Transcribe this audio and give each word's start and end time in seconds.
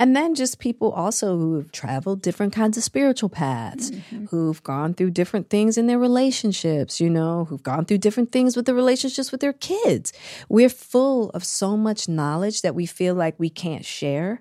And 0.00 0.14
then 0.14 0.36
just 0.36 0.60
people 0.60 0.92
also 0.92 1.36
who 1.36 1.56
have 1.56 1.72
traveled 1.72 2.22
different 2.22 2.52
kinds 2.52 2.76
of 2.76 2.84
spiritual 2.84 3.28
paths, 3.28 3.90
mm-hmm. 3.90 4.26
who've 4.26 4.62
gone 4.62 4.94
through 4.94 5.10
different 5.10 5.50
things 5.50 5.76
in 5.76 5.88
their 5.88 5.98
relationships, 5.98 7.00
you 7.00 7.10
know, 7.10 7.46
who've 7.46 7.62
gone 7.62 7.84
through 7.84 7.98
different 7.98 8.30
things 8.30 8.56
with 8.56 8.66
the 8.66 8.74
relationships 8.74 9.32
with 9.32 9.40
their 9.40 9.52
kids. 9.52 10.12
We're 10.48 10.68
full 10.68 11.30
of 11.30 11.44
so 11.44 11.76
much 11.76 12.08
knowledge 12.08 12.62
that 12.62 12.76
we 12.76 12.86
feel 12.86 13.16
like 13.16 13.34
we 13.38 13.50
can't 13.50 13.84
share 13.84 14.40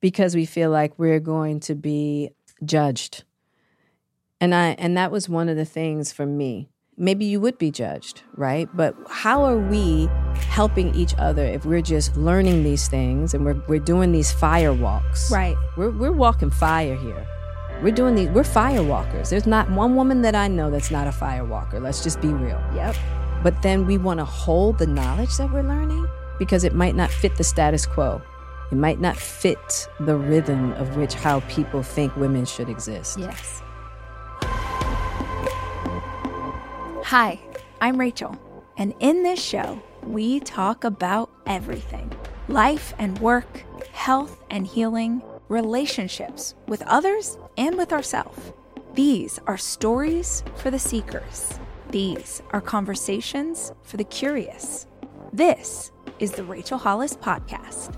because 0.00 0.34
we 0.34 0.44
feel 0.44 0.70
like 0.70 0.98
we're 0.98 1.20
going 1.20 1.60
to 1.60 1.74
be 1.74 2.30
judged. 2.62 3.24
And 4.42 4.54
I 4.54 4.76
and 4.78 4.96
that 4.98 5.10
was 5.10 5.28
one 5.28 5.48
of 5.48 5.56
the 5.56 5.64
things 5.64 6.12
for 6.12 6.26
me 6.26 6.68
maybe 6.98 7.24
you 7.24 7.40
would 7.40 7.58
be 7.58 7.70
judged, 7.70 8.22
right? 8.36 8.68
But 8.76 8.94
how 9.08 9.44
are 9.44 9.58
we 9.58 10.08
helping 10.34 10.94
each 10.94 11.14
other 11.18 11.44
if 11.44 11.64
we're 11.64 11.82
just 11.82 12.16
learning 12.16 12.64
these 12.64 12.88
things 12.88 13.34
and 13.34 13.44
we're, 13.44 13.60
we're 13.68 13.78
doing 13.78 14.12
these 14.12 14.32
fire 14.32 14.72
walks? 14.72 15.30
Right. 15.30 15.56
We're, 15.76 15.90
we're 15.90 16.12
walking 16.12 16.50
fire 16.50 16.96
here. 16.96 17.26
We're 17.82 17.94
doing 17.94 18.16
these, 18.16 18.28
we're 18.30 18.44
fire 18.44 18.82
walkers. 18.82 19.30
There's 19.30 19.46
not 19.46 19.70
one 19.70 19.94
woman 19.94 20.22
that 20.22 20.34
I 20.34 20.48
know 20.48 20.70
that's 20.70 20.90
not 20.90 21.06
a 21.06 21.12
fire 21.12 21.44
walker. 21.44 21.78
Let's 21.78 22.02
just 22.02 22.20
be 22.20 22.28
real. 22.28 22.60
Yep. 22.74 22.96
But 23.42 23.62
then 23.62 23.86
we 23.86 23.98
want 23.98 24.18
to 24.18 24.24
hold 24.24 24.78
the 24.78 24.86
knowledge 24.86 25.36
that 25.36 25.52
we're 25.52 25.62
learning 25.62 26.08
because 26.38 26.64
it 26.64 26.74
might 26.74 26.96
not 26.96 27.10
fit 27.10 27.36
the 27.36 27.44
status 27.44 27.86
quo. 27.86 28.20
It 28.72 28.76
might 28.76 29.00
not 29.00 29.16
fit 29.16 29.88
the 30.00 30.16
rhythm 30.16 30.72
of 30.72 30.96
which 30.96 31.14
how 31.14 31.40
people 31.40 31.82
think 31.82 32.14
women 32.16 32.44
should 32.44 32.68
exist. 32.68 33.18
Yes. 33.18 33.62
Hi, 37.08 37.40
I'm 37.80 37.98
Rachel, 37.98 38.36
and 38.76 38.92
in 39.00 39.22
this 39.22 39.42
show, 39.42 39.80
we 40.02 40.40
talk 40.40 40.84
about 40.84 41.30
everything 41.46 42.12
life 42.48 42.92
and 42.98 43.18
work, 43.20 43.64
health 43.92 44.44
and 44.50 44.66
healing, 44.66 45.22
relationships 45.48 46.54
with 46.66 46.82
others 46.82 47.38
and 47.56 47.78
with 47.78 47.94
ourselves. 47.94 48.52
These 48.92 49.40
are 49.46 49.56
stories 49.56 50.44
for 50.56 50.70
the 50.70 50.78
seekers. 50.78 51.58
These 51.88 52.42
are 52.50 52.60
conversations 52.60 53.72
for 53.84 53.96
the 53.96 54.04
curious. 54.04 54.86
This 55.32 55.92
is 56.18 56.32
the 56.32 56.44
Rachel 56.44 56.76
Hollis 56.76 57.16
Podcast. 57.16 57.94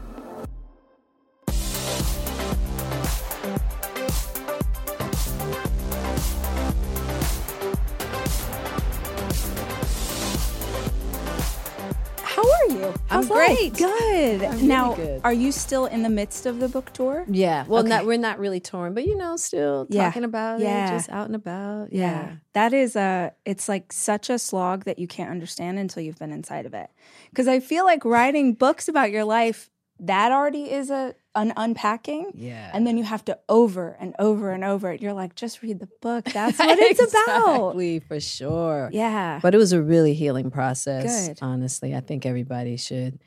You? 12.70 12.94
I'm 13.10 13.26
great. 13.26 13.74
Good. 13.74 14.42
I'm 14.42 14.66
now, 14.66 14.94
really 14.94 15.06
good. 15.06 15.20
are 15.24 15.32
you 15.32 15.52
still 15.52 15.86
in 15.86 16.02
the 16.02 16.08
midst 16.08 16.46
of 16.46 16.60
the 16.60 16.68
book 16.68 16.92
tour? 16.92 17.24
Yeah. 17.28 17.64
Well, 17.66 17.80
okay. 17.80 17.88
not 17.88 18.06
we're 18.06 18.18
not 18.18 18.38
really 18.38 18.60
torn, 18.60 18.94
but 18.94 19.04
you 19.06 19.16
know, 19.16 19.36
still 19.36 19.86
yeah. 19.90 20.06
talking 20.06 20.24
about 20.24 20.60
yeah. 20.60 20.88
it, 20.88 20.96
just 20.96 21.10
out 21.10 21.26
and 21.26 21.34
about. 21.34 21.92
Yeah. 21.92 22.00
yeah. 22.00 22.32
That 22.54 22.72
is 22.72 22.96
a 22.96 23.32
it's 23.44 23.68
like 23.68 23.92
such 23.92 24.30
a 24.30 24.38
slog 24.38 24.84
that 24.84 24.98
you 24.98 25.06
can't 25.06 25.30
understand 25.30 25.78
until 25.78 26.02
you've 26.02 26.18
been 26.18 26.32
inside 26.32 26.66
of 26.66 26.74
it. 26.74 26.90
Cuz 27.34 27.48
I 27.48 27.60
feel 27.60 27.84
like 27.84 28.04
writing 28.04 28.54
books 28.54 28.88
about 28.88 29.10
your 29.10 29.24
life 29.24 29.70
that 30.00 30.32
already 30.32 30.70
is 30.70 30.90
a 30.90 31.14
an 31.34 31.52
unpacking. 31.56 32.32
Yeah. 32.34 32.70
And 32.74 32.86
then 32.86 32.98
you 32.98 33.04
have 33.04 33.24
to 33.26 33.38
over 33.48 33.96
and 34.00 34.14
over 34.18 34.50
and 34.50 34.64
over 34.64 34.90
it. 34.90 35.00
You're 35.00 35.12
like, 35.12 35.36
just 35.36 35.62
read 35.62 35.78
the 35.78 35.88
book. 36.00 36.24
That's 36.24 36.58
what 36.58 36.78
it's 36.78 37.00
exactly, 37.00 37.34
about. 37.34 37.70
Exactly, 37.70 37.98
for 38.00 38.20
sure. 38.20 38.90
Yeah. 38.92 39.38
But 39.40 39.54
it 39.54 39.58
was 39.58 39.72
a 39.72 39.80
really 39.80 40.14
healing 40.14 40.50
process. 40.50 41.28
Good. 41.28 41.38
Honestly. 41.40 41.94
I 41.94 42.00
think 42.00 42.26
everybody 42.26 42.76
should 42.76 43.20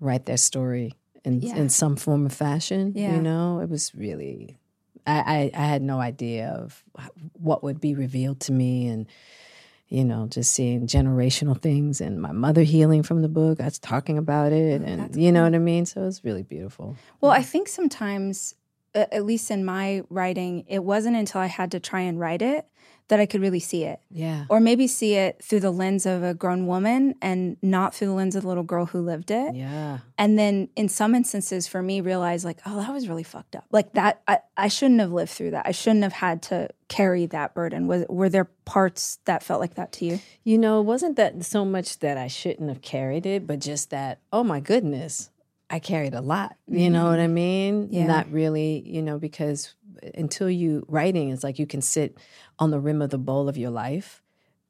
write 0.00 0.26
their 0.26 0.36
story 0.36 0.94
in 1.24 1.40
yeah. 1.40 1.56
in 1.56 1.68
some 1.70 1.96
form 1.96 2.26
of 2.26 2.32
fashion. 2.32 2.92
Yeah. 2.94 3.16
You 3.16 3.22
know, 3.22 3.60
it 3.60 3.70
was 3.70 3.94
really 3.94 4.58
I, 5.06 5.50
I, 5.54 5.62
I 5.62 5.66
had 5.66 5.82
no 5.82 5.98
idea 6.00 6.48
of 6.48 6.84
what 7.32 7.62
would 7.62 7.80
be 7.80 7.94
revealed 7.94 8.40
to 8.40 8.52
me 8.52 8.88
and 8.88 9.06
you 9.90 10.04
know, 10.04 10.28
just 10.28 10.52
seeing 10.52 10.86
generational 10.86 11.60
things 11.60 12.00
and 12.00 12.22
my 12.22 12.32
mother 12.32 12.62
healing 12.62 13.02
from 13.02 13.22
the 13.22 13.28
book. 13.28 13.60
I 13.60 13.64
was 13.64 13.78
talking 13.78 14.16
about 14.16 14.52
it, 14.52 14.80
oh, 14.80 14.84
and 14.86 15.16
you 15.16 15.32
know 15.32 15.42
what 15.42 15.54
I 15.54 15.58
mean. 15.58 15.84
So 15.84 16.06
it's 16.06 16.24
really 16.24 16.44
beautiful. 16.44 16.96
Well, 17.20 17.32
I 17.32 17.42
think 17.42 17.68
sometimes, 17.68 18.54
at 18.94 19.24
least 19.24 19.50
in 19.50 19.64
my 19.64 20.02
writing, 20.08 20.64
it 20.68 20.84
wasn't 20.84 21.16
until 21.16 21.40
I 21.40 21.46
had 21.46 21.72
to 21.72 21.80
try 21.80 22.00
and 22.00 22.18
write 22.18 22.40
it 22.40 22.66
that 23.10 23.18
I 23.18 23.26
could 23.26 23.40
really 23.40 23.60
see 23.60 23.84
it. 23.84 24.00
Yeah. 24.10 24.44
Or 24.48 24.60
maybe 24.60 24.86
see 24.86 25.16
it 25.16 25.42
through 25.42 25.60
the 25.60 25.72
lens 25.72 26.06
of 26.06 26.22
a 26.22 26.32
grown 26.32 26.66
woman 26.66 27.16
and 27.20 27.56
not 27.60 27.92
through 27.92 28.06
the 28.06 28.14
lens 28.14 28.36
of 28.36 28.42
the 28.42 28.48
little 28.48 28.62
girl 28.62 28.86
who 28.86 29.00
lived 29.00 29.32
it. 29.32 29.54
Yeah. 29.54 29.98
And 30.16 30.38
then 30.38 30.68
in 30.76 30.88
some 30.88 31.16
instances 31.16 31.66
for 31.66 31.82
me 31.82 32.00
realize 32.00 32.44
like, 32.44 32.60
oh, 32.64 32.76
that 32.76 32.92
was 32.92 33.08
really 33.08 33.24
fucked 33.24 33.56
up. 33.56 33.64
Like 33.72 33.92
that 33.94 34.22
I, 34.28 34.38
I 34.56 34.68
shouldn't 34.68 35.00
have 35.00 35.10
lived 35.10 35.32
through 35.32 35.50
that. 35.50 35.66
I 35.66 35.72
shouldn't 35.72 36.04
have 36.04 36.12
had 36.12 36.42
to 36.44 36.70
carry 36.88 37.26
that 37.26 37.52
burden. 37.52 37.88
Was 37.88 38.04
were 38.08 38.28
there 38.28 38.44
parts 38.64 39.18
that 39.24 39.42
felt 39.42 39.60
like 39.60 39.74
that 39.74 39.90
to 39.94 40.04
you? 40.04 40.20
You 40.44 40.56
know, 40.56 40.80
it 40.80 40.84
wasn't 40.84 41.16
that 41.16 41.44
so 41.44 41.64
much 41.64 41.98
that 41.98 42.16
I 42.16 42.28
shouldn't 42.28 42.68
have 42.68 42.80
carried 42.80 43.26
it, 43.26 43.44
but 43.44 43.58
just 43.58 43.90
that, 43.90 44.20
oh 44.32 44.44
my 44.44 44.60
goodness, 44.60 45.30
I 45.68 45.78
carried 45.78 46.14
a 46.14 46.20
lot. 46.20 46.56
You 46.66 46.78
mm-hmm. 46.78 46.92
know 46.92 47.04
what 47.06 47.20
I 47.20 47.28
mean? 47.28 47.88
Yeah. 47.90 48.06
Not 48.06 48.30
really, 48.30 48.82
you 48.86 49.02
know, 49.02 49.18
because 49.18 49.74
until 50.14 50.50
you 50.50 50.84
writing, 50.88 51.30
it's 51.30 51.44
like 51.44 51.58
you 51.58 51.66
can 51.66 51.82
sit 51.82 52.18
on 52.58 52.70
the 52.70 52.80
rim 52.80 53.02
of 53.02 53.10
the 53.10 53.18
bowl 53.18 53.48
of 53.48 53.56
your 53.56 53.70
life. 53.70 54.22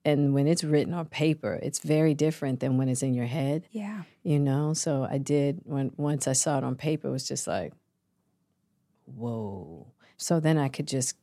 And 0.04 0.32
when 0.32 0.46
it's 0.46 0.64
written 0.64 0.94
on 0.94 1.06
paper, 1.06 1.58
it's 1.62 1.80
very 1.80 2.14
different 2.14 2.60
than 2.60 2.78
when 2.78 2.88
it's 2.88 3.02
in 3.02 3.12
your 3.12 3.26
head. 3.26 3.66
Yeah. 3.70 4.02
You 4.22 4.38
know? 4.38 4.72
So 4.72 5.06
I 5.08 5.18
did 5.18 5.60
when 5.64 5.92
once 5.96 6.26
I 6.26 6.32
saw 6.32 6.58
it 6.58 6.64
on 6.64 6.74
paper, 6.74 7.08
it 7.08 7.12
was 7.12 7.28
just 7.28 7.46
like, 7.46 7.72
whoa. 9.04 9.86
So 10.16 10.40
then 10.40 10.56
I 10.58 10.68
could 10.68 10.86
just 10.86 11.16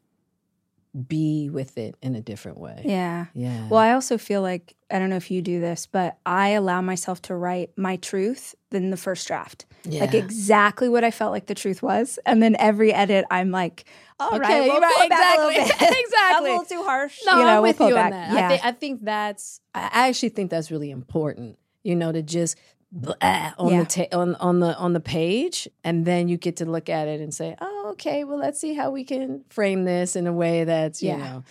be 1.08 1.50
with 1.50 1.78
it 1.78 1.96
in 2.02 2.16
a 2.16 2.22
different 2.22 2.58
way. 2.58 2.82
Yeah. 2.86 3.28
Yeah. 3.34 3.68
Well, 3.68 3.80
I 3.80 3.92
also 3.92 4.18
feel 4.18 4.42
like 4.42 4.76
I 4.90 4.98
don't 5.00 5.10
know 5.10 5.16
if 5.18 5.30
you 5.30 5.42
do 5.42 5.60
this, 5.60 5.86
but 5.86 6.18
I 6.26 6.50
allow 6.50 6.82
myself 6.82 7.22
to 7.24 7.36
write 7.36 7.72
my 7.78 7.98
truth 7.98 8.56
in 8.72 8.90
the 8.90 8.98
first 8.98 9.28
draft. 9.28 9.67
Yeah. 9.84 10.02
Like 10.02 10.14
exactly 10.14 10.90
what 10.90 11.04
I 11.04 11.12
felt 11.12 11.32
like 11.32 11.46
the 11.46 11.56
truth 11.56 11.82
was. 11.82 12.20
And 12.26 12.42
then 12.44 12.56
every 12.60 12.94
edit 12.94 13.26
I'm 13.32 13.52
like, 13.52 13.86
all 14.20 14.30
okay, 14.36 14.40
right, 14.40 14.62
we'll 14.72 14.82
right, 14.82 15.06
exactly. 15.06 15.56
exactly. 16.04 16.50
a 16.50 16.52
little 16.52 16.66
too 16.66 16.84
harsh. 16.84 17.20
No, 17.26 17.38
you 17.40 17.44
know, 17.44 17.58
I'm 17.58 17.62
with 17.62 17.80
we'll 17.80 17.90
you 17.90 17.96
back. 17.96 18.06
on 18.06 18.12
that. 18.12 18.34
Yeah. 18.34 18.46
I, 18.46 18.50
think, 18.50 18.66
I 18.66 18.72
think 18.72 19.04
that's 19.06 19.62
I 19.76 20.10
actually 20.10 20.30
think 20.30 20.52
that's 20.52 20.72
really 20.72 20.92
important. 20.92 21.58
You 21.84 21.96
know, 21.96 22.12
to 22.12 22.22
just 22.22 22.58
blah, 22.92 23.16
on 23.58 23.72
Yeah. 23.72 23.84
the 23.84 23.86
ta- 24.08 24.18
on 24.20 24.36
on 24.36 24.60
the 24.60 24.76
on 24.78 24.94
the 24.94 25.00
page, 25.00 25.68
and 25.84 26.06
then 26.06 26.28
you 26.28 26.36
get 26.38 26.58
to 26.58 26.66
look 26.66 26.90
at 26.90 27.08
it 27.08 27.22
and 27.22 27.34
say, 27.34 27.56
"Oh, 27.62 27.90
okay, 27.92 28.24
well, 28.26 28.38
let's 28.38 28.60
see 28.60 28.74
how 28.74 28.92
we 28.92 29.04
can 29.06 29.46
frame 29.50 29.86
this 29.86 30.16
in 30.18 30.28
a 30.28 30.34
way 30.34 30.64
that's, 30.66 31.02
you 31.02 31.10
Yeah. 31.10 31.18
know, 31.18 31.44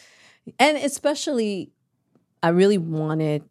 and 0.59 0.77
especially, 0.77 1.71
I 2.43 2.49
really 2.51 2.79
wanted, 2.79 3.45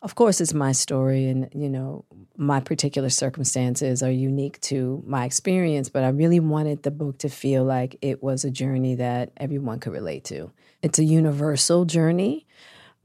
of 0.00 0.14
course, 0.14 0.40
it's 0.40 0.54
my 0.54 0.72
story, 0.72 1.26
and, 1.26 1.48
you 1.52 1.68
know, 1.68 2.04
my 2.36 2.60
particular 2.60 3.08
circumstances 3.10 4.02
are 4.02 4.10
unique 4.10 4.60
to 4.60 5.02
my 5.06 5.24
experience, 5.24 5.88
but 5.88 6.04
I 6.04 6.08
really 6.08 6.38
wanted 6.38 6.84
the 6.84 6.92
book 6.92 7.18
to 7.18 7.28
feel 7.28 7.64
like 7.64 7.96
it 8.00 8.22
was 8.22 8.44
a 8.44 8.50
journey 8.50 8.94
that 8.94 9.32
everyone 9.36 9.80
could 9.80 9.92
relate 9.92 10.24
to. 10.24 10.52
It's 10.82 11.00
a 11.00 11.04
universal 11.04 11.84
journey 11.84 12.46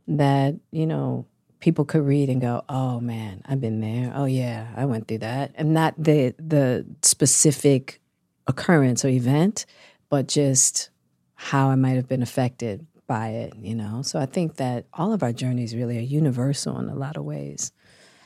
that, 0.07 0.55
you 0.71 0.85
know, 0.85 1.25
people 1.59 1.85
could 1.85 2.05
read 2.05 2.29
and 2.29 2.41
go, 2.41 2.63
"Oh 2.69 2.99
man, 2.99 3.41
I've 3.45 3.61
been 3.61 3.79
there. 3.79 4.11
Oh 4.13 4.25
yeah, 4.25 4.67
I 4.75 4.85
went 4.85 5.07
through 5.07 5.19
that." 5.19 5.51
And 5.55 5.73
not 5.73 5.95
the 5.97 6.35
the 6.37 6.85
specific 7.01 8.01
occurrence 8.47 9.05
or 9.05 9.07
event, 9.07 9.65
but 10.09 10.27
just 10.27 10.89
how 11.35 11.69
I 11.69 11.75
might 11.75 11.95
have 11.95 12.07
been 12.07 12.21
affected 12.21 12.85
by 13.07 13.29
it, 13.29 13.53
you 13.55 13.75
know. 13.75 14.01
So 14.01 14.19
I 14.19 14.25
think 14.25 14.55
that 14.57 14.85
all 14.93 15.13
of 15.13 15.23
our 15.23 15.33
journeys 15.33 15.75
really 15.75 15.97
are 15.97 16.01
universal 16.01 16.79
in 16.79 16.89
a 16.89 16.95
lot 16.95 17.17
of 17.17 17.23
ways. 17.25 17.71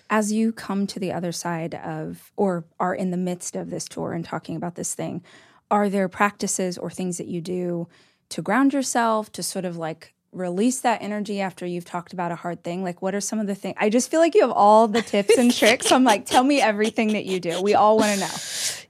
as 0.10 0.32
you 0.32 0.54
come 0.54 0.88
to 0.88 1.00
the 1.00 1.12
other 1.12 1.32
side 1.34 1.76
of 1.76 2.32
or 2.38 2.64
are 2.80 2.96
in 2.96 3.12
the 3.12 3.18
midst 3.18 3.56
of 3.58 3.70
this 3.70 3.86
tour 3.90 4.14
and 4.14 4.24
talking 4.24 4.56
about 4.56 4.76
this 4.76 4.94
thing 4.96 5.22
are 5.70 5.90
there 5.90 6.08
practices 6.08 6.78
or 6.78 6.90
things 6.90 7.18
that 7.18 7.28
you 7.28 7.42
do 7.42 7.88
to 8.30 8.42
ground 8.42 8.72
yourself 8.74 9.30
to 9.34 9.44
sort 9.44 9.66
of 9.66 9.76
like 9.76 10.14
release 10.32 10.80
that 10.80 11.02
energy 11.02 11.42
after 11.42 11.66
you've 11.66 11.84
talked 11.84 12.14
about 12.14 12.32
a 12.32 12.36
hard 12.36 12.64
thing 12.64 12.84
like 12.84 13.02
what 13.02 13.14
are 13.14 13.20
some 13.20 13.40
of 13.40 13.48
the 13.48 13.56
things 13.56 13.76
i 13.78 13.90
just 13.90 14.10
feel 14.10 14.22
like 14.22 14.34
you 14.34 14.42
have 14.42 14.52
all 14.52 14.88
the 14.88 15.02
tips 15.02 15.38
and 15.38 15.54
tricks 15.60 15.88
so 15.88 15.96
i'm 15.96 16.06
like 16.06 16.26
tell 16.26 16.44
me 16.44 16.62
everything 16.62 17.10
that 17.12 17.26
you 17.26 17.38
do 17.42 17.62
we 17.62 17.74
all 17.74 17.98
want 17.98 18.14
to 18.14 18.20
know 18.22 18.36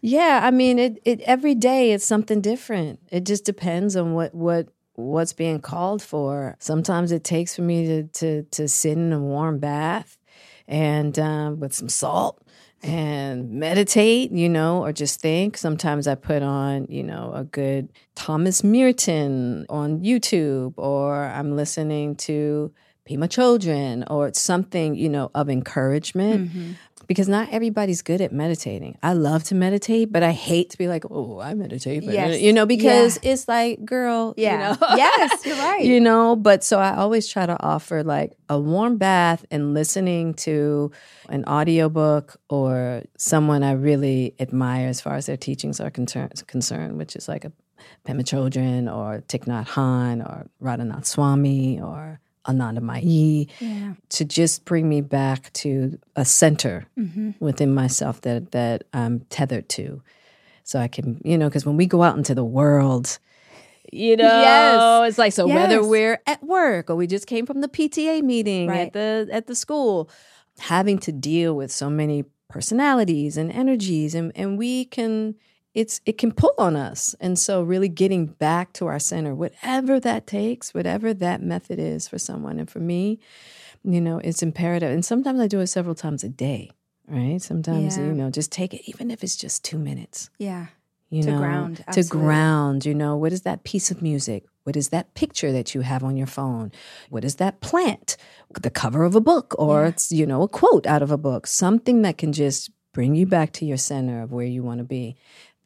Yeah, 0.02 0.42
I 0.44 0.52
mean, 0.52 0.78
it, 0.78 1.02
it 1.06 1.22
every 1.22 1.56
day 1.56 1.92
it's 1.92 2.06
something 2.06 2.40
different. 2.40 3.00
It 3.12 3.26
just 3.26 3.44
depends 3.46 3.96
on 3.96 4.14
what 4.14 4.36
what 4.36 4.68
what's 4.98 5.32
being 5.32 5.62
called 5.62 6.02
for. 6.02 6.56
Sometimes 6.60 7.12
it 7.12 7.24
takes 7.24 7.56
for 7.56 7.62
me 7.62 7.86
to 7.86 8.04
to 8.04 8.44
to 8.44 8.68
sit 8.68 8.98
in 8.98 9.14
a 9.14 9.20
warm 9.20 9.60
bath 9.60 10.18
and 10.68 11.18
um, 11.18 11.60
with 11.60 11.74
some 11.74 11.88
salt 11.88 12.44
and 12.84 13.50
meditate, 13.52 14.32
you 14.32 14.50
know, 14.50 14.84
or 14.84 14.92
just 14.92 15.22
think. 15.22 15.58
Sometimes 15.58 16.08
I 16.08 16.16
put 16.16 16.44
on, 16.44 16.88
you 16.90 17.04
know, 17.04 17.32
a 17.34 17.44
good 17.44 17.90
Thomas 18.16 18.64
Merton 18.64 19.66
on 19.70 20.02
YouTube, 20.02 20.74
or 20.78 21.16
I'm 21.16 21.56
listening 21.56 22.16
to 22.18 22.74
Pema 23.08 23.28
Chodron, 23.30 24.04
or 24.10 24.34
something, 24.34 24.96
you 24.96 25.10
know, 25.10 25.32
of 25.34 25.50
encouragement 25.50 26.52
because 27.08 27.28
not 27.30 27.50
everybody's 27.52 28.02
good 28.02 28.22
at 28.22 28.32
meditating. 28.32 28.98
I 29.02 29.14
love 29.14 29.44
to 29.46 29.56
meditate, 29.56 30.12
but 30.12 30.24
I 30.24 30.32
hate 30.32 30.70
to 30.72 30.78
be 30.78 30.88
like, 30.88 31.06
oh, 31.10 31.40
I 31.40 31.54
meditate, 31.54 32.06
but 32.06 32.14
Yes. 32.14 32.42
you 32.42 32.52
know, 32.54 32.66
because 32.66 33.18
it's 33.24 33.48
like, 33.48 33.84
girl, 33.86 34.34
yeah 34.38 34.74
you 34.74 34.80
know, 34.80 34.88
yes 34.98 35.46
you're 35.46 35.56
right 35.58 35.84
you 35.84 36.00
know. 36.00 36.36
But 36.36 36.64
so 36.64 36.80
I 36.80 36.96
always 36.96 37.28
try 37.28 37.46
to 37.46 37.62
offer 37.64 38.04
like 38.04 38.34
a 38.50 38.60
warm 38.60 38.98
bath 38.98 39.46
and 39.50 39.74
listening 39.74 40.34
to 40.36 40.92
an 41.30 41.46
audiobook 41.46 42.40
or 42.50 43.04
someone 43.18 43.64
I 43.64 43.72
really 43.74 44.36
admire 44.40 44.88
as 44.88 45.02
far 45.02 45.16
as 45.16 45.26
their 45.26 45.38
teachings 45.38 45.80
are 45.80 45.90
concerned, 45.90 46.34
concerned 46.48 46.98
which 46.98 47.16
is 47.16 47.28
like 47.28 47.46
a 47.46 47.52
Pema 48.06 48.22
Chodron 48.24 48.94
or 48.94 49.22
Thich 49.28 49.46
Nhat 49.46 49.68
Hanh 49.68 50.26
or 50.28 50.48
Radhanath 50.62 51.06
Swami 51.06 51.80
or 51.80 52.20
Ananda 52.48 52.82
Mai 52.82 53.02
yeah 53.60 53.94
to 54.10 54.24
just 54.26 54.64
bring 54.66 54.88
me 54.88 55.02
back 55.02 55.52
to 55.54 55.98
a 56.16 56.24
center 56.26 56.86
Mm-hmm. 56.98 57.32
within 57.40 57.74
myself 57.74 58.22
that 58.22 58.52
that 58.52 58.84
I'm 58.94 59.20
tethered 59.30 59.68
to, 59.70 60.02
so 60.64 60.80
I 60.80 60.88
can 60.88 61.22
you 61.24 61.38
know 61.38 61.48
because 61.50 61.66
when 61.66 61.78
we 61.78 61.86
go 61.86 62.04
out 62.04 62.18
into 62.18 62.34
the 62.36 62.46
world. 62.46 63.20
You 63.94 64.18
know, 64.18 64.24
Yes. 64.42 65.10
it's 65.10 65.18
like 65.18 65.32
so 65.32 65.48
whether 65.48 65.82
we're 65.82 66.20
at 66.28 66.44
work 66.44 66.90
or 66.90 66.96
we 66.98 67.08
just 67.08 67.26
came 67.26 67.46
from 67.46 67.62
the 67.62 67.70
PTA 67.70 68.22
meeting 68.22 68.68
Right. 68.68 68.88
at 68.88 68.94
the 68.94 69.30
at 69.32 69.48
the 69.48 69.56
school, 69.56 70.10
having 70.60 70.98
to 71.00 71.12
deal 71.14 71.56
with 71.56 71.72
so 71.72 71.90
many 71.90 72.26
personalities 72.50 73.38
and 73.38 73.50
energies, 73.52 74.14
and 74.14 74.32
and 74.36 74.58
we 74.58 74.86
can 74.86 75.36
it's 75.82 76.02
it 76.10 76.18
can 76.18 76.32
pull 76.42 76.54
on 76.58 76.76
us, 76.76 77.02
and 77.20 77.38
so 77.38 77.54
really 77.74 77.90
getting 78.04 78.24
back 78.48 78.74
to 78.74 78.88
our 78.88 79.00
center, 79.00 79.34
whatever 79.44 80.00
that 80.00 80.26
takes, 80.26 80.74
whatever 80.74 81.14
that 81.26 81.40
method 81.54 81.78
is 81.80 82.08
for 82.08 82.18
someone, 82.30 82.58
and 82.60 82.70
for 82.70 82.80
me, 82.80 83.20
you 83.84 84.02
know, 84.02 84.18
it's 84.28 84.42
imperative. 84.42 84.92
And 84.92 85.06
sometimes 85.06 85.40
I 85.40 85.48
do 85.48 85.60
it 85.60 85.68
several 85.68 85.96
times 85.96 86.24
a 86.24 86.30
day, 86.30 86.72
right? 87.08 87.42
Sometimes, 87.42 87.98
Yeah. 87.98 88.06
you 88.08 88.14
know, 88.20 88.30
just 88.40 88.52
take 88.52 88.74
it, 88.74 88.82
even 88.92 89.12
if 89.12 89.24
it's 89.24 89.36
just 89.46 89.64
two 89.64 89.78
minutes, 89.90 90.30
yeah 90.40 90.66
you 91.10 91.24
To 91.24 91.32
know, 91.32 91.38
ground, 91.38 91.78
to 91.78 91.84
absolutely. 91.88 92.20
ground, 92.28 92.86
you 92.86 92.94
know, 92.94 93.16
what 93.16 93.32
is 93.32 93.44
that 93.44 93.64
piece 93.64 93.92
of 93.92 94.02
music? 94.02 94.44
What 94.66 94.76
is 94.76 94.90
that 94.90 95.14
picture 95.14 95.52
that 95.54 95.74
you 95.74 95.80
have 95.92 96.04
on 96.04 96.18
your 96.18 96.28
phone? 96.28 96.68
What 97.10 97.24
is 97.24 97.36
that 97.36 97.62
plant? 97.62 98.18
The 98.62 98.70
cover 98.70 99.06
of 99.06 99.16
a 99.16 99.22
book, 99.22 99.56
or 99.58 99.84
Yeah. 99.84 99.88
it's, 99.92 100.12
you 100.12 100.26
know, 100.26 100.42
a 100.44 100.50
quote 100.50 100.86
out 100.94 101.02
of 101.02 101.10
a 101.12 101.18
book, 101.30 101.48
something 101.48 102.02
that 102.02 102.18
can 102.18 102.34
just 102.34 102.72
bring 102.98 103.16
you 103.16 103.26
back 103.26 103.50
to 103.54 103.64
your 103.66 103.78
center 103.78 104.22
of 104.24 104.32
where 104.34 104.46
you 104.56 104.62
want 104.64 104.80
to 104.80 104.84
be. 104.84 105.16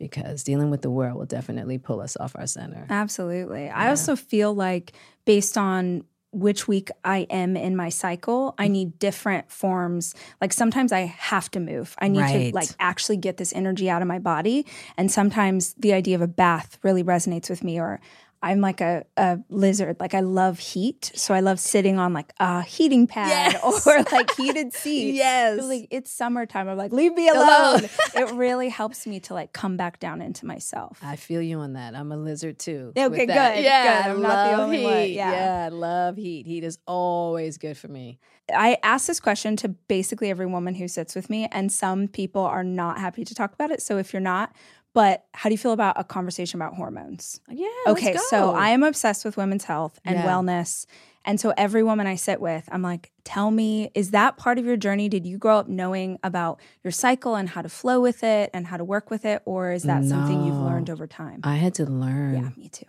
Because 0.01 0.44
dealing 0.44 0.71
with 0.71 0.81
the 0.81 0.89
world 0.89 1.18
will 1.18 1.25
definitely 1.25 1.77
pull 1.77 2.01
us 2.01 2.18
off 2.18 2.36
our 2.36 2.48
center. 2.48 2.88
Absolutely. 2.89 3.69
I 3.69 3.89
also 3.89 4.15
feel 4.15 4.53
like 4.53 4.94
based 5.25 5.57
on 5.57 6.03
which 6.31 6.68
week 6.68 6.89
I 7.03 7.27
am 7.30 7.57
in 7.57 7.75
my 7.75 7.89
cycle, 7.89 8.56
I 8.57 8.68
mm. 8.68 8.71
need 8.71 9.00
different 9.00 9.51
forms. 9.51 10.15
Like 10.39 10.53
sometimes 10.53 10.92
I 10.92 11.01
have 11.01 11.51
to 11.51 11.59
move. 11.59 11.95
I 12.00 12.07
need 12.07 12.21
Right. 12.21 12.51
to 12.51 12.56
like 12.56 12.69
actually 12.80 13.18
get 13.18 13.38
this 13.38 13.53
energy 13.53 13.89
out 13.89 14.01
of 14.01 14.07
my 14.07 14.19
body. 14.19 14.65
And 14.98 15.12
sometimes 15.12 15.74
the 15.75 15.94
idea 15.94 16.15
of 16.15 16.21
a 16.21 16.27
bath 16.27 16.80
really 16.83 17.04
resonates 17.04 17.50
with 17.50 17.63
me 17.63 17.80
or 17.80 18.00
I'm 18.43 18.59
like 18.59 18.81
a, 18.81 19.05
a 19.17 19.38
lizard. 19.49 19.97
Like 19.99 20.13
I 20.15 20.21
love 20.21 20.57
heat. 20.57 21.11
So 21.15 21.33
I 21.33 21.41
love 21.41 21.59
sitting 21.59 21.99
on 21.99 22.11
like 22.13 22.33
a 22.39 22.63
heating 22.63 23.05
pad 23.05 23.53
Yes. 23.53 23.85
or 23.88 24.03
like 24.11 24.35
heated 24.35 24.73
seats. 24.81 25.15
Yes. 25.15 25.59
Feel 25.59 25.67
Like 25.67 25.88
it's 25.91 26.11
summertime. 26.11 26.67
I'm 26.67 26.77
like, 26.77 26.91
leave 26.91 27.13
me 27.13 27.29
alone. 27.29 27.41
Alone. 27.45 27.89
it 28.15 28.31
really 28.33 28.69
helps 28.69 29.05
me 29.05 29.19
to 29.21 29.35
like 29.35 29.53
come 29.53 29.77
back 29.77 29.99
down 29.99 30.21
into 30.23 30.45
myself. 30.47 30.99
I 31.03 31.17
feel 31.17 31.41
you 31.41 31.59
on 31.59 31.73
that. 31.73 31.93
I'm 31.95 32.11
a 32.11 32.17
lizard 32.17 32.57
too. 32.57 32.93
Okay, 32.97 33.07
with 33.09 33.27
that. 33.27 33.55
good, 33.55 33.63
Yeah, 33.63 34.03
good. 34.03 34.11
I'm 34.11 34.21
not 34.23 34.51
the 34.57 34.63
only 34.63 34.77
heat. 34.79 34.83
one. 34.85 35.09
Yeah. 35.11 35.65
I 35.65 35.69
love 35.69 36.17
heat. 36.17 36.47
Heat 36.47 36.63
is 36.63 36.79
always 36.87 37.57
good 37.59 37.77
for 37.77 37.89
me. 37.89 38.19
I 38.53 38.77
ask 38.83 39.07
this 39.07 39.19
question 39.19 39.55
to 39.57 39.69
basically 39.69 40.29
every 40.29 40.47
woman 40.47 40.73
who 40.75 40.87
sits 40.87 41.15
with 41.15 41.29
me, 41.29 41.47
and 41.51 41.71
some 41.71 42.07
people 42.07 42.41
are 42.41 42.63
not 42.65 42.97
happy 42.99 43.23
to 43.23 43.35
talk 43.35 43.53
about 43.53 43.71
it. 43.71 43.81
So 43.81 43.97
if 43.97 44.11
you're 44.11 44.19
not, 44.19 44.53
but 44.93 45.25
how 45.33 45.49
do 45.49 45.53
you 45.53 45.57
feel 45.57 45.71
about 45.71 45.99
a 45.99 46.03
conversation 46.03 46.61
about 46.61 46.75
hormones? 46.75 47.39
Yeah. 47.49 47.68
okay, 47.87 48.16
so 48.30 48.54
I 48.56 48.69
am 48.69 48.83
obsessed 48.83 49.23
with 49.25 49.37
women's 49.37 49.63
health 49.63 49.99
and 50.06 50.18
Yeah. 50.19 50.25
wellness. 50.25 50.85
And 51.23 51.39
so 51.39 51.54
every 51.56 51.83
woman 51.83 52.07
I 52.07 52.16
sit 52.16 52.42
with, 52.42 52.68
I'm 52.71 52.81
like, 52.81 53.11
tell 53.23 53.51
me, 53.51 53.92
is 53.94 54.09
that 54.09 54.37
part 54.37 54.57
of 54.57 54.66
your 54.66 54.75
journey? 54.75 55.07
Did 55.07 55.25
you 55.27 55.37
grow 55.37 55.59
up 55.59 55.68
knowing 55.68 56.18
about 56.23 56.59
your 56.83 56.92
cycle 56.92 57.35
and 57.35 57.47
how 57.47 57.61
to 57.61 57.69
flow 57.69 58.01
with 58.01 58.23
it 58.23 58.49
and 58.56 58.66
how 58.66 58.77
to 58.77 58.83
work 58.83 59.11
with 59.11 59.23
it? 59.23 59.44
Or 59.45 59.71
is 59.71 59.83
that 59.83 60.04
something 60.04 60.44
you've 60.44 60.57
learned 60.57 60.89
over 60.89 61.06
time? 61.06 61.42
I 61.44 61.57
had 61.57 61.75
to 61.75 61.85
learn. 61.85 62.33
yeah, 62.33 62.49
me 62.57 62.69
too. 62.69 62.87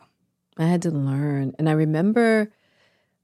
I 0.56 0.64
had 0.64 0.80
to 0.82 0.90
learn. 0.90 1.54
And 1.58 1.68
I 1.68 1.72
remember, 1.72 2.50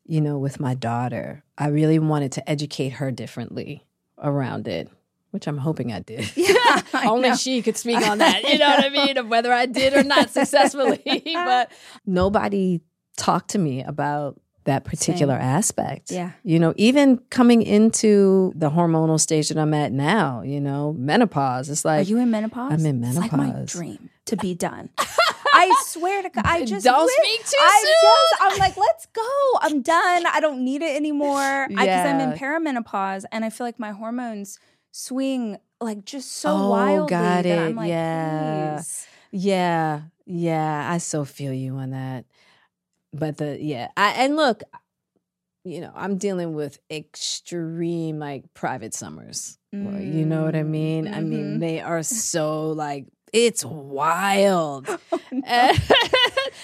you 0.04 0.20
know, 0.20 0.38
with 0.38 0.60
my 0.60 0.74
daughter, 0.74 1.42
I 1.56 1.68
really 1.68 1.98
wanted 1.98 2.32
to 2.32 2.48
educate 2.48 2.90
her 2.94 3.10
differently 3.10 3.86
around 4.22 4.68
it, 4.68 4.90
which 5.30 5.46
I'm 5.46 5.58
hoping 5.58 5.92
I 5.92 6.00
did. 6.00 6.30
Yeah, 6.36 6.54
I 6.92 7.06
Only 7.08 7.30
know. 7.30 7.36
she 7.36 7.60
could 7.62 7.76
speak 7.76 8.06
on 8.06 8.18
that. 8.18 8.42
You 8.44 8.58
know 8.58 8.68
what 8.68 8.84
I 8.84 8.88
mean? 8.88 9.16
Of 9.18 9.28
whether 9.28 9.52
I 9.52 9.66
did 9.66 9.92
or 9.94 10.02
not 10.02 10.30
successfully. 10.38 11.02
but 11.34 11.70
nobody 12.06 12.80
talked 13.16 13.50
to 13.50 13.58
me 13.58 13.82
about 13.82 14.40
that 14.64 14.84
particular 14.84 15.34
aspect. 15.34 16.10
Yeah. 16.10 16.32
You 16.44 16.58
know, 16.58 16.74
even 16.76 17.18
coming 17.30 17.62
into 17.62 18.52
the 18.54 18.70
hormonal 18.70 19.18
stage 19.18 19.48
that 19.48 19.56
I'm 19.58 19.72
at 19.72 19.92
now, 19.92 20.42
you 20.42 20.60
know, 20.60 20.92
menopause, 20.92 21.70
it's 21.70 21.84
like 21.84 22.06
Are 22.06 22.10
you 22.10 22.18
in 22.18 22.30
menopause? 22.30 22.72
I'm 22.72 22.84
in 22.84 23.00
menopause. 23.00 23.24
It's 23.24 23.32
like 23.32 23.54
my 23.54 23.62
dream 23.64 24.10
to 24.26 24.36
be 24.36 24.54
done. 24.54 24.90
I 25.54 25.74
swear 25.86 26.22
to 26.22 26.28
God, 26.28 26.44
I 26.46 26.64
just 26.66 26.84
Don't 26.84 27.04
wish- 27.04 27.14
speak 27.14 27.46
too 27.46 27.56
I 27.58 27.82
soon. 27.82 27.94
just, 28.02 28.42
I'm 28.42 28.58
like, 28.58 28.76
let's 28.76 29.06
go. 29.06 29.58
I'm 29.62 29.80
done. 29.80 30.26
I 30.26 30.38
don't 30.40 30.62
need 30.62 30.82
it 30.82 30.94
anymore 30.94 31.66
because 31.68 31.88
I'm 32.06 32.20
in 32.20 32.30
Yeah. 32.30 32.36
perimenopause, 32.36 33.24
and 33.32 33.44
I 33.46 33.50
feel 33.50 33.66
like 33.66 33.78
my 33.78 33.92
hormones 33.92 34.58
swing 34.98 35.58
like 35.80 36.04
just 36.04 36.32
so 36.32 36.56
Oh, 36.56 36.68
wildly 36.70 37.08
got 37.08 37.42
that 37.44 37.58
I'm 37.58 37.70
it. 37.72 37.76
like, 37.76 37.88
Yeah. 37.88 38.76
please. 38.78 39.06
Yeah, 39.30 40.00
yeah, 40.26 40.90
I 40.90 40.98
so 40.98 41.24
feel 41.24 41.52
you 41.52 41.76
on 41.76 41.90
that. 41.90 42.24
But 43.12 43.36
the 43.36 43.58
yeah, 43.60 43.88
I 43.96 44.10
and 44.24 44.36
look, 44.36 44.62
you 45.64 45.80
know, 45.80 45.92
I'm 45.94 46.16
dealing 46.16 46.54
with 46.54 46.78
extreme 46.90 48.18
like 48.18 48.52
private 48.54 48.94
summers. 48.94 49.58
Well, 49.72 50.00
You 50.00 50.24
know 50.26 50.44
what 50.44 50.56
I 50.56 50.62
Mm, 50.62 50.70
mean? 50.70 51.08
I 51.12 51.20
mean, 51.20 51.60
they 51.60 51.80
are 51.80 52.02
so 52.02 52.70
like 52.70 53.06
it's 53.32 53.64
wild. 53.64 54.88
Oh, 54.88 55.20
no. 55.32 55.72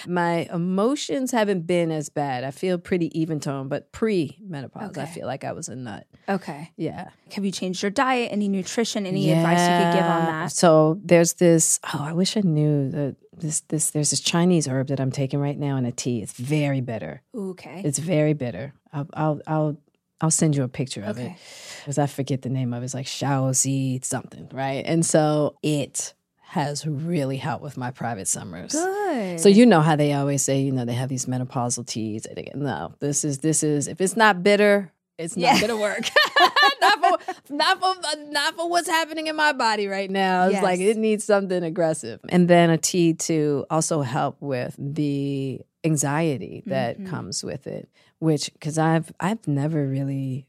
My 0.07 0.47
emotions 0.53 1.31
haven't 1.31 1.67
been 1.67 1.91
as 1.91 2.09
bad. 2.09 2.43
I 2.43 2.51
feel 2.51 2.77
pretty 2.77 3.17
even 3.19 3.39
tone, 3.39 3.67
but 3.67 3.91
pre 3.91 4.37
menopause, 4.41 4.97
I 4.97 5.05
feel 5.05 5.27
like 5.27 5.43
I 5.43 5.51
was 5.51 5.69
a 5.69 5.75
nut. 5.75 6.05
okay. 6.29 6.71
Yeah. 6.77 7.09
Have 7.33 7.43
you 7.45 7.51
changed 7.51 7.81
your 7.81 7.91
diet? 7.91 8.31
Any 8.31 8.47
nutrition? 8.47 9.05
Any 9.05 9.31
advice 9.31 9.59
you 9.59 9.85
could 9.85 9.99
give 9.99 10.05
on 10.09 10.25
that? 10.25 10.51
So 10.51 10.99
there's 11.03 11.33
this. 11.33 11.79
Oh, 11.93 12.01
I 12.01 12.13
wish 12.13 12.37
I 12.37 12.41
knew 12.41 12.89
the 12.89 13.15
this 13.37 13.61
this 13.61 13.91
there's 13.91 14.11
this 14.11 14.21
Chinese 14.21 14.67
herb 14.67 14.87
that 14.87 14.99
I'm 14.99 15.11
taking 15.11 15.39
right 15.39 15.57
now 15.57 15.75
in 15.77 15.85
a 15.85 15.91
tea. 15.91 16.21
It's 16.21 16.33
very 16.33 16.81
bitter. 16.81 17.21
Okay. 17.35 17.81
It's 17.83 17.99
very 17.99 18.33
bitter. 18.33 18.73
I'll 18.93 19.09
I'll 19.13 19.41
I'll, 19.47 19.77
I'll 20.21 20.31
send 20.31 20.55
you 20.55 20.63
a 20.63 20.67
picture 20.69 21.03
of 21.03 21.17
it 21.17 21.33
because 21.79 21.97
I 21.97 22.07
forget 22.07 22.41
the 22.41 22.49
name 22.49 22.73
of 22.73 22.81
it. 22.81 22.85
It's 22.85 22.93
like 22.93 23.05
Shaozi 23.07 24.03
something, 24.05 24.49
right? 24.53 24.83
And 24.85 25.05
so 25.05 25.57
it 25.61 26.13
has 26.47 26.85
really 26.85 27.37
helped 27.37 27.63
with 27.63 27.75
my 27.77 27.91
private 27.91 28.27
summers. 28.27 28.71
Good. 28.71 29.39
So 29.39 29.49
you 29.49 29.65
know 29.65 29.81
how 29.81 29.95
they 29.95 30.13
always 30.13 30.41
say, 30.43 30.61
you 30.61 30.71
know, 30.71 30.85
they 30.85 30.93
have 30.93 31.09
these 31.09 31.25
menopausal 31.25 31.85
teas. 31.85 32.25
No, 32.55 32.93
this 32.99 33.25
is 33.25 33.39
this 33.39 33.63
is 33.63 33.87
if 33.87 33.99
it's 33.99 34.15
not 34.15 34.41
bitter, 34.43 34.91
it's 35.17 35.35
Yeah. 35.35 35.53
not 35.53 35.61
gonna 35.61 35.77
work. 35.77 36.01
not 36.81 36.99
for 37.01 37.53
not 37.53 37.79
for 37.81 38.31
not 38.31 38.55
for 38.55 38.69
what's 38.69 38.87
happening 38.87 39.27
in 39.27 39.35
my 39.35 39.53
body 39.53 39.87
right 39.87 40.09
now. 40.09 40.47
It's 40.47 40.61
like 40.61 40.79
it 40.79 40.97
needs 40.97 41.23
something 41.23 41.63
aggressive. 41.63 42.19
And 42.29 42.47
then 42.47 42.69
a 42.69 42.77
tea 42.77 43.13
to 43.13 43.65
also 43.69 44.01
help 44.01 44.37
with 44.41 44.75
the 44.77 45.61
anxiety 45.83 46.63
that 46.67 46.99
Mhm. 46.99 47.07
comes 47.09 47.43
with 47.43 47.67
it. 47.67 47.89
Which 48.19 48.51
because 48.53 48.77
I've 48.77 49.11
I've 49.19 49.45
never 49.47 49.85
really 49.87 50.47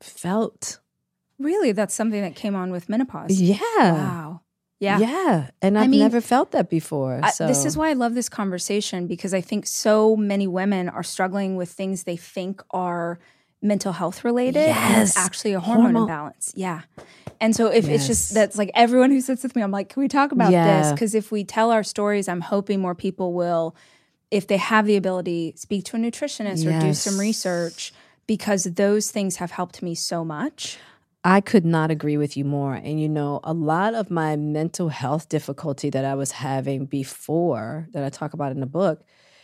felt 0.00 0.80
really, 1.38 1.72
that's 1.72 1.94
something 1.94 2.22
that 2.22 2.34
came 2.36 2.54
on 2.54 2.70
with 2.70 2.88
menopause. 2.88 3.40
yeah. 3.40 3.58
Wow. 3.72 4.40
Yeah. 4.84 4.98
Yeah. 4.98 5.50
And 5.62 5.78
I 5.78 5.82
I've 5.84 5.90
mean, 5.90 6.00
never 6.00 6.20
felt 6.20 6.52
that 6.52 6.68
before. 6.70 7.20
I- 7.22 7.32
this 7.38 7.64
is 7.64 7.76
why 7.76 7.90
I 7.90 7.94
love 7.94 8.14
this 8.14 8.28
conversation 8.28 9.06
because 9.06 9.32
I 9.34 9.40
think 9.40 9.66
so 9.66 10.14
many 10.16 10.46
women 10.46 10.88
are 10.88 11.02
struggling 11.02 11.56
with 11.56 11.70
things 11.70 12.04
they 12.04 12.16
think 12.16 12.62
are 12.70 13.18
mental 13.62 13.92
health 13.92 14.24
related. 14.24 14.66
Yes. 14.68 15.08
it's 15.10 15.18
actually 15.18 15.54
a 15.54 15.60
hormone 15.60 15.84
Hormone- 15.84 16.02
imbalance. 16.02 16.52
Yeah. 16.54 16.82
And 17.40 17.56
so 17.56 17.66
if 17.66 17.88
it's 17.88 18.06
just 18.06 18.32
that's 18.34 18.56
like 18.56 18.70
everyone 18.74 19.10
who 19.10 19.20
sits 19.20 19.42
with 19.42 19.56
me, 19.56 19.62
I'm 19.62 19.70
like, 19.72 19.88
can 19.88 20.00
we 20.02 20.08
talk 20.08 20.32
about 20.32 20.50
this? 20.52 20.92
Because 20.92 21.14
if 21.14 21.32
we 21.32 21.44
tell 21.44 21.70
our 21.72 21.82
stories, 21.82 22.28
I'm 22.28 22.40
hoping 22.42 22.80
more 22.80 22.94
people 22.94 23.32
will, 23.32 23.74
if 24.30 24.46
they 24.46 24.56
have 24.56 24.86
the 24.86 24.96
ability, 24.96 25.54
speak 25.56 25.84
to 25.86 25.96
a 25.96 25.98
nutritionist 25.98 26.64
or 26.66 26.78
do 26.80 26.94
some 26.94 27.18
research 27.18 27.92
because 28.26 28.64
those 28.64 29.10
things 29.10 29.36
have 29.36 29.50
helped 29.50 29.82
me 29.82 29.94
so 29.94 30.24
much. 30.24 30.78
I 31.26 31.40
could 31.40 31.64
not 31.64 31.90
agree 31.90 32.18
with 32.18 32.36
you 32.36 32.44
more. 32.44 32.74
And 32.74 33.00
you 33.00 33.08
know, 33.08 33.40
a 33.42 33.54
lot 33.54 33.94
of 33.94 34.10
my 34.10 34.36
mental 34.36 34.90
health 34.90 35.30
difficulty 35.30 35.88
that 35.90 36.04
I 36.04 36.14
was 36.14 36.32
having 36.32 36.84
before 36.84 37.88
that 37.92 38.04
I 38.04 38.10
talk 38.10 38.34
about 38.34 38.52
in 38.52 38.60
the 38.60 38.66
book, 38.66 39.02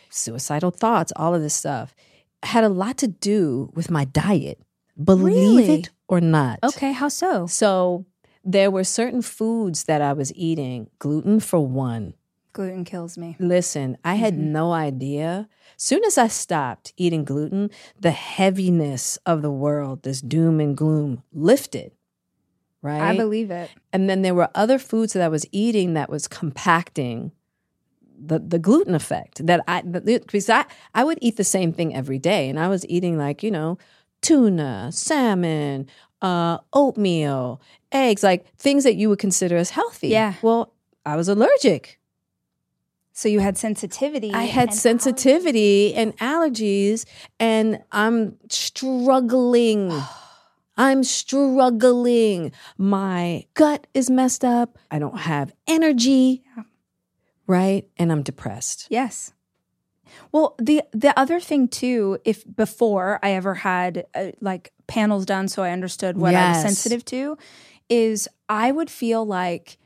suicidal 0.09 0.69
thoughts, 0.69 1.11
all 1.15 1.33
of 1.33 1.41
this 1.41 1.55
stuff, 1.55 1.95
had 2.43 2.63
a 2.63 2.69
lot 2.69 2.97
to 2.99 3.07
do 3.07 3.71
with 3.73 3.89
my 3.89 4.05
diet. 4.05 4.61
Believe 5.03 5.57
Really? 5.57 5.73
it 5.79 5.89
or 6.07 6.21
not. 6.21 6.59
Okay, 6.63 6.91
how 6.91 7.07
so? 7.07 7.47
So 7.47 8.05
there 8.43 8.69
were 8.69 8.83
certain 8.83 9.23
foods 9.23 9.85
that 9.85 10.01
I 10.01 10.13
was 10.13 10.31
eating, 10.35 10.89
gluten 10.99 11.39
for 11.39 11.59
one. 11.59 12.13
Gluten 12.53 12.83
kills 12.83 13.17
me. 13.17 13.35
Listen, 13.39 13.97
I 14.03 14.15
had 14.15 14.33
Mm-hmm. 14.33 14.51
no 14.51 14.71
idea. 14.73 15.47
Soon 15.77 16.03
as 16.05 16.17
I 16.17 16.27
stopped 16.27 16.93
eating 16.97 17.23
gluten, 17.23 17.69
the 17.99 18.11
heaviness 18.11 19.17
of 19.25 19.41
the 19.41 19.51
world, 19.51 20.03
this 20.03 20.21
doom 20.21 20.59
and 20.59 20.75
gloom, 20.75 21.23
lifted. 21.33 21.91
Right? 22.81 23.01
I 23.01 23.15
believe 23.15 23.51
it. 23.51 23.69
and 23.93 24.09
then 24.09 24.21
there 24.23 24.33
were 24.35 24.49
other 24.55 24.79
foods 24.79 25.13
that 25.13 25.21
I 25.23 25.27
was 25.27 25.45
eating 25.51 25.93
that 25.93 26.09
was 26.09 26.27
compacting 26.27 27.31
the 28.23 28.39
the 28.39 28.59
gluten 28.59 28.95
effect. 28.95 29.45
That 29.45 29.63
I 29.67 29.81
because 29.83 30.49
I 30.49 30.65
I 30.95 31.03
would 31.03 31.19
eat 31.21 31.37
the 31.37 31.43
same 31.43 31.73
thing 31.73 31.95
every 31.95 32.17
day, 32.19 32.49
and 32.49 32.59
I 32.59 32.67
was 32.69 32.85
eating 32.89 33.17
like 33.19 33.43
you 33.43 33.51
know 33.51 33.77
tuna, 34.21 34.89
salmon, 34.91 35.87
uh, 36.21 36.57
oatmeal, 36.73 37.61
eggs, 37.91 38.23
like 38.23 38.45
things 38.57 38.83
that 38.83 38.95
you 38.95 39.09
would 39.09 39.19
consider 39.19 39.57
as 39.57 39.69
healthy. 39.71 40.09
Yeah. 40.09 40.33
Well, 40.41 40.73
I 41.05 41.15
was 41.15 41.29
allergic. 41.29 41.99
So 43.13 43.27
you 43.27 43.39
had 43.39 43.57
sensitivity. 43.57 44.31
I 44.31 44.43
had 44.43 44.69
and 44.69 44.77
sensitivity 44.77 45.93
and 45.93 46.17
allergies, 46.17 47.05
and 47.39 47.83
I'm 47.91 48.37
struggling. 48.49 49.91
I'm 50.77 51.03
struggling. 51.03 52.53
My 52.77 53.45
gut 53.53 53.87
is 53.93 54.09
messed 54.09 54.45
up. 54.45 54.77
I 54.89 54.99
don't 54.99 55.19
have 55.19 55.53
energy. 55.67 56.43
Yeah. 56.55 56.63
Right? 57.45 57.87
And 57.97 58.11
I'm 58.11 58.23
depressed. 58.23 58.87
Yes. 58.89 59.33
Well, 60.31 60.55
the 60.59 60.83
the 60.91 61.17
other 61.19 61.39
thing 61.39 61.67
too, 61.67 62.19
if 62.25 62.43
before 62.55 63.19
I 63.21 63.31
ever 63.31 63.55
had 63.55 64.05
uh, 64.15 64.31
like 64.39 64.71
panels 64.87 65.25
done, 65.25 65.47
so 65.47 65.63
I 65.63 65.71
understood 65.71 66.17
what 66.17 66.35
I 66.35 66.49
was 66.49 66.61
sensitive 66.61 67.03
to, 67.05 67.37
is 67.89 68.27
I 68.47 68.71
would 68.71 68.89
feel 68.89 69.25
like 69.25 69.77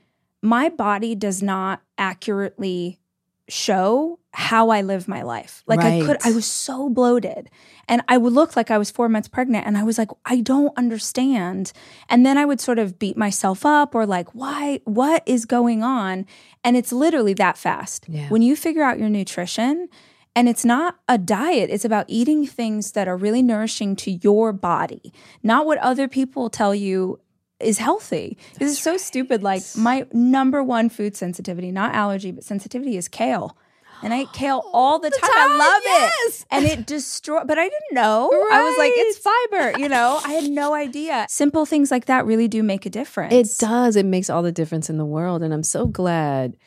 my 0.42 0.70
body 0.70 1.16
does 1.16 1.42
not 1.42 1.82
accurately 1.98 3.00
show 3.48 4.20
how 4.34 4.70
I 4.70 4.82
live 4.82 5.08
my 5.08 5.22
life. 5.22 5.64
Like 5.68 5.80
I 5.80 6.02
could, 6.02 6.18
I 6.24 6.32
was 6.32 6.46
so 6.46 6.90
bloated, 6.90 7.50
and 7.88 8.02
I 8.08 8.18
would 8.18 8.34
look 8.34 8.56
like 8.56 8.72
I 8.72 8.78
was 8.78 8.92
four 8.92 9.08
months 9.08 9.28
pregnant, 9.28 9.66
and 9.68 9.78
I 9.78 9.84
was 9.84 9.98
like, 9.98 10.10
I 10.26 10.42
don't 10.42 10.78
understand. 10.78 11.72
And 12.10 12.26
then 12.26 12.38
I 12.38 12.46
would 12.46 12.60
sort 12.60 12.80
of 12.80 13.00
beat 13.00 13.18
myself 13.18 13.66
up, 13.66 13.96
or 13.96 14.06
like, 14.06 14.34
why? 14.34 14.82
What 14.86 15.24
is 15.26 15.46
going 15.46 15.84
on? 15.84 16.26
And 16.64 16.76
it's 16.76 16.92
literally 16.92 17.34
that 17.36 17.58
fast. 17.58 18.06
Yeah. 18.10 18.28
When 18.30 18.42
you 18.42 18.56
figure 18.56 18.84
out 18.84 19.00
your 19.00 19.10
nutrition, 19.10 19.90
and 20.36 20.50
it's 20.50 20.66
not 20.66 21.00
a 21.08 21.18
diet, 21.18 21.70
it's 21.70 21.86
about 21.86 22.06
eating 22.10 22.46
things 22.46 22.92
that 22.92 23.08
are 23.08 23.16
really 23.16 23.42
nourishing 23.42 23.96
to 23.98 24.12
your 24.12 24.52
body, 24.52 25.14
not 25.44 25.66
what 25.66 25.78
other 25.78 26.10
people 26.10 26.50
tell 26.50 26.76
you 26.76 27.20
is 27.60 27.78
healthy. 27.78 28.38
This 28.60 28.72
is 28.72 28.80
so 28.80 28.98
stupid. 28.98 29.44
Like, 29.44 29.64
my 29.78 30.06
number 30.12 30.62
one 30.64 30.90
food 30.90 31.16
sensitivity, 31.16 31.72
not 31.72 31.96
allergy, 31.96 32.32
but 32.32 32.44
sensitivity 32.44 32.98
is 32.98 33.08
kale. 33.08 33.58
And 34.04 34.14
I 34.14 34.24
eat 34.24 34.34
kale 34.34 34.64
all 34.74 35.00
the, 35.00 35.10
time. 35.10 35.32
I 35.34 35.58
love 35.58 35.82
yes. 35.86 36.42
it. 36.42 36.48
And 36.52 36.66
it 36.66 36.86
destroys, 36.86 37.46
but 37.48 37.58
I 37.58 37.64
didn't 37.64 37.94
know. 37.94 38.30
I 38.52 38.64
was 38.64 38.78
like, 38.78 38.92
it's 38.96 39.18
fiber, 39.18 39.80
you 39.80 39.90
know. 39.90 40.20
I 40.24 40.34
had 40.34 40.50
no 40.50 40.74
idea. 40.74 41.26
Simple 41.30 41.66
things 41.66 41.92
like 41.92 42.06
that 42.06 42.26
really 42.26 42.48
do 42.48 42.62
make 42.62 42.86
a 42.86 42.90
difference. 42.90 43.34
It 43.34 43.58
does. 43.60 43.96
It 43.96 44.06
makes 44.06 44.30
all 44.30 44.44
the 44.44 44.52
difference 44.52 44.90
in 44.90 44.98
the 44.98 45.06
world. 45.06 45.42
And 45.42 45.54
I'm 45.54 45.64
so 45.64 45.88
glad 45.88 46.58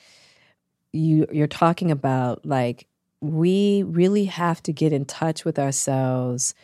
you 0.93 1.27
you're 1.31 1.47
talking 1.47 1.91
about 1.91 2.47
like 2.47 2.87
we 3.21 3.83
really 3.83 4.25
have 4.25 4.63
to 4.63 4.73
get 4.73 4.93
in 4.93 5.05
touch 5.05 5.45
with 5.45 5.59
ourselves 5.59 6.55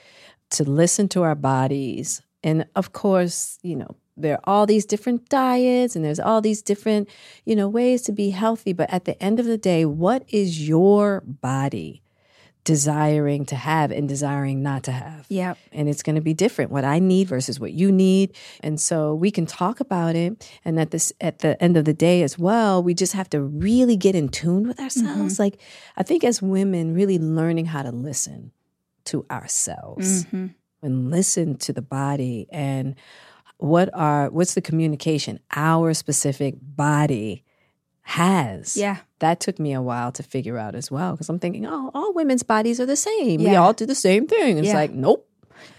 to 0.51 0.65
listen 0.65 1.09
to 1.11 1.23
our 1.23 1.35
bodies. 1.35 2.23
And 2.43 2.67
of 2.77 2.93
course, 2.93 3.59
you 3.63 3.77
know, 3.77 3.97
there 4.17 4.35
are 4.37 4.41
all 4.45 4.67
these 4.67 4.87
different 4.87 5.29
diets 5.29 5.97
and 5.97 6.05
there's 6.05 6.21
all 6.21 6.41
these 6.41 6.63
different, 6.63 7.09
you 7.45 7.57
know, 7.57 7.69
ways 7.69 8.03
to 8.03 8.13
be 8.13 8.31
healthy, 8.31 8.73
but 8.73 8.89
at 8.93 9.05
the 9.07 9.21
end 9.23 9.41
of 9.41 9.47
the 9.47 9.59
day, 9.59 9.85
what 9.85 10.25
is 10.29 10.69
your 10.69 11.23
body 11.27 12.01
desiring 12.63 13.45
to 13.45 13.57
have 13.57 13.91
and 13.91 14.09
desiring 14.09 14.63
not 14.63 14.85
to 14.85 14.93
have? 14.93 15.27
Yep. 15.29 15.59
and 15.73 15.89
it's 15.89 16.03
going 16.03 16.15
to 16.15 16.23
be 16.23 16.33
different 16.33 16.71
what 16.71 16.85
i 16.85 16.99
need 16.99 17.29
versus 17.29 17.59
what 17.61 17.73
you 17.73 17.91
need 17.93 18.35
and 18.61 18.81
so 18.81 19.15
we 19.15 19.31
can 19.31 19.45
talk 19.47 19.81
about 19.81 20.15
it 20.17 20.49
and 20.65 20.79
at 20.81 20.91
this 20.91 21.13
at 21.21 21.41
the 21.41 21.63
end 21.63 21.77
of 21.77 21.85
the 21.85 21.93
day 21.93 22.23
as 22.23 22.39
well 22.39 22.83
we 22.83 22.95
just 22.95 23.13
have 23.13 23.29
to 23.31 23.41
really 23.43 23.97
get 23.97 24.15
in 24.15 24.29
tune 24.29 24.67
with 24.67 24.81
ourselves 24.81 25.39
like 25.39 25.59
i 25.97 26.03
think 26.03 26.25
as 26.25 26.41
women 26.41 26.95
really 26.95 27.19
learning 27.19 27.67
how 27.67 27.83
to 27.83 27.91
listen 27.91 28.51
to 29.05 29.27
ourselves 29.31 30.25
Mhm. 30.27 30.55
and 30.83 31.11
listen 31.11 31.57
to 31.59 31.73
the 31.73 31.83
body 31.83 32.47
and 32.51 32.95
what 33.65 33.89
are 33.95 34.29
what's 34.31 34.55
the 34.55 34.61
communication 34.61 35.41
our 35.57 35.95
specific 35.95 36.55
body 36.61 37.43
has 38.03 38.77
Yeah. 38.77 38.99
that 39.21 39.41
took 39.41 39.59
me 39.59 39.73
a 39.73 39.81
while 39.81 40.13
to 40.13 40.23
figure 40.23 40.59
out 40.59 40.75
as 40.75 40.91
well 40.91 41.13
because 41.13 41.29
i'm 41.31 41.39
thinking 41.39 41.65
oh 41.67 41.91
all 41.95 42.13
women's 42.13 42.43
bodies 42.43 42.79
are 42.81 42.87
the 42.87 42.97
same 43.11 43.43
we 43.43 43.55
all 43.57 43.73
do 43.73 43.87
the 43.87 43.95
same 43.95 44.27
thing 44.27 44.59
it's 44.59 44.69
Yeah. 44.69 44.75
like 44.83 44.93
nope 44.93 45.27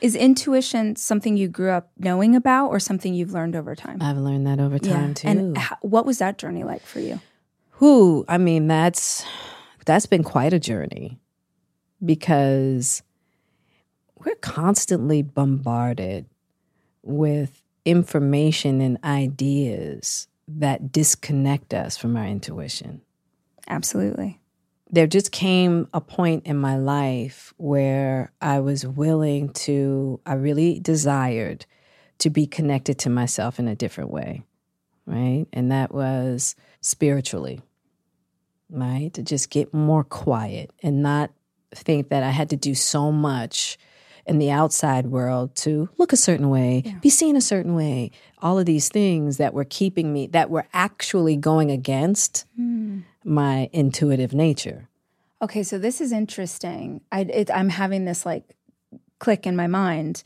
Is 0.01 0.15
intuition 0.15 0.95
something 0.95 1.37
you 1.37 1.47
grew 1.47 1.69
up 1.69 1.91
knowing 1.97 2.35
about 2.35 2.69
or 2.73 2.79
something 2.79 3.13
you've 3.13 3.33
learned 3.37 3.55
over 3.55 3.75
time? 3.75 3.97
I've 4.01 4.17
learned 4.17 4.47
that 4.47 4.59
over 4.59 4.79
time 4.79 5.13
too. 5.13 5.27
And 5.27 5.57
h- 5.57 5.77
what 5.81 6.05
was 6.09 6.17
that 6.17 6.39
journey 6.41 6.63
like 6.63 6.81
for 6.81 6.99
you? 6.99 7.19
Who, 7.77 8.25
I 8.27 8.37
mean, 8.39 8.65
that's 8.67 9.23
that's 9.85 10.07
been 10.07 10.23
quite 10.23 10.53
a 10.53 10.59
journey 10.59 11.19
because 12.03 13.03
we're 14.23 14.35
constantly 14.41 15.21
bombarded 15.21 16.25
with 17.03 17.61
information 17.85 18.81
and 18.81 18.97
ideas 19.03 20.27
that 20.47 20.91
disconnect 20.91 21.73
us 21.73 21.97
from 21.97 22.17
our 22.17 22.25
intuition. 22.25 23.01
Absolutely. 23.67 24.39
There 24.91 25.07
just 25.07 25.31
came 25.31 25.87
a 25.93 26.01
point 26.01 26.45
in 26.45 26.57
my 26.57 26.77
life 26.77 27.53
where 27.57 28.31
I 28.41 28.59
was 28.59 28.85
willing 28.85 29.49
to, 29.53 30.19
I 30.25 30.33
really 30.33 30.79
desired 30.79 31.65
to 32.19 32.29
be 32.29 32.45
connected 32.45 32.99
to 32.99 33.09
myself 33.09 33.59
in 33.59 33.67
a 33.67 33.75
different 33.75 34.11
way, 34.11 34.43
right? 35.05 35.45
And 35.51 35.71
that 35.71 35.93
was 35.93 36.55
spiritually, 36.81 37.61
right? 38.69 39.11
To 39.15 39.23
just 39.23 39.49
get 39.49 39.73
more 39.73 40.03
quiet 40.03 40.71
and 40.83 41.01
not 41.01 41.31
think 41.73 42.09
that 42.09 42.23
I 42.23 42.29
had 42.29 42.51
to 42.51 42.55
do 42.55 42.75
so 42.75 43.11
much 43.11 43.77
in 44.25 44.39
the 44.39 44.49
outside 44.51 45.07
world 45.07 45.55
to 45.55 45.87
look 45.97 46.11
a 46.11 46.17
certain 46.17 46.49
way, 46.49 46.81
Yeah. 46.85 46.93
be 47.01 47.09
seen 47.09 47.35
a 47.35 47.41
certain 47.41 47.75
way, 47.75 48.11
all 48.39 48.57
of 48.57 48.65
these 48.65 48.89
things 48.89 49.37
that 49.37 49.53
were 49.53 49.63
keeping 49.65 50.11
me, 50.11 50.27
that 50.27 50.49
were 50.49 50.65
actually 50.73 51.35
going 51.37 51.69
against 51.71 52.45
my 53.23 53.69
intuitive 53.71 54.33
nature. 54.33 54.89
Okay, 55.41 55.63
so 55.63 55.77
this 55.77 56.01
is 56.01 56.11
interesting. 56.11 57.01
I, 57.11 57.21
it, 57.21 57.51
I'm 57.51 57.69
having 57.69 58.05
this 58.05 58.25
like 58.25 58.55
click 59.19 59.45
in 59.45 59.55
my 59.55 59.67
mind 59.67 60.23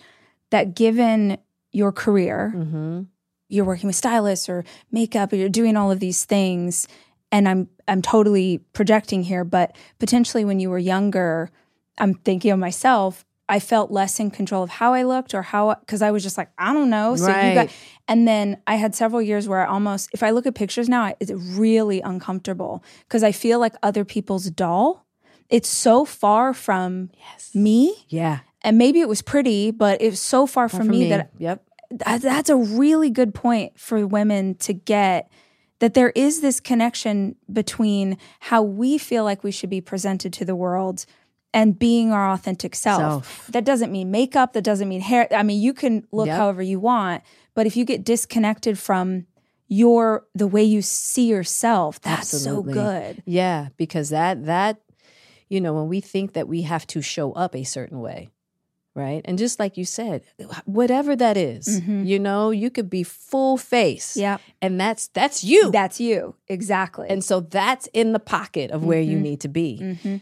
that 0.50 0.76
given 0.76 1.38
your 1.72 1.92
career, 1.92 2.54
Mm-hmm. 2.56 3.02
you're 3.50 3.66
working 3.66 3.88
with 3.88 3.96
stylists 3.96 4.48
or 4.50 4.64
makeup, 4.92 5.34
or 5.34 5.36
you're 5.36 5.50
doing 5.50 5.76
all 5.76 5.92
of 5.92 6.00
these 6.00 6.24
things, 6.26 6.88
and 7.32 7.48
I'm 7.50 7.68
I'm 7.88 8.02
totally 8.02 8.60
projecting 8.74 9.24
here, 9.24 9.44
but 9.44 9.76
potentially 10.00 10.46
when 10.46 10.60
you 10.60 10.70
were 10.70 10.80
younger, 10.80 11.50
I'm 11.98 12.14
thinking 12.14 12.52
of 12.52 12.60
myself. 12.60 13.26
I 13.50 13.60
felt 13.60 13.92
less 13.92 14.20
in 14.20 14.30
control 14.32 14.64
of 14.64 14.70
how 14.70 14.94
I 14.94 15.04
looked 15.04 15.34
or 15.34 15.42
how 15.42 15.76
because 15.82 16.02
I 16.02 16.12
was 16.12 16.24
just 16.24 16.38
like 16.38 16.50
I 16.58 16.74
don't 16.74 16.90
know. 16.90 17.16
So 17.16 17.28
you 17.28 17.34
got, 17.56 17.56
Right. 17.68 17.72
and 18.08 18.28
then 18.28 18.58
I 18.68 18.76
had 18.76 18.96
several 18.96 19.22
years 19.22 19.48
where 19.48 19.66
I 19.66 19.70
almost, 19.70 20.10
if 20.14 20.22
I 20.24 20.30
look 20.30 20.46
at 20.46 20.56
pictures 20.56 20.88
now, 20.88 21.14
it's 21.20 21.32
really 21.32 22.00
uncomfortable 22.02 22.84
because 23.08 23.24
I 23.24 23.32
feel 23.32 23.60
like 23.60 23.76
other 23.84 24.06
people's 24.06 24.50
doll. 24.52 25.06
It's 25.50 25.68
so 25.70 26.06
far 26.06 26.54
from 26.54 27.10
Yes. 27.18 27.56
me, 27.56 28.06
Yeah. 28.08 28.40
and 28.62 28.78
maybe 28.78 29.00
it 29.02 29.10
was 29.10 29.22
pretty, 29.24 29.72
but 29.72 30.00
it 30.02 30.12
was 30.12 30.20
so 30.22 30.46
far 30.46 30.70
from 30.70 30.86
For 30.86 30.92
me, 30.92 31.10
that 31.10 31.32
Yep. 31.40 31.64
that- 31.92 32.22
that's 32.22 32.50
a 32.52 32.56
really 32.56 33.10
good 33.10 33.34
point 33.34 33.72
for 33.80 34.06
women 34.06 34.54
to 34.60 34.74
get 34.74 35.28
that 35.80 35.96
there 35.96 36.12
is 36.14 36.42
this 36.42 36.60
connection 36.60 37.36
between 37.52 38.18
how 38.42 38.62
we 38.62 38.98
feel 39.00 39.24
like 39.24 39.44
we 39.44 39.50
should 39.52 39.70
be 39.72 39.82
presented 39.82 40.32
to 40.34 40.46
the 40.46 40.56
world 40.56 41.06
and 41.54 41.78
being 41.80 42.12
our 42.12 42.30
authentic 42.32 42.76
self. 42.76 43.00
Self. 43.26 43.48
That 43.48 43.66
doesn't 43.66 43.92
mean 43.92 44.12
makeup, 44.12 44.54
that 44.54 44.64
doesn't 44.64 44.88
mean 44.88 45.02
hair. 45.02 45.28
I 45.32 45.44
mean, 45.44 45.62
you 45.62 45.74
can 45.74 46.06
look 46.12 46.28
Yep. 46.28 46.38
however 46.38 46.62
you 46.62 46.80
want, 46.80 47.24
but 47.56 47.66
if 47.66 47.76
you 47.76 47.86
get 47.86 48.04
disconnected 48.04 48.78
from 48.78 49.26
your 49.68 50.26
the 50.36 50.48
way 50.48 50.64
you 50.64 50.82
see 50.82 51.28
yourself, 51.28 52.02
that's 52.02 52.34
Absolutely. 52.34 52.74
so 52.74 52.80
good. 52.84 53.24
Yeah, 53.26 53.70
because 53.78 54.10
that 54.10 54.46
that 54.46 54.82
you 55.50 55.60
know, 55.60 55.74
when 55.74 55.88
we 55.88 56.00
think 56.00 56.34
that 56.34 56.48
we 56.48 56.62
have 56.64 56.86
to 56.88 57.02
show 57.02 57.32
up 57.34 57.56
a 57.56 57.64
certain 57.64 58.00
way, 58.02 58.30
right? 58.94 59.22
And 59.26 59.38
just 59.40 59.60
like 59.60 59.78
you 59.78 59.86
said, 59.86 60.22
whatever 60.66 61.16
that 61.16 61.38
is, 61.38 61.82
Mhm. 61.82 62.06
you 62.06 62.20
know, 62.20 62.52
you 62.52 62.70
could 62.70 62.88
be 62.90 63.02
full 63.02 63.58
face. 63.58 64.16
Yeah. 64.16 64.38
And 64.62 64.80
that's 64.80 65.08
that's 65.08 65.44
you. 65.44 65.72
That's 65.72 66.00
you. 66.00 66.36
Exactly. 66.48 67.08
and 67.10 67.24
so 67.24 67.40
that's 67.40 67.88
in 67.94 68.14
the 68.14 68.20
pocket 68.20 68.70
of 68.72 68.84
where 68.86 69.02
you 69.02 69.18
Mhm. 69.18 69.22
need 69.22 69.40
to 69.42 69.48
be. 69.48 69.80
Mhm. 69.82 70.22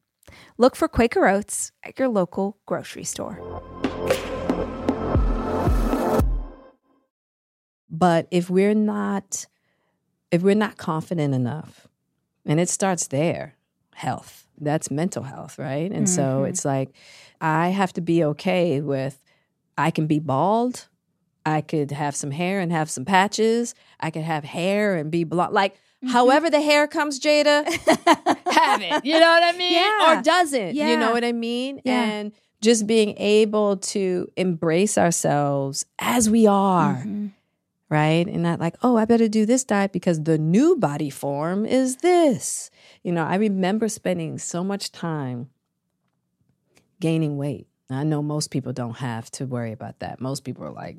Look 0.57 0.75
for 0.75 0.87
Quaker 0.87 1.27
Oats 1.27 1.71
at 1.83 1.97
your 1.99 2.07
local 2.09 2.57
grocery 2.65 3.03
store. 3.03 3.39
But 7.89 8.27
if 8.31 8.49
we're 8.49 8.73
not 8.73 9.45
if 10.31 10.41
we're 10.41 10.55
not 10.55 10.77
confident 10.77 11.33
enough, 11.33 11.87
and 12.45 12.57
it 12.57 12.69
starts 12.69 13.07
there, 13.07 13.55
health. 13.95 14.47
That's 14.57 14.89
mental 14.89 15.23
health, 15.23 15.59
right? 15.59 15.91
And 15.91 16.07
so 16.07 16.43
Mhm. 16.43 16.49
it's 16.49 16.63
like 16.63 16.93
I 17.41 17.69
have 17.69 17.91
to 17.93 18.01
be 18.01 18.23
okay 18.23 18.79
with 18.79 19.21
I 19.77 19.91
can 19.91 20.05
be 20.07 20.19
bald, 20.19 20.87
I 21.45 21.61
could 21.61 21.91
have 21.91 22.15
some 22.15 22.31
hair 22.31 22.59
and 22.59 22.71
have 22.71 22.89
some 22.89 23.03
patches, 23.03 23.73
I 23.99 24.11
could 24.11 24.23
have 24.23 24.43
hair 24.43 24.95
and 24.95 25.09
be 25.11 25.23
blonde. 25.23 25.53
Like 25.53 25.75
however 26.07 26.49
the 26.49 26.61
hair 26.61 26.87
comes, 26.87 27.19
Jada, 27.19 27.65
have 28.51 28.81
it. 28.81 29.05
You 29.05 29.19
know 29.19 29.29
what 29.31 29.43
I 29.43 29.51
mean? 29.57 29.73
Yeah. 29.73 30.19
Or 30.19 30.21
doesn't. 30.21 30.75
You 30.75 30.97
know 30.97 31.11
what 31.11 31.23
I 31.23 31.31
mean? 31.31 31.81
Yeah. 31.83 32.03
And 32.03 32.31
just 32.61 32.85
being 32.87 33.17
able 33.17 33.77
to 33.77 34.27
embrace 34.37 34.97
ourselves 34.97 35.85
as 35.99 36.29
we 36.29 36.45
are 36.47 37.03
Mhm. 37.05 37.31
right? 37.89 38.27
And 38.27 38.43
not 38.43 38.59
like, 38.59 38.75
oh, 38.83 38.95
I 38.97 39.05
better 39.05 39.27
do 39.27 39.45
this 39.45 39.63
diet 39.63 39.91
because 39.91 40.23
the 40.23 40.37
new 40.37 40.75
body 40.77 41.09
form 41.09 41.65
is 41.65 41.97
this. 41.97 42.69
You 43.03 43.11
know, 43.11 43.25
I 43.25 43.35
remember 43.35 43.89
spending 43.89 44.37
so 44.37 44.63
much 44.63 44.91
time 44.91 45.49
gaining 46.99 47.37
weight. 47.37 47.67
I 47.89 48.03
know 48.03 48.21
most 48.21 48.51
people 48.51 48.71
don't 48.73 48.97
have 48.97 49.29
to 49.31 49.45
worry 49.45 49.71
about 49.73 49.99
that. 49.99 50.21
Most 50.21 50.43
people 50.45 50.63
are 50.63 50.71
like, 50.71 50.97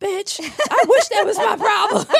bitch, 0.00 0.40
I 0.40 0.84
wish 0.86 1.08
that 1.08 1.22
was 1.24 1.38
my 1.38 1.56
problem. 1.56 2.06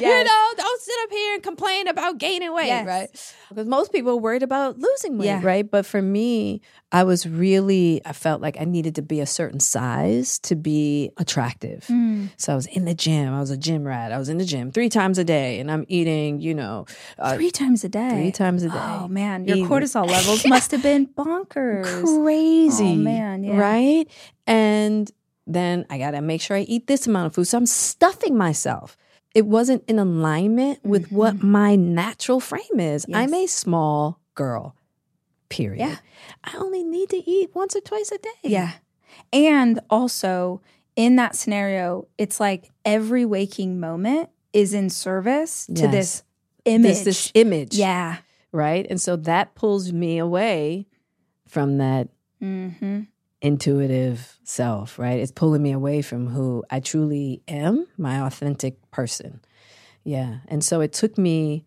You 0.18 0.24
know, 0.24 0.44
don't 0.56 0.80
sit 0.82 0.94
up 1.04 1.10
here 1.10 1.34
and 1.34 1.42
complain 1.42 1.88
about 1.88 2.18
gaining 2.18 2.52
weight, 2.54 2.66
Yes. 2.66 2.86
right? 2.86 3.34
Because 3.48 3.66
most 3.66 3.92
people 3.92 4.12
are 4.12 4.16
worried 4.16 4.42
about 4.42 4.78
losing 4.78 5.18
weight, 5.18 5.26
Yeah. 5.26 5.40
right? 5.42 5.68
But 5.70 5.86
for 5.86 6.00
me, 6.02 6.60
I 6.92 7.04
was 7.04 7.26
really, 7.26 8.00
I 8.04 8.12
felt 8.12 8.40
like 8.40 8.56
I 8.60 8.64
needed 8.64 8.94
to 8.96 9.02
be 9.02 9.20
a 9.20 9.26
certain 9.26 9.60
size 9.60 10.38
to 10.40 10.54
be 10.56 11.10
attractive. 11.18 11.84
Mm. 11.88 12.30
So 12.36 12.52
I 12.52 12.56
was 12.56 12.66
in 12.66 12.84
the 12.84 12.94
gym. 12.94 13.34
I 13.34 13.40
was 13.40 13.50
a 13.50 13.56
gym 13.56 13.84
rat. 13.84 14.12
I 14.12 14.18
was 14.18 14.28
in 14.28 14.38
the 14.38 14.44
gym 14.44 14.70
three 14.72 14.88
times 14.88 15.18
a 15.18 15.24
day, 15.24 15.60
and 15.60 15.70
I'm 15.70 15.84
eating, 15.88 16.40
you 16.40 16.54
know, 16.54 16.86
uh, 17.18 17.34
Three 17.34 17.50
times 17.50 17.84
a 17.84 17.88
day. 17.88 18.10
three 18.10 18.32
times 18.32 18.62
a 18.62 18.68
day. 18.68 18.74
Oh 18.80 19.08
man, 19.08 19.44
your 19.44 19.56
Eating. 19.58 19.68
cortisol 19.68 20.06
levels 20.16 20.46
must 20.46 20.70
have 20.70 20.82
been 20.82 21.06
bonkers. 21.08 22.02
crazy. 22.22 22.92
Oh, 22.92 22.94
man, 22.96 23.44
yeah. 23.44 23.56
Right? 23.58 24.06
And 24.46 25.10
then 25.46 25.86
I 25.90 25.98
got 25.98 26.12
to 26.12 26.20
make 26.20 26.40
sure 26.40 26.56
I 26.56 26.60
eat 26.60 26.86
this 26.86 27.06
amount 27.06 27.26
of 27.26 27.34
food. 27.34 27.46
So 27.48 27.58
I'm 27.58 27.66
stuffing 27.66 28.36
myself. 28.36 28.96
It 29.38 29.46
wasn't 29.46 29.84
in 29.86 30.00
alignment 30.00 30.84
with 30.84 31.12
what 31.12 31.44
my 31.44 31.76
natural 31.76 32.40
frame 32.40 32.80
is. 32.80 33.06
I'm 33.14 33.30
Mm-hmm. 33.30 33.34
A 33.34 33.46
small 33.46 34.18
girl, 34.34 34.74
period. 35.48 35.78
Yeah. 35.78 35.96
I 36.42 36.56
only 36.56 36.82
need 36.82 37.08
to 37.10 37.30
eat 37.30 37.54
once 37.54 37.76
or 37.76 37.80
twice 37.80 38.10
a 38.10 38.18
day. 38.18 38.30
Yeah. 38.42 38.72
And 39.32 39.78
also 39.88 40.60
in 40.96 41.14
that 41.16 41.36
scenario, 41.36 42.08
it's 42.18 42.40
like 42.40 42.70
every 42.84 43.24
waking 43.24 43.78
moment 43.78 44.30
is 44.52 44.74
in 44.74 44.90
service 44.90 45.66
to 45.66 45.86
this 45.86 46.24
image. 46.64 47.04
This, 47.04 47.04
this 47.04 47.32
image. 47.34 47.74
yeah. 47.76 48.16
Right. 48.50 48.86
And 48.90 49.00
so 49.00 49.14
that 49.14 49.54
pulls 49.54 49.92
me 49.92 50.18
away 50.18 50.88
from 51.46 51.78
that 51.78 52.08
Mm-hmm. 52.42 53.02
Intuitive 53.40 54.38
self, 54.44 54.98
right? 54.98 55.18
It's 55.18 55.32
pulling 55.32 55.62
me 55.62 55.72
away 55.72 56.02
from 56.02 56.28
who 56.28 56.64
I 56.70 56.80
truly 56.80 57.42
am, 57.46 57.86
my 57.96 58.20
authentic 58.26 58.90
person. 58.90 59.40
Yeah. 60.04 60.38
And 60.48 60.64
so 60.64 60.80
it 60.80 60.92
took 60.92 61.18
me, 61.18 61.64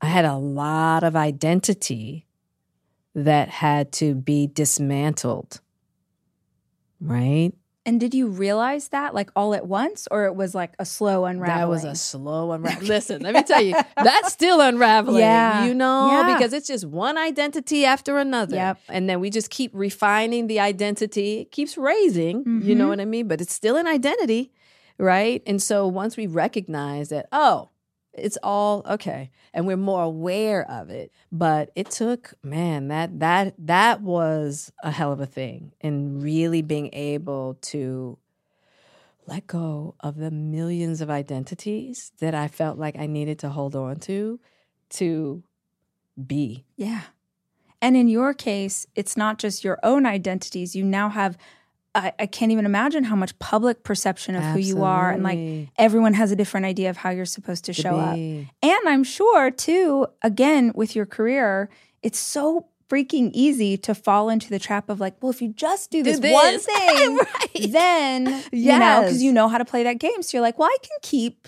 I 0.00 0.06
had 0.06 0.24
a 0.24 0.36
lot 0.36 1.04
of 1.04 1.14
identity 1.14 2.26
that 3.14 3.48
had 3.48 3.92
to 3.92 4.14
be 4.14 4.46
dismantled, 4.46 5.60
right? 7.00 7.52
And 7.90 7.98
did 7.98 8.14
you 8.14 8.28
realize 8.28 8.86
that 8.90 9.14
like 9.16 9.30
all 9.34 9.52
at 9.52 9.66
once, 9.66 10.06
or 10.12 10.26
it 10.26 10.36
was 10.36 10.54
like 10.54 10.74
a 10.78 10.84
slow 10.84 11.24
unraveling? 11.24 11.58
That 11.58 11.68
was 11.68 11.82
a 11.82 11.96
slow 11.96 12.52
unraveling. 12.52 12.86
Listen, 12.96 13.20
let 13.20 13.34
me 13.34 13.42
tell 13.42 13.60
you, 13.60 13.74
that's 13.96 14.32
still 14.32 14.60
unraveling. 14.60 15.18
Yeah. 15.18 15.64
You 15.64 15.74
know, 15.74 16.08
Yeah. 16.12 16.32
because 16.36 16.52
it's 16.52 16.68
just 16.68 16.84
one 16.86 17.18
identity 17.18 17.84
after 17.84 18.16
another. 18.18 18.54
Yep. 18.54 18.78
And 18.90 19.10
then 19.10 19.18
we 19.18 19.28
just 19.28 19.50
keep 19.50 19.72
refining 19.74 20.46
the 20.46 20.60
identity. 20.60 21.40
It 21.40 21.50
keeps 21.50 21.76
raising, 21.76 22.44
you 22.62 22.76
know 22.76 22.86
Mhm. 22.86 22.90
what 22.90 23.00
I 23.00 23.06
mean? 23.06 23.26
But 23.26 23.40
it's 23.40 23.52
still 23.52 23.74
an 23.76 23.88
identity, 23.88 24.52
right? 24.96 25.42
And 25.44 25.60
so 25.60 25.88
once 25.88 26.16
we 26.16 26.28
recognize 26.28 27.08
that, 27.08 27.26
oh, 27.32 27.70
it's 28.12 28.38
all 28.42 28.82
okay 28.88 29.30
and 29.54 29.66
we're 29.66 29.76
more 29.76 30.02
aware 30.02 30.68
of 30.68 30.90
it 30.90 31.12
but 31.30 31.70
it 31.76 31.90
took 31.90 32.34
man 32.42 32.88
that 32.88 33.20
that 33.20 33.54
that 33.58 34.00
was 34.00 34.72
a 34.82 34.90
hell 34.90 35.12
of 35.12 35.20
a 35.20 35.26
thing 35.26 35.72
and 35.80 36.22
really 36.22 36.60
being 36.60 36.90
able 36.92 37.56
to 37.60 38.18
let 39.30 39.46
go 39.46 39.94
of 40.00 40.16
the 40.16 40.30
millions 40.30 41.00
of 41.00 41.08
identities 41.08 42.10
that 42.18 42.34
I 42.34 42.48
felt 42.48 42.78
like 42.78 42.96
I 42.98 43.06
needed 43.06 43.38
to 43.40 43.48
hold 43.48 43.76
on 43.76 44.00
to 44.00 44.40
to 44.90 45.44
be. 46.26 46.64
Yeah. 46.76 47.02
And 47.80 47.96
in 47.96 48.08
your 48.08 48.34
case, 48.34 48.86
it's 48.94 49.16
not 49.16 49.38
just 49.38 49.64
your 49.64 49.78
own 49.82 50.04
identities. 50.04 50.76
You 50.76 50.84
now 50.84 51.08
have, 51.08 51.38
I, 51.94 52.12
I 52.18 52.26
can't 52.26 52.52
even 52.52 52.66
imagine 52.66 53.04
how 53.04 53.16
much 53.16 53.36
public 53.38 53.82
perception 53.82 54.36
of 54.36 54.44
who 54.44 54.58
you 54.60 54.82
are. 54.84 55.10
And 55.10 55.22
like 55.24 55.38
everyone 55.76 56.14
has 56.14 56.30
a 56.30 56.36
different 56.36 56.66
idea 56.66 56.88
of 56.90 56.96
how 56.98 57.10
you're 57.10 57.24
supposed 57.24 57.64
to 57.64 57.72
To 57.72 57.82
show 57.82 57.96
up. 57.96 58.14
And 58.62 58.88
I'm 58.88 59.02
sure, 59.04 59.50
too, 59.50 60.06
again, 60.22 60.72
with 60.74 60.94
your 60.94 61.06
career, 61.06 61.68
it's 62.02 62.18
so 62.18 62.66
freaking 62.88 63.30
easy 63.34 63.76
to 63.76 63.94
fall 63.94 64.28
into 64.28 64.48
the 64.50 64.58
trap 64.58 64.88
of 64.88 64.98
like, 65.00 65.14
well, 65.22 65.30
if 65.30 65.40
you 65.40 65.52
just 65.52 65.90
do 65.92 66.02
this, 66.02 66.18
one 66.18 66.54
this. 66.54 66.66
thing, 66.76 67.16
Right. 67.18 67.72
then 67.72 68.44
you 68.52 68.76
know, 68.78 69.02
because 69.02 69.22
you 69.22 69.32
know 69.32 69.48
how 69.48 69.58
to 69.58 69.64
play 69.64 69.82
that 69.84 69.98
game. 69.98 70.22
So 70.22 70.36
you're 70.36 70.42
like, 70.42 70.58
well, 70.58 70.68
I 70.68 70.76
can 70.82 70.98
keep 71.02 71.46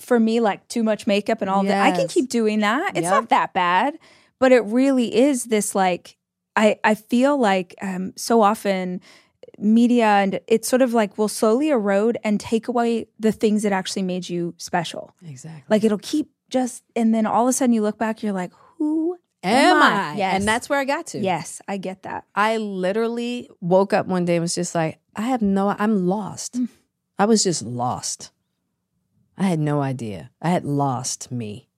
for 0.00 0.18
me 0.18 0.40
like 0.40 0.66
too 0.68 0.82
much 0.82 1.06
makeup 1.06 1.40
and 1.42 1.50
all 1.50 1.62
that. 1.64 1.80
I 1.86 1.92
can 1.92 2.08
keep 2.08 2.28
doing 2.28 2.60
that. 2.60 2.96
It's 2.96 3.04
Yep. 3.04 3.10
not 3.12 3.28
that 3.28 3.52
bad, 3.54 3.98
but 4.38 4.52
it 4.52 4.60
really 4.64 5.14
is 5.14 5.44
this 5.46 5.74
like. 5.74 6.16
I 6.56 6.78
I 6.82 6.96
feel 6.96 7.38
like 7.38 7.76
um, 7.80 8.12
so 8.16 8.42
often 8.42 9.00
media 9.60 10.06
and 10.06 10.40
it's 10.46 10.68
sort 10.68 10.82
of 10.82 10.94
like 10.94 11.18
will 11.18 11.28
slowly 11.28 11.70
erode 11.70 12.18
and 12.24 12.40
take 12.40 12.68
away 12.68 13.06
the 13.18 13.32
things 13.32 13.62
that 13.62 13.72
actually 13.72 14.02
made 14.02 14.28
you 14.28 14.54
special. 14.56 15.14
Exactly. 15.26 15.64
Like 15.68 15.84
it'll 15.84 15.98
keep 15.98 16.30
just, 16.48 16.82
and 16.96 17.14
then 17.14 17.26
all 17.26 17.44
of 17.44 17.48
a 17.48 17.52
sudden 17.52 17.72
you 17.72 17.82
look 17.82 17.98
back, 17.98 18.22
you're 18.22 18.32
like, 18.32 18.52
who 18.78 19.16
Am 19.42 19.76
am 19.76 19.82
I? 19.82 20.12
I? 20.12 20.16
Yes. 20.16 20.34
And 20.34 20.48
that's 20.48 20.68
where 20.68 20.78
I 20.78 20.84
got 20.84 21.06
to. 21.08 21.18
Yes, 21.18 21.62
I 21.68 21.76
get 21.76 22.02
that. 22.02 22.24
I 22.34 22.56
literally 22.58 23.48
woke 23.60 23.92
up 23.92 24.06
one 24.06 24.24
day 24.24 24.36
and 24.36 24.42
was 24.42 24.54
just 24.54 24.74
like, 24.74 24.98
I 25.16 25.22
have 25.22 25.42
no, 25.42 25.74
I'm 25.78 26.06
lost. 26.06 26.54
Mm. 26.54 26.68
I 27.18 27.26
was 27.26 27.42
just 27.44 27.62
lost. 27.62 28.32
I 29.38 29.44
had 29.44 29.58
no 29.58 29.80
idea. 29.80 30.30
I 30.42 30.50
had 30.50 30.64
lost 30.64 31.30
me. 31.30 31.68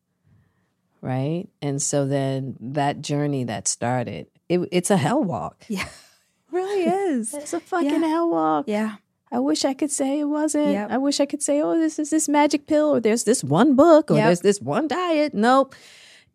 Right. 1.01 1.49
And 1.61 1.81
so 1.83 2.07
then 2.07 2.57
that 2.61 3.01
journey 3.01 3.45
that 3.45 3.69
started, 3.69 4.27
it, 4.49 4.61
it's 4.73 4.91
a 4.91 4.97
hell 4.97 5.23
walk. 5.23 5.65
Yeah, 5.69 5.89
really 6.53 6.83
is. 6.85 7.35
It's 7.35 7.53
a 7.53 7.61
fucking 7.61 7.91
Yeah. 8.03 8.09
hell 8.09 8.31
walk. 8.31 8.65
Yeah, 8.69 8.97
I 9.31 9.39
wish 9.39 9.65
I 9.65 9.75
could 9.75 9.91
say 9.91 10.21
it 10.21 10.25
wasn't. 10.25 10.73
Yep. 10.73 10.91
I 10.91 10.99
wish 10.99 11.21
I 11.21 11.27
could 11.27 11.43
say, 11.43 11.61
oh, 11.63 11.79
this 11.79 11.99
is 11.99 12.11
this 12.11 12.29
magic 12.29 12.67
pill, 12.67 12.95
or 12.95 13.01
there's 13.01 13.25
this 13.25 13.43
one 13.43 13.75
book, 13.75 14.11
or 14.11 14.17
Yep. 14.17 14.27
there's 14.27 14.41
this 14.41 14.61
one 14.61 14.89
diet. 14.89 15.35
Nope. 15.35 15.75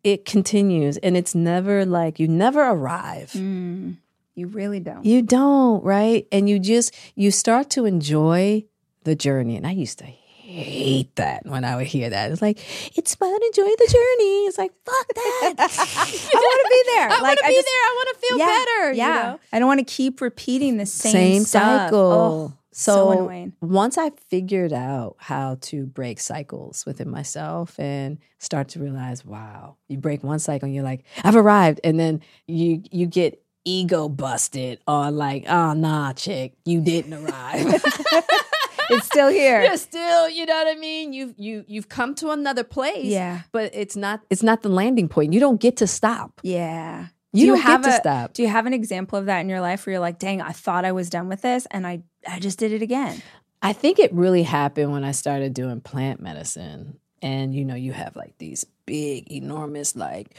It 0.04 0.24
continues. 0.24 0.96
And 0.98 1.16
it's 1.16 1.34
never 1.34 1.84
like 1.84 2.18
you 2.20 2.28
never 2.28 2.62
arrive. 2.62 3.32
Mm, 3.32 3.96
you 4.34 4.46
really 4.46 4.80
don't. 4.80 5.04
You 5.04 5.22
don't, 5.22 5.82
right? 5.84 6.26
And 6.30 6.48
you 6.48 6.58
just 6.58 6.94
you 7.16 7.30
start 7.30 7.70
to 7.70 7.84
enjoy 7.84 8.64
the 9.04 9.14
journey. 9.16 9.56
And 9.56 9.66
I 9.66 9.72
used 9.72 9.98
to 9.98 10.04
hate 10.48 11.14
that 11.16 11.44
when 11.46 11.64
I 11.64 11.76
would 11.76 11.86
hear 11.86 12.08
that. 12.10 12.30
It's 12.32 12.40
like, 12.42 12.58
it's 12.96 13.14
fun, 13.14 13.30
enjoy 13.32 13.64
the 13.64 13.88
journey. 13.92 14.46
It's 14.46 14.58
like, 14.58 14.72
fuck 14.84 15.06
that. 15.14 15.54
I 15.58 16.34
want 16.34 16.60
to 16.60 16.70
be 16.70 16.82
there. 16.92 17.08
I 17.08 17.08
like 17.10 17.22
want 17.22 17.38
to 17.38 17.44
be 17.48 17.54
just- 17.54 17.66
there. 17.66 17.82
I 17.84 17.94
want 17.96 18.08
to 18.14 18.26
feel 18.26 18.38
yeah, 18.38 18.46
better. 18.46 18.92
Yeah, 18.92 19.06
You 19.06 19.22
know? 19.32 19.40
I 19.52 19.58
don't 19.58 19.68
want 19.68 19.80
to 19.80 19.84
keep 19.84 20.20
repeating 20.20 20.76
the 20.78 20.86
same, 20.86 21.12
Same 21.12 21.42
cycle. 21.44 21.98
Oh, 21.98 22.52
so, 22.72 22.92
So, 22.94 23.10
annoying. 23.12 23.52
once 23.60 23.98
I 23.98 24.10
figured 24.28 24.72
out 24.72 25.16
how 25.18 25.56
to 25.62 25.84
break 25.86 26.20
cycles 26.20 26.86
within 26.86 27.10
myself 27.10 27.78
and 27.78 28.18
start 28.38 28.68
to 28.70 28.80
realize, 28.80 29.24
wow, 29.24 29.76
you 29.88 29.98
break 29.98 30.22
one 30.22 30.38
cycle 30.38 30.66
and 30.66 30.74
you're 30.74 30.84
like, 30.84 31.04
I've 31.24 31.36
arrived. 31.36 31.80
And 31.84 31.98
then 31.98 32.22
you 32.46 32.82
you 32.90 33.06
get 33.06 33.42
ego 33.64 34.08
busted 34.08 34.80
on 34.86 35.16
like, 35.16 35.44
oh 35.48 35.72
nah, 35.74 36.12
chick, 36.12 36.54
you 36.64 36.80
didn't 36.80 37.12
arrive. 37.14 37.84
It's 38.90 39.06
still 39.06 39.28
here. 39.28 39.62
You're 39.64 39.76
still, 39.76 40.28
you 40.28 40.46
know 40.46 40.54
what 40.54 40.76
I 40.76 40.78
mean? 40.78 41.12
You've 41.12 41.34
you 41.36 41.64
you've 41.66 41.88
come 41.88 42.14
to 42.16 42.30
another 42.30 42.64
place. 42.64 43.06
Yeah. 43.06 43.42
But 43.52 43.70
it's 43.74 43.96
not 43.96 44.20
it's 44.30 44.42
not 44.42 44.62
the 44.62 44.68
landing 44.68 45.08
point. 45.08 45.32
You 45.32 45.40
don't 45.40 45.60
get 45.60 45.76
to 45.78 45.86
stop. 45.86 46.40
Yeah. 46.42 47.08
You 47.32 47.40
do 47.40 47.46
you 47.46 47.52
don't 47.52 47.62
have 47.62 47.82
get 47.82 47.90
to 47.90 47.96
stop. 47.96 48.32
Do 48.32 48.42
you 48.42 48.48
have 48.48 48.66
an 48.66 48.74
example 48.74 49.18
of 49.18 49.26
that 49.26 49.40
in 49.40 49.48
your 49.48 49.60
life 49.60 49.86
where 49.86 49.92
you're 49.92 50.00
like, 50.00 50.18
dang, 50.18 50.40
I 50.40 50.52
thought 50.52 50.84
I 50.84 50.92
was 50.92 51.10
done 51.10 51.28
with 51.28 51.42
this 51.42 51.66
and 51.70 51.86
I 51.86 52.02
I 52.26 52.38
just 52.38 52.58
did 52.58 52.72
it 52.72 52.82
again. 52.82 53.22
I 53.60 53.72
think 53.72 53.98
it 53.98 54.12
really 54.12 54.44
happened 54.44 54.92
when 54.92 55.04
I 55.04 55.12
started 55.12 55.52
doing 55.52 55.80
plant 55.80 56.20
medicine. 56.20 56.98
And 57.20 57.54
you 57.54 57.64
know, 57.64 57.74
you 57.74 57.92
have 57.92 58.14
like 58.16 58.38
these 58.38 58.64
big, 58.86 59.30
enormous, 59.32 59.96
like 59.96 60.36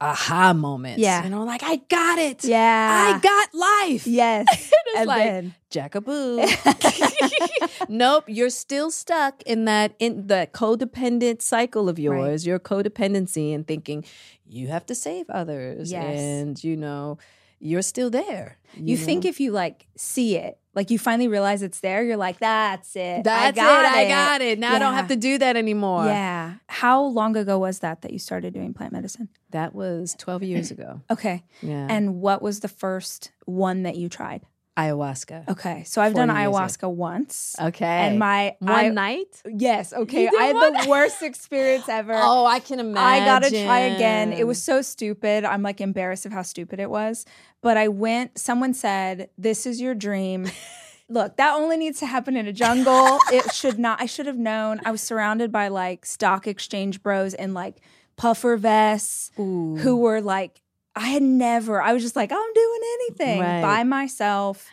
aha 0.00 0.52
moments. 0.52 1.00
Yeah. 1.00 1.24
You 1.24 1.30
know, 1.30 1.44
like 1.44 1.62
I 1.62 1.76
got 1.76 2.18
it. 2.18 2.44
Yeah. 2.44 3.14
I 3.14 3.20
got 3.20 3.54
life. 3.54 4.06
Yes. 4.06 4.72
And 4.96 5.06
like 5.06 5.22
then 5.22 5.54
jackaboo. 5.70 6.44
nope, 7.88 8.24
you're 8.26 8.50
still 8.50 8.90
stuck 8.90 9.40
in 9.42 9.66
that 9.66 9.94
in 10.00 10.26
that 10.26 10.52
codependent 10.52 11.42
cycle 11.42 11.88
of 11.88 11.96
yours, 11.96 12.44
your 12.44 12.58
codependency 12.58 13.54
and 13.54 13.64
thinking 13.64 14.04
you 14.48 14.66
have 14.66 14.84
to 14.86 14.96
save 14.96 15.30
others. 15.30 15.92
Yes. 15.92 16.18
And 16.18 16.64
you 16.64 16.76
know, 16.76 17.18
you're 17.60 17.82
still 17.82 18.10
there. 18.10 18.58
you 18.74 18.96
think 18.96 19.24
if 19.24 19.38
you 19.38 19.52
like 19.52 19.86
see 19.96 20.36
it, 20.36 20.58
like 20.74 20.90
you 20.90 20.98
finally 20.98 21.28
realize 21.28 21.62
it's 21.62 21.80
there, 21.80 22.02
you're 22.04 22.16
like, 22.16 22.38
that's 22.38 22.94
it. 22.94 23.24
that's 23.24 23.58
I 23.58 23.62
got 23.62 23.84
it, 23.84 23.88
it. 23.88 24.06
I 24.06 24.08
got 24.08 24.40
it. 24.40 24.58
Now 24.58 24.74
I 24.74 24.78
don't 24.78 24.94
have 24.94 25.08
to 25.08 25.16
do 25.16 25.38
that 25.38 25.56
anymore. 25.56 26.06
Yeah. 26.06 26.54
How 26.68 27.02
long 27.02 27.36
ago 27.36 27.58
was 27.58 27.80
that 27.80 28.02
that 28.02 28.12
you 28.12 28.18
started 28.18 28.54
doing 28.54 28.72
plant 28.72 28.92
medicine? 28.92 29.28
That 29.50 29.74
was 29.74 30.14
12 30.18 30.42
years 30.44 30.70
ago. 30.70 31.00
Okay. 31.10 31.42
Yeah. 31.60 31.86
And 31.90 32.20
what 32.20 32.40
was 32.40 32.60
the 32.60 32.68
first 32.68 33.32
one 33.44 33.82
that 33.82 33.96
you 33.96 34.08
tried? 34.08 34.42
Ayahuasca. 34.80 35.48
Okay. 35.48 35.84
So 35.84 36.00
I've 36.02 36.14
done 36.14 36.28
ayahuasca 36.28 36.88
once. 36.92 37.56
Okay. 37.60 37.84
And 37.86 38.18
my 38.18 38.56
one 38.58 38.70
I- 38.74 38.88
night? 38.88 39.42
Yes, 39.46 39.92
okay. 39.92 40.28
I 40.28 40.44
had 40.44 40.54
one? 40.56 40.72
the 40.72 40.88
worst 40.88 41.22
experience 41.22 41.88
ever. 41.88 42.14
Oh, 42.32 42.44
I 42.46 42.60
can 42.60 42.80
imagine. 42.80 42.98
I 42.98 43.24
gotta 43.24 43.50
try 43.50 43.80
again. 43.80 44.32
It 44.32 44.46
was 44.46 44.62
so 44.62 44.82
stupid. 44.82 45.44
I'm 45.44 45.62
like 45.62 45.80
embarrassed 45.80 46.26
of 46.26 46.32
how 46.32 46.42
stupid 46.42 46.80
it 46.80 46.90
was. 46.90 47.24
But 47.60 47.76
I 47.76 47.88
went, 47.88 48.38
someone 48.38 48.74
said, 48.74 49.30
This 49.36 49.66
is 49.66 49.80
your 49.80 49.94
dream. 49.94 50.46
Look, 51.08 51.36
that 51.38 51.54
only 51.54 51.76
needs 51.76 51.98
to 52.00 52.06
happen 52.06 52.36
in 52.36 52.46
a 52.46 52.52
jungle. 52.52 53.18
it 53.32 53.52
should 53.52 53.78
not, 53.78 54.00
I 54.00 54.06
should 54.06 54.26
have 54.26 54.38
known. 54.38 54.80
I 54.84 54.92
was 54.92 55.00
surrounded 55.00 55.50
by 55.50 55.66
like 55.68 56.06
stock 56.06 56.46
exchange 56.46 57.02
bros 57.02 57.34
in 57.34 57.52
like 57.52 57.80
puffer 58.16 58.56
vests 58.56 59.32
who 59.36 59.96
were 59.96 60.20
like, 60.20 60.60
I 60.96 61.08
had 61.08 61.22
never, 61.22 61.80
I 61.80 61.92
was 61.92 62.02
just 62.02 62.16
like, 62.16 62.32
I'm 62.32 62.52
doing 62.54 62.80
anything 62.94 63.40
Right. 63.40 63.62
by 63.62 63.84
myself. 63.84 64.68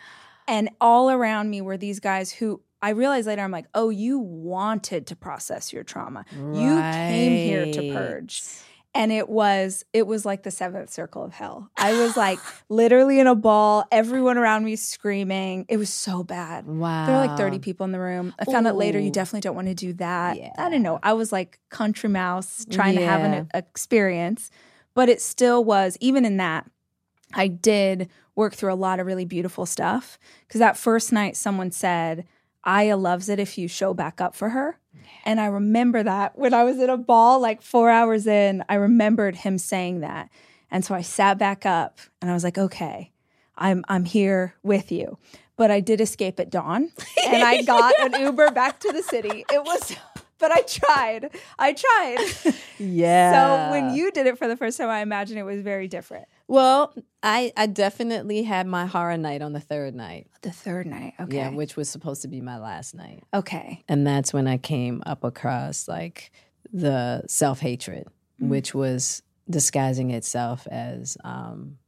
And 0.46 0.70
all 0.80 1.10
around 1.10 1.50
me 1.50 1.60
were 1.60 1.76
these 1.76 2.00
guys 2.00 2.32
who 2.32 2.60
I 2.80 2.90
realized 2.90 3.26
later, 3.26 3.42
I'm 3.42 3.50
like, 3.50 3.66
oh, 3.74 3.90
you 3.90 4.18
wanted 4.18 5.06
to 5.08 5.16
process 5.16 5.72
your 5.72 5.84
trauma. 5.84 6.24
You 6.32 6.80
came 6.80 7.32
here 7.32 7.72
to 7.72 7.92
purge. 7.92 8.42
And 8.94 9.12
it 9.12 9.28
was, 9.28 9.84
it 9.92 10.06
was 10.06 10.24
like 10.24 10.42
the 10.44 10.50
seventh 10.50 10.90
circle 10.90 11.22
of 11.22 11.32
hell. 11.32 11.70
I 11.76 11.92
was 11.92 12.16
like 12.16 12.38
literally 12.68 13.20
in 13.20 13.26
a 13.26 13.34
ball, 13.34 13.84
everyone 13.92 14.38
around 14.38 14.64
me 14.64 14.76
screaming. 14.76 15.66
It 15.68 15.76
was 15.76 15.92
so 15.92 16.24
bad. 16.24 16.66
Wow. 16.66 17.06
There 17.06 17.14
were 17.14 17.26
like 17.26 17.36
30 17.36 17.58
people 17.58 17.84
in 17.84 17.92
the 17.92 18.00
room. 18.00 18.34
I 18.38 18.44
found 18.44 18.66
out 18.66 18.76
later 18.76 18.98
you 18.98 19.10
definitely 19.10 19.42
don't 19.42 19.54
want 19.54 19.68
to 19.68 19.74
do 19.74 19.92
that. 19.94 20.36
Yeah. 20.38 20.52
I 20.56 20.70
don't 20.70 20.82
know. 20.82 20.98
I 21.02 21.12
was 21.12 21.30
like 21.30 21.60
country 21.68 22.08
mouse 22.08 22.64
trying 22.70 22.96
to 22.96 23.04
have 23.04 23.20
an 23.20 23.48
experience, 23.54 24.50
but 24.98 25.08
it 25.08 25.22
still 25.22 25.62
was, 25.62 25.96
even 26.00 26.24
in 26.24 26.38
that, 26.38 26.68
I 27.32 27.46
did 27.46 28.08
work 28.34 28.52
through 28.52 28.72
a 28.72 28.74
lot 28.74 28.98
of 28.98 29.06
really 29.06 29.24
beautiful 29.24 29.64
stuff. 29.64 30.18
Because 30.40 30.58
that 30.58 30.76
first 30.76 31.12
night, 31.12 31.36
someone 31.36 31.70
said, 31.70 32.26
Aya 32.64 32.96
loves 32.96 33.28
it 33.28 33.38
if 33.38 33.56
you 33.56 33.68
show 33.68 33.94
back 33.94 34.20
up 34.20 34.34
for 34.34 34.48
her. 34.48 34.80
And 35.24 35.40
I 35.40 35.46
remember 35.46 36.02
that 36.02 36.36
when 36.36 36.52
I 36.52 36.64
was 36.64 36.80
at 36.80 36.90
a 36.90 36.96
ball, 36.96 37.38
like 37.38 37.62
four 37.62 37.90
hours 37.90 38.26
in, 38.26 38.64
I 38.68 38.74
remembered 38.74 39.36
him 39.36 39.56
saying 39.56 40.00
that. 40.00 40.30
And 40.68 40.84
so 40.84 40.96
I 40.96 41.02
sat 41.02 41.38
back 41.38 41.64
up 41.64 42.00
and 42.20 42.28
I 42.28 42.34
was 42.34 42.42
like, 42.42 42.58
okay, 42.58 43.12
I'm 43.56 43.84
I'm 43.88 44.04
here 44.04 44.56
with 44.64 44.90
you. 44.90 45.16
But 45.56 45.70
I 45.70 45.78
did 45.78 46.00
escape 46.00 46.40
at 46.40 46.50
dawn 46.50 46.90
and 47.24 47.44
I 47.44 47.62
got 47.66 47.94
an 48.00 48.20
Uber 48.20 48.50
back 48.50 48.80
to 48.80 48.90
the 48.90 49.04
city. 49.04 49.44
It 49.48 49.62
was 49.62 49.94
but 50.38 50.52
I 50.52 50.62
tried. 50.62 51.30
I 51.58 51.72
tried. 51.72 52.54
Yeah. 52.80 53.32
So 53.32 53.72
when 53.72 53.96
you 53.96 54.12
did 54.12 54.28
it 54.28 54.38
for 54.38 54.46
the 54.46 54.56
first 54.56 54.78
time, 54.78 54.88
I 54.88 55.00
imagine 55.00 55.36
it 55.36 55.42
was 55.42 55.62
very 55.62 55.88
different. 55.88 56.26
Well, 56.46 56.94
I 57.24 57.52
I 57.56 57.66
definitely 57.66 58.44
had 58.44 58.68
my 58.68 58.86
horror 58.86 59.16
night 59.16 59.42
on 59.42 59.52
the 59.52 59.58
third 59.58 59.96
night. 59.96 60.28
The 60.42 60.52
third 60.52 60.86
night. 60.86 61.14
Okay. 61.18 61.38
Yeah, 61.38 61.50
which 61.50 61.76
was 61.76 61.90
supposed 61.90 62.22
to 62.22 62.28
be 62.28 62.40
my 62.40 62.56
last 62.58 62.94
night. 62.94 63.24
okay. 63.34 63.82
And 63.88 64.06
that's 64.06 64.32
when 64.32 64.46
I 64.46 64.58
came 64.58 65.02
up 65.06 65.24
across 65.24 65.88
like 65.88 66.30
the 66.72 67.24
self 67.26 67.58
hatred, 67.58 68.06
which 68.38 68.74
was 68.76 69.24
disguising 69.50 70.12
itself 70.12 70.68
as 70.70 71.16
um, 71.24 71.78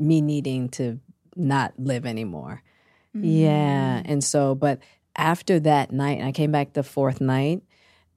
me 0.00 0.20
needing 0.20 0.68
to 0.70 0.98
not 1.36 1.74
live 1.78 2.06
anymore. 2.06 2.60
Yeah. 3.14 4.02
And 4.04 4.24
so, 4.24 4.56
but 4.56 4.80
after 5.16 5.60
that 5.60 5.92
night, 5.92 6.22
I 6.22 6.32
came 6.32 6.52
back 6.52 6.72
the 6.72 6.82
fourth 6.82 7.20
night 7.20 7.62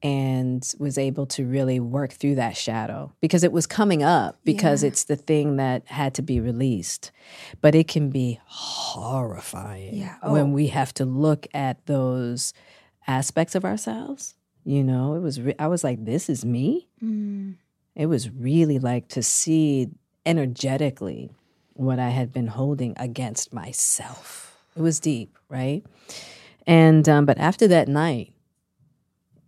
and 0.04 0.64
was 0.78 0.98
able 0.98 1.26
to 1.26 1.46
really 1.46 1.80
work 1.80 2.12
through 2.12 2.36
that 2.36 2.56
shadow 2.56 3.12
because 3.22 3.44
it 3.44 3.52
was 3.52 3.66
coming 3.66 4.04
up 4.04 4.38
because 4.44 4.84
Yeah. 4.84 4.88
it's 4.90 5.06
the 5.06 5.16
thing 5.16 5.56
that 5.56 5.88
had 5.88 6.14
to 6.16 6.22
be 6.22 6.40
released. 6.40 7.12
But 7.62 7.74
it 7.76 7.88
can 7.88 8.10
be 8.12 8.40
horrifying 8.46 9.96
Yeah. 9.96 10.16
when 10.24 10.48
Oh. 10.48 10.54
we 10.54 10.68
have 10.68 10.94
to 10.96 11.06
look 11.06 11.48
at 11.54 11.86
those 11.86 12.54
aspects 13.08 13.56
of 13.56 13.66
ourselves. 13.66 14.36
You 14.64 14.84
know, 14.84 15.14
it 15.16 15.20
was, 15.22 15.40
re- 15.42 15.56
I 15.60 15.68
was 15.68 15.84
like, 15.84 16.04
this 16.06 16.30
is 16.30 16.44
me. 16.46 16.88
Mm. 17.04 17.56
It 17.96 18.08
was 18.08 18.30
really 18.30 18.80
like 18.80 19.08
to 19.10 19.24
see 19.24 19.90
energetically 20.26 21.32
what 21.74 22.00
I 22.00 22.10
had 22.10 22.32
been 22.32 22.48
holding 22.48 22.94
against 22.98 23.54
myself. 23.54 24.58
It 24.76 24.82
was 24.82 25.00
deep, 25.00 25.38
right? 25.50 25.84
And 26.68 27.08
um, 27.08 27.26
but 27.26 27.38
after 27.38 27.68
that 27.68 27.88
night, 27.88 28.34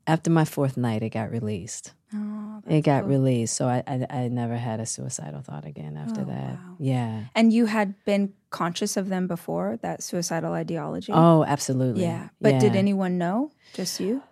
after 0.06 0.30
my 0.30 0.46
fourth 0.46 0.78
night, 0.78 1.04
it 1.04 1.10
got 1.10 1.32
released. 1.32 1.94
Oh, 2.14 2.62
It 2.68 2.82
got 2.82 3.06
released, 3.08 3.56
so 3.56 3.68
I, 3.68 3.84
I 3.86 4.06
I 4.10 4.28
never 4.30 4.56
had 4.56 4.80
a 4.80 4.86
suicidal 4.86 5.42
thought 5.42 5.66
again 5.66 5.98
after 5.98 6.22
Oh, 6.22 6.26
that. 6.26 6.52
wow. 6.54 6.76
Yeah. 6.80 7.24
And 7.36 7.52
you 7.52 7.66
had 7.66 7.96
been 8.06 8.34
conscious 8.50 8.96
of 8.96 9.10
them 9.10 9.28
before 9.28 9.78
that 9.82 10.02
suicidal 10.02 10.54
ideology. 10.54 11.12
Oh, 11.14 11.44
absolutely. 11.44 12.04
yeah. 12.04 12.30
But 12.40 12.60
did 12.60 12.76
anyone 12.76 13.18
know? 13.18 13.52
Just 13.74 14.00
you? 14.00 14.24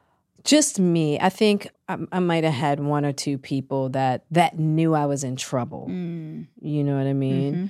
Just 0.45 0.79
me. 0.79 1.19
I 1.19 1.27
think 1.29 1.67
I, 1.89 1.97
I 2.11 2.19
might 2.19 2.43
have 2.45 2.53
had 2.53 2.79
one 2.79 3.03
or 3.03 3.11
two 3.11 3.37
people 3.37 3.89
that 3.89 4.23
that 4.31 4.57
knew 4.57 4.93
I 4.93 5.05
was 5.07 5.23
in 5.25 5.35
trouble. 5.35 5.87
Mm. 5.89 6.47
You 6.61 6.83
know 6.85 6.95
what 6.97 7.07
I 7.07 7.13
mean? 7.13 7.53
Mhm. 7.55 7.69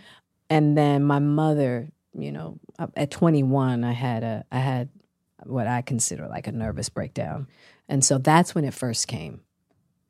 and 0.51 0.77
then 0.77 1.03
my 1.03 1.17
mother 1.19 1.89
you 2.17 2.31
know 2.31 2.59
at 2.95 3.09
21 3.11 3.83
i 3.83 3.91
had 3.91 4.23
a 4.23 4.45
i 4.51 4.59
had 4.59 4.87
what 5.43 5.67
i 5.67 5.81
consider 5.81 6.27
like 6.27 6.47
a 6.47 6.51
nervous 6.51 6.89
breakdown 6.89 7.47
and 7.89 8.03
so 8.03 8.17
that's 8.17 8.55
when 8.55 8.63
it 8.65 8.73
first 8.73 9.07
came 9.07 9.41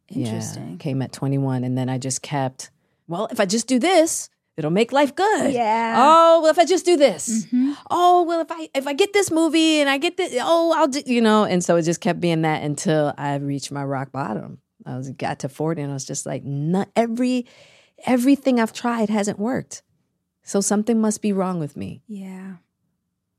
Yeah, 0.10 0.28
Interesting. 0.28 0.78
came 0.78 1.02
at 1.02 1.12
21 1.12 1.64
and 1.64 1.78
then 1.78 1.90
i 1.90 1.98
just 1.98 2.22
kept 2.22 2.70
well 3.08 3.28
if 3.32 3.40
i 3.40 3.46
just 3.46 3.68
do 3.68 3.80
this 3.80 4.30
it'll 4.58 4.72
make 4.72 4.92
life 4.94 5.16
good 5.16 5.54
Yeah. 5.54 5.96
oh 5.98 6.42
well 6.42 6.52
if 6.52 6.60
i 6.60 6.64
just 6.66 6.86
do 6.86 6.96
this 6.96 7.46
Mhm. 7.48 7.76
oh 7.90 8.24
well 8.24 8.40
if 8.42 8.52
i 8.52 8.70
if 8.74 8.88
i 8.88 8.94
get 8.94 9.12
this 9.14 9.30
movie 9.32 9.80
and 9.82 9.90
i 9.90 9.98
get 9.98 10.16
this 10.18 10.34
oh 10.42 10.74
i'll 10.78 10.88
do 10.88 11.02
you 11.06 11.22
know 11.22 11.44
and 11.44 11.64
so 11.64 11.76
it 11.76 11.82
just 11.82 12.02
kept 12.02 12.20
being 12.22 12.44
that 12.44 12.64
until 12.64 13.14
i 13.18 13.36
reached 13.36 13.72
my 13.72 13.84
rock 13.84 14.12
bottom 14.12 14.60
i 14.86 14.96
was 14.96 15.10
got 15.10 15.40
to 15.40 15.50
40 15.50 15.82
and 15.82 15.92
i 15.92 15.94
was 15.94 16.06
just 16.06 16.26
like 16.26 16.44
not 16.46 16.88
every 16.96 17.46
everything 18.06 18.60
i've 18.60 18.74
tried 18.74 19.10
hasn't 19.10 19.40
worked 19.40 19.82
so 20.44 20.62
something 20.62 21.02
must 21.02 21.22
be 21.22 21.34
wrong 21.34 21.60
with 21.60 21.76
me 21.76 22.02
Yeah. 22.08 22.58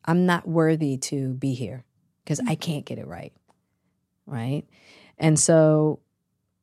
I'm 0.07 0.27
not 0.27 0.47
worthy 0.49 0.97
to 0.97 1.35
be 1.35 1.55
here 1.55 1.85
because 2.25 2.41
i 2.41 2.43
mm-hmm. 2.43 2.55
can't 2.55 2.85
get 2.85 2.99
it 2.99 3.07
right 3.07 3.33
right? 4.27 4.65
And 5.19 5.39
so 5.39 6.01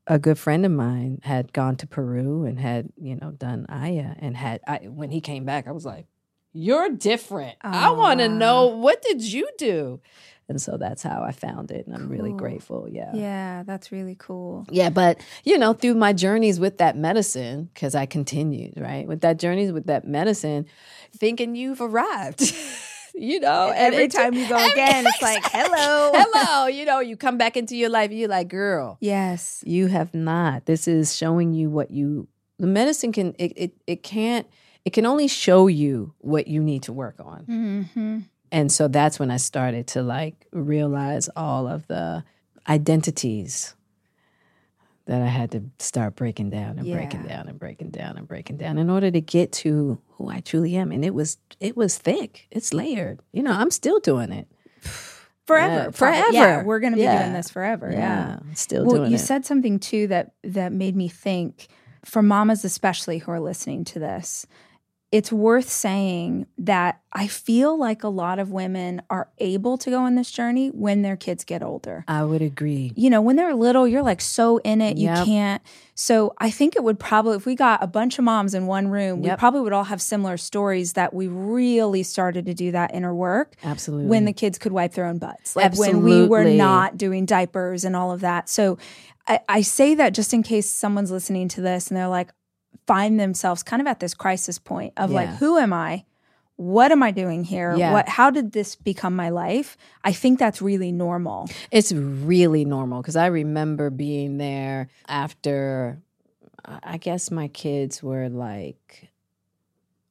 a 0.06 0.20
good 0.20 0.38
friend 0.38 0.66
of 0.66 0.72
mine 0.72 1.22
had 1.24 1.54
gone 1.54 1.78
to 1.78 1.88
peru 1.88 2.44
and 2.44 2.60
had 2.60 2.90
you 2.98 3.16
know 3.16 3.32
done 3.32 3.66
aya 3.70 4.16
and 4.20 4.36
had 4.36 4.60
I, 4.68 4.80
when 4.80 5.12
he 5.12 5.22
came 5.22 5.46
back 5.46 5.66
i 5.66 5.72
was 5.72 5.86
like 5.86 6.08
you're 6.56 6.90
different. 6.90 7.56
I 7.62 7.88
Oh, 7.88 7.94
want 7.96 8.20
to 8.20 8.28
know 8.30 8.68
what 8.68 9.02
did 9.02 9.24
you 9.24 9.50
do? 9.58 10.02
And 10.50 10.62
so 10.62 10.78
that's 10.78 11.02
how 11.02 11.24
i 11.24 11.32
found 11.32 11.72
it 11.72 11.88
and 11.88 11.96
i'm 11.96 12.10
really 12.10 12.34
grateful 12.34 12.88
yeah. 12.92 13.12
Yeah, 13.14 13.64
that's 13.64 13.94
really 13.94 14.16
cool. 14.20 14.68
yeah, 14.70 14.90
but 14.90 15.22
you 15.46 15.58
know, 15.58 15.72
through 15.72 15.96
my 15.96 16.12
journeys 16.12 16.60
with 16.60 16.80
that 16.80 16.98
medicine, 16.98 17.70
because 17.74 17.96
I 17.96 18.06
continued, 18.06 18.74
right? 18.76 19.08
With 19.08 19.22
that 19.22 19.40
journeys 19.40 19.72
with 19.72 19.88
that 19.88 20.06
medicine, 20.06 20.66
thinking 21.16 21.56
you've 21.56 21.82
arrived. 21.82 22.54
you 23.14 23.40
know, 23.40 23.72
and 23.72 23.94
Every 23.94 24.08
time 24.08 24.34
you 24.34 24.48
go 24.48 24.56
again, 24.72 25.06
it's 25.08 25.22
like, 25.22 25.44
hello. 25.46 26.12
hello. 26.16 26.68
You 26.68 26.86
know, 26.86 27.00
you 27.00 27.16
come 27.18 27.38
back 27.38 27.56
into 27.58 27.76
your 27.76 27.90
life, 27.90 28.12
you're 28.12 28.30
like, 28.30 28.48
girl, 28.48 28.98
Yes. 29.02 29.64
you 29.66 29.88
have 29.88 30.14
not. 30.14 30.66
This 30.66 30.88
is 30.88 31.16
showing 31.16 31.54
you 31.54 31.70
what 31.70 31.92
you. 31.92 32.28
The 32.60 32.68
medicine 32.68 33.12
can 33.12 33.36
it 33.40 33.54
it 33.56 33.72
it 33.88 34.04
can't. 34.04 34.48
It 34.86 34.92
can 34.94 35.06
only 35.06 35.28
show 35.28 35.68
you 35.68 36.14
what 36.20 36.48
you 36.48 36.62
need 36.62 36.84
to 36.84 36.94
work 36.94 37.16
on. 37.20 37.46
Mm-hmm. 37.46 38.20
And 38.52 38.72
so 38.72 38.88
that's 38.88 39.18
when 39.18 39.32
I 39.32 39.38
started 39.38 39.88
to 39.88 40.04
like 40.04 40.46
realize 40.52 41.30
all 41.36 41.68
of 41.68 41.88
the 41.88 42.24
identities 42.70 43.76
that 45.06 45.22
I 45.22 45.28
had 45.28 45.52
to 45.52 45.64
start 45.80 46.16
breaking 46.16 46.50
down 46.50 46.80
and 46.80 46.90
breaking 46.92 47.24
down 47.24 47.48
and 47.50 47.60
breaking 47.60 47.90
down 47.90 48.18
and 48.18 48.28
breaking 48.28 48.58
down 48.58 48.78
in 48.78 48.90
order 48.90 49.12
to 49.12 49.20
get 49.22 49.52
to 49.54 50.00
who 50.12 50.30
I 50.30 50.40
truly 50.40 50.76
am. 50.78 50.92
And 50.92 51.04
it 51.04 51.14
was 51.14 51.38
it 51.60 51.76
was 51.76 51.98
thick. 51.98 52.48
It's 52.52 52.74
layered. 52.74 53.20
You 53.32 53.44
know, 53.44 53.52
I'm 53.52 53.72
still 53.72 54.00
doing 54.00 54.32
it. 54.32 54.48
Forever. 55.46 55.74
Yeah, 55.86 55.92
forever. 55.92 56.32
Yeah, 56.32 56.64
we're 56.64 56.80
going 56.80 56.94
to 56.94 56.98
be 56.98 57.04
Yeah. 57.04 57.24
doing 57.24 57.34
this 57.34 57.50
forever. 57.50 57.92
Yeah. 57.92 58.40
Still 58.54 58.86
doing 58.86 58.96
it. 58.96 59.00
Well, 59.02 59.10
you 59.10 59.16
it. 59.16 59.20
said 59.20 59.46
something 59.46 59.78
too 59.78 60.08
that 60.08 60.32
that 60.46 60.72
made 60.72 60.96
me 60.96 61.10
think 61.10 61.68
for 62.06 62.22
mamas 62.22 62.64
especially 62.64 63.18
who 63.18 63.30
are 63.32 63.42
listening 63.42 63.84
to 63.86 64.00
this. 64.00 64.46
It's 65.14 65.32
worth 65.32 65.70
saying 65.70 66.48
that 66.58 67.00
I 67.14 67.28
feel 67.28 67.78
like 67.78 68.04
a 68.04 68.08
lot 68.08 68.40
of 68.40 68.50
women 68.50 69.00
are 69.12 69.30
able 69.38 69.78
to 69.78 69.92
go 69.92 70.00
on 70.00 70.16
this 70.16 70.32
journey 70.32 70.70
when 70.70 71.04
their 71.04 71.16
kids 71.16 71.44
get 71.44 71.62
older. 71.62 72.04
I 72.08 72.24
would 72.24 72.42
agree. 72.42 72.94
You 72.96 73.12
know, 73.12 73.22
when 73.22 73.36
they're 73.36 73.54
little, 73.54 73.88
you're 73.88 74.02
like 74.02 74.22
so 74.22 74.58
in 74.58 74.82
it, 74.82 74.98
you 74.98 75.10
can't. 75.10 75.62
So 75.94 76.34
I 76.40 76.50
think 76.50 76.76
it 76.76 76.84
would 76.84 77.00
probably, 77.00 77.36
if 77.36 77.46
we 77.46 77.54
got 77.54 77.84
a 77.84 77.86
bunch 77.86 78.18
of 78.18 78.26
moms 78.26 78.56
in 78.56 78.66
one 78.66 78.88
room, 78.88 79.22
we 79.22 79.30
probably 79.36 79.62
would 79.62 79.72
all 79.72 79.84
have 79.84 80.02
similar 80.02 80.36
stories 80.36 80.94
that 80.94 81.14
we 81.14 81.28
really 81.28 82.02
started 82.02 82.48
to 82.48 82.56
do 82.56 82.72
that 82.72 82.96
inner 82.96 83.14
work 83.14 83.54
Absolutely. 83.64 84.08
when 84.08 84.26
the 84.26 84.34
kids 84.34 84.58
could 84.58 84.72
wipe 84.72 84.94
their 84.94 85.06
own 85.06 85.20
butts, 85.20 85.56
like 85.56 85.78
when 85.78 86.02
we 86.02 86.26
were 86.26 86.44
not 86.44 86.98
doing 86.98 87.28
diapers 87.28 87.86
and 87.86 87.96
all 87.96 88.12
of 88.12 88.22
that. 88.22 88.50
So 88.50 88.80
I, 89.28 89.42
I 89.48 89.62
say 89.62 89.94
that 89.94 90.16
just 90.16 90.34
in 90.34 90.42
case 90.42 90.68
someone's 90.68 91.12
listening 91.12 91.50
to 91.50 91.62
this 91.62 91.90
and 91.90 91.98
they're 91.98 92.08
like, 92.08 92.32
find 92.88 93.20
themselves 93.20 93.64
kind 93.64 93.82
of 93.82 93.88
at 93.88 94.00
this 94.00 94.14
crisis 94.14 94.60
point 94.60 94.94
of 94.98 95.12
like, 95.12 95.30
who 95.30 95.58
am 95.58 95.74
I? 95.74 96.06
What 96.56 96.92
am 96.92 97.02
I 97.02 97.12
doing 97.12 97.44
here? 97.44 97.76
Yeah. 97.76 97.94
What? 97.94 98.08
How 98.08 98.30
did 98.30 98.52
this 98.52 98.76
become 98.76 99.16
my 99.16 99.30
life? 99.30 99.76
I 100.04 100.12
think 100.14 100.38
that's 100.38 100.62
really 100.62 100.92
normal. 100.92 101.50
It's 101.72 101.92
really 101.92 102.64
normal 102.64 103.02
because 103.02 103.16
I 103.16 103.26
remember 103.28 103.90
being 103.90 104.38
there 104.38 104.90
after, 105.08 106.00
I 106.64 106.80
I 106.84 106.98
guess 106.98 107.32
my 107.32 107.48
kids 107.48 108.04
were 108.04 108.30
like, 108.30 109.10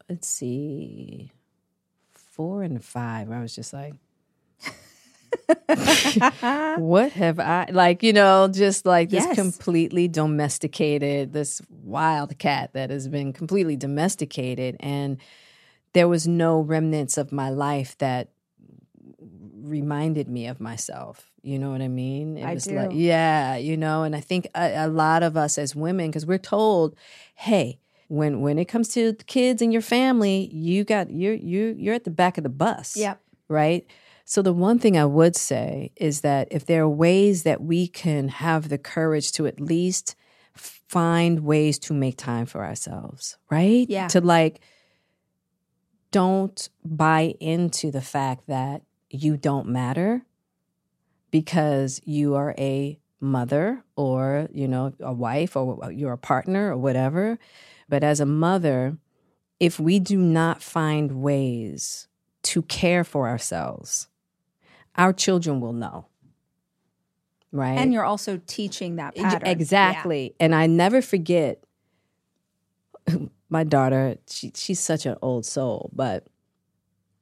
let's 0.08 0.26
see, 0.26 1.30
four 2.12 2.62
and 2.62 2.84
five. 2.84 3.30
I 3.30 3.40
was 3.40 3.54
just 3.54 3.72
like, 3.72 3.94
what 6.78 7.12
have 7.12 7.38
I, 7.40 7.68
like, 7.70 8.02
you 8.02 8.12
know, 8.12 8.48
just 8.48 8.86
like 8.86 9.10
this 9.10 9.24
Yes. 9.24 9.34
completely 9.34 10.08
domesticated, 10.08 11.32
this 11.32 11.60
wild 11.70 12.38
cat 12.38 12.72
that 12.74 12.90
has 12.90 13.08
been 13.08 13.32
completely 13.32 13.76
domesticated. 13.76 14.76
And 14.80 15.18
there 15.92 16.08
was 16.08 16.26
no 16.26 16.60
remnants 16.60 17.16
of 17.18 17.32
my 17.32 17.50
life 17.50 17.96
that 17.98 18.30
reminded 19.62 20.28
me 20.28 20.46
of 20.46 20.60
myself. 20.60 21.30
You 21.42 21.58
know 21.58 21.70
what 21.70 21.82
I 21.82 21.88
mean? 21.88 22.36
It 22.36 22.44
I 22.44 22.54
was 22.54 22.64
do. 22.64 22.74
like, 22.76 22.90
yeah, 22.92 23.56
you 23.56 23.76
know, 23.76 24.04
and 24.04 24.14
I 24.14 24.20
think 24.20 24.46
a, 24.54 24.84
a 24.84 24.88
lot 24.88 25.22
of 25.22 25.36
us 25.36 25.58
as 25.58 25.74
women, 25.74 26.08
because 26.08 26.24
we're 26.24 26.38
told, 26.38 26.96
hey, 27.34 27.78
when 28.08 28.40
when 28.42 28.58
it 28.58 28.66
comes 28.66 28.88
to 28.90 29.14
kids 29.26 29.62
and 29.62 29.72
your 29.72 29.82
family, 29.82 30.48
you 30.52 30.84
got 30.84 31.10
you're 31.10 31.34
you 31.34 31.74
you're 31.78 31.94
at 31.94 32.04
the 32.04 32.10
back 32.10 32.38
of 32.38 32.44
the 32.44 32.50
bus. 32.50 32.96
Yep. 32.96 33.20
Right. 33.48 33.86
So 34.24 34.42
the 34.42 34.52
one 34.52 34.78
thing 34.78 34.96
I 34.96 35.04
would 35.04 35.36
say 35.36 35.92
is 35.96 36.20
that 36.20 36.48
if 36.50 36.66
there 36.66 36.82
are 36.82 36.88
ways 36.88 37.42
that 37.42 37.60
we 37.60 37.88
can 37.88 38.28
have 38.28 38.68
the 38.68 38.78
courage 38.78 39.32
to 39.32 39.46
at 39.46 39.60
least 39.60 40.14
find 40.54 41.40
ways 41.40 41.78
to 41.80 41.94
make 41.94 42.16
time 42.16 42.46
for 42.46 42.64
ourselves, 42.64 43.36
right? 43.50 43.88
Yeah. 43.88 44.08
To 44.08 44.20
like 44.20 44.60
don't 46.10 46.68
buy 46.84 47.34
into 47.40 47.90
the 47.90 48.02
fact 48.02 48.46
that 48.46 48.82
you 49.08 49.36
don't 49.36 49.66
matter 49.66 50.22
because 51.30 52.00
you 52.04 52.34
are 52.34 52.54
a 52.58 52.98
mother 53.20 53.82
or 53.96 54.48
you 54.52 54.66
know 54.68 54.92
a 55.00 55.12
wife 55.12 55.56
or 55.56 55.90
you're 55.92 56.12
a 56.12 56.18
partner 56.18 56.72
or 56.72 56.76
whatever 56.76 57.38
but 57.88 58.02
as 58.02 58.18
a 58.18 58.26
mother 58.26 58.98
if 59.62 59.78
we 59.78 60.00
do 60.00 60.18
not 60.18 60.60
find 60.60 61.22
ways 61.22 62.08
to 62.42 62.62
care 62.62 63.04
for 63.04 63.28
ourselves, 63.28 64.08
our 64.96 65.12
children 65.12 65.60
will 65.60 65.72
know. 65.72 66.06
Right. 67.50 67.78
And 67.78 67.92
you're 67.92 68.04
also 68.04 68.40
teaching 68.46 68.96
that 68.96 69.14
pattern. 69.14 69.48
Exactly. 69.48 70.34
And 70.40 70.54
I 70.54 70.66
never 70.66 71.02
forget 71.02 71.62
my 73.48 73.64
daughter, 73.64 74.16
she, 74.28 74.52
she's 74.54 74.80
such 74.80 75.06
an 75.06 75.16
old 75.22 75.44
soul, 75.44 75.90
but 75.92 76.26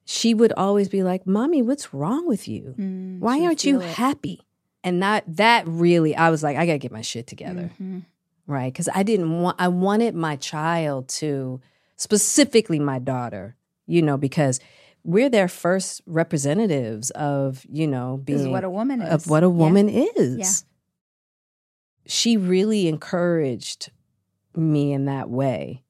she 0.05 0.33
would 0.33 0.53
always 0.53 0.89
be 0.89 1.03
like, 1.03 1.27
Mommy, 1.27 1.61
what's 1.61 1.93
wrong 1.93 2.27
with 2.27 2.47
you? 2.47 2.75
Mm, 2.77 3.19
Why 3.19 3.41
aren't 3.45 3.65
you 3.65 3.79
it. 3.81 3.89
happy? 3.89 4.41
And 4.83 5.03
that 5.03 5.23
that 5.27 5.67
really, 5.67 6.15
I 6.15 6.29
was 6.29 6.41
like, 6.41 6.57
I 6.57 6.65
gotta 6.65 6.79
get 6.79 6.91
my 6.91 7.01
shit 7.01 7.27
together. 7.27 7.69
Mhm. 7.79 8.03
Right. 8.47 8.73
Cause 8.73 8.89
I 8.93 9.03
didn't 9.03 9.41
want 9.41 9.57
I 9.59 9.67
wanted 9.67 10.15
my 10.15 10.35
child 10.37 11.07
to 11.09 11.61
specifically 11.97 12.79
my 12.79 12.97
daughter, 12.99 13.55
you 13.85 14.01
know, 14.01 14.17
because 14.17 14.59
we're 15.03 15.29
their 15.29 15.47
first 15.47 16.01
representatives 16.05 17.09
of, 17.11 17.65
you 17.69 17.87
know, 17.87 18.17
being 18.23 18.51
what 18.51 18.63
a 18.63 18.69
woman 18.69 19.01
is. 19.01 19.09
of 19.13 19.27
what 19.29 19.43
a 19.43 19.47
Yeah. 19.47 19.51
woman 19.51 19.89
is. 19.89 20.37
Yeah. 20.37 20.67
She 22.05 22.37
really 22.37 22.87
encouraged 22.87 23.91
me 24.55 24.91
in 24.91 25.05
that 25.05 25.29
way 25.29 25.83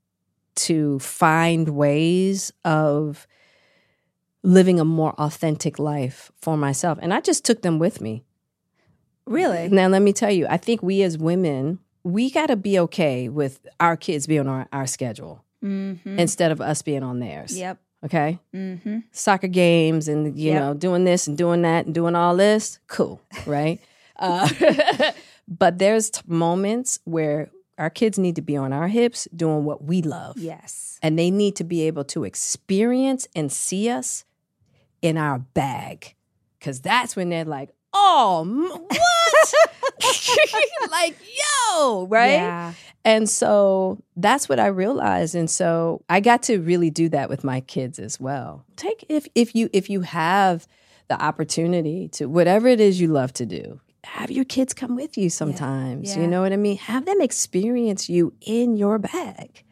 to 0.56 1.00
find 1.00 1.70
ways 1.70 2.52
of 2.64 3.28
living 4.44 4.80
a 4.80 4.86
more 4.86 5.14
authentic 5.20 5.80
life 5.80 6.32
for 6.42 6.58
myself. 6.58 6.98
And 7.02 7.14
I 7.14 7.22
just 7.22 7.46
took 7.46 7.62
them 7.62 7.80
with 7.80 8.02
me. 8.02 8.24
Really? 9.26 9.70
Now, 9.70 9.88
let 9.88 10.02
me 10.02 10.14
tell 10.14 10.32
you, 10.32 10.48
I 10.48 10.58
think 10.58 10.82
we 10.84 11.04
as 11.04 11.18
women, 11.18 11.80
we 12.04 12.30
got 12.32 12.48
to 12.48 12.56
be 12.56 12.78
okay 12.80 13.30
with 13.30 13.66
our 13.80 13.96
kids 13.96 14.28
being 14.28 14.42
on 14.42 14.48
our, 14.48 14.68
our 14.72 14.88
schedule 14.88 15.44
Mm-hmm. 15.64 16.18
instead 16.18 16.52
of 16.52 16.60
us 16.60 16.82
being 16.82 17.04
on 17.04 17.20
theirs. 17.20 17.56
Yep. 17.56 17.78
Okay. 18.04 18.40
Mm-hmm. 18.54 19.00
Soccer 19.12 19.48
games 19.48 20.08
and, 20.08 20.38
you 20.38 20.52
Yep. 20.54 20.62
know, 20.62 20.74
doing 20.74 21.04
this 21.04 21.28
and 21.28 21.38
doing 21.38 21.62
that 21.62 21.86
and 21.86 21.94
doing 21.96 22.16
all 22.16 22.36
this. 22.36 22.80
Cool. 22.88 23.22
Right. 23.46 23.80
uh, 24.18 24.50
but 25.48 25.78
there's 25.78 26.10
t- 26.10 26.22
moments 26.28 27.00
where 27.04 27.52
our 27.78 27.90
kids 27.90 28.18
need 28.20 28.36
to 28.36 28.42
be 28.42 28.56
on 28.58 28.74
our 28.74 28.88
hips 28.88 29.28
doing 29.36 29.66
what 29.66 29.84
we 29.84 30.02
love. 30.02 30.38
Yes. 30.38 31.00
And 31.04 31.18
they 31.18 31.32
need 31.32 31.56
to 31.58 31.64
be 31.64 31.82
able 31.84 32.04
to 32.06 32.24
experience 32.24 33.28
and 33.36 33.52
see 33.52 33.90
us 33.90 34.26
in 35.02 35.18
our 35.18 35.40
bag. 35.40 36.16
Cause 36.60 36.80
that's 36.82 37.16
when 37.16 37.30
they're 37.30 37.46
like, 37.46 37.70
oh, 37.94 38.42
m- 38.42 38.70
what? 38.88 39.54
like, 40.92 41.18
yo, 41.20 42.08
right? 42.08 42.32
Yeah. 42.32 42.74
And 43.04 43.30
so 43.30 44.00
that's 44.16 44.48
what 44.48 44.60
I 44.60 44.68
realized. 44.68 45.34
And 45.36 45.50
so 45.50 46.04
I 46.10 46.20
got 46.20 46.44
to 46.44 46.60
really 46.60 46.90
do 46.90 47.10
that 47.10 47.30
with 47.30 47.44
my 47.44 47.62
kids 47.62 47.98
as 48.00 48.20
well. 48.20 48.66
Take 48.76 49.06
if 49.10 49.28
if 49.34 49.56
you 49.56 49.70
if 49.74 49.90
you 49.90 50.02
have 50.02 50.68
the 51.08 51.22
opportunity 51.22 52.08
to 52.10 52.28
whatever 52.28 52.68
it 52.68 52.80
is 52.80 53.02
you 53.02 53.08
love 53.08 53.34
to 53.34 53.46
do, 53.46 53.80
have 54.04 54.32
your 54.32 54.46
kids 54.46 54.74
come 54.74 54.96
with 54.96 55.18
you 55.18 55.30
sometimes. 55.30 56.16
Yeah. 56.16 56.22
You 56.22 56.28
know 56.28 56.42
what 56.42 56.54
I 56.54 56.58
mean? 56.58 56.78
Have 56.78 57.06
them 57.06 57.22
experience 57.22 58.10
you 58.10 58.34
in 58.42 58.76
your 58.76 59.00
bag. 59.00 59.64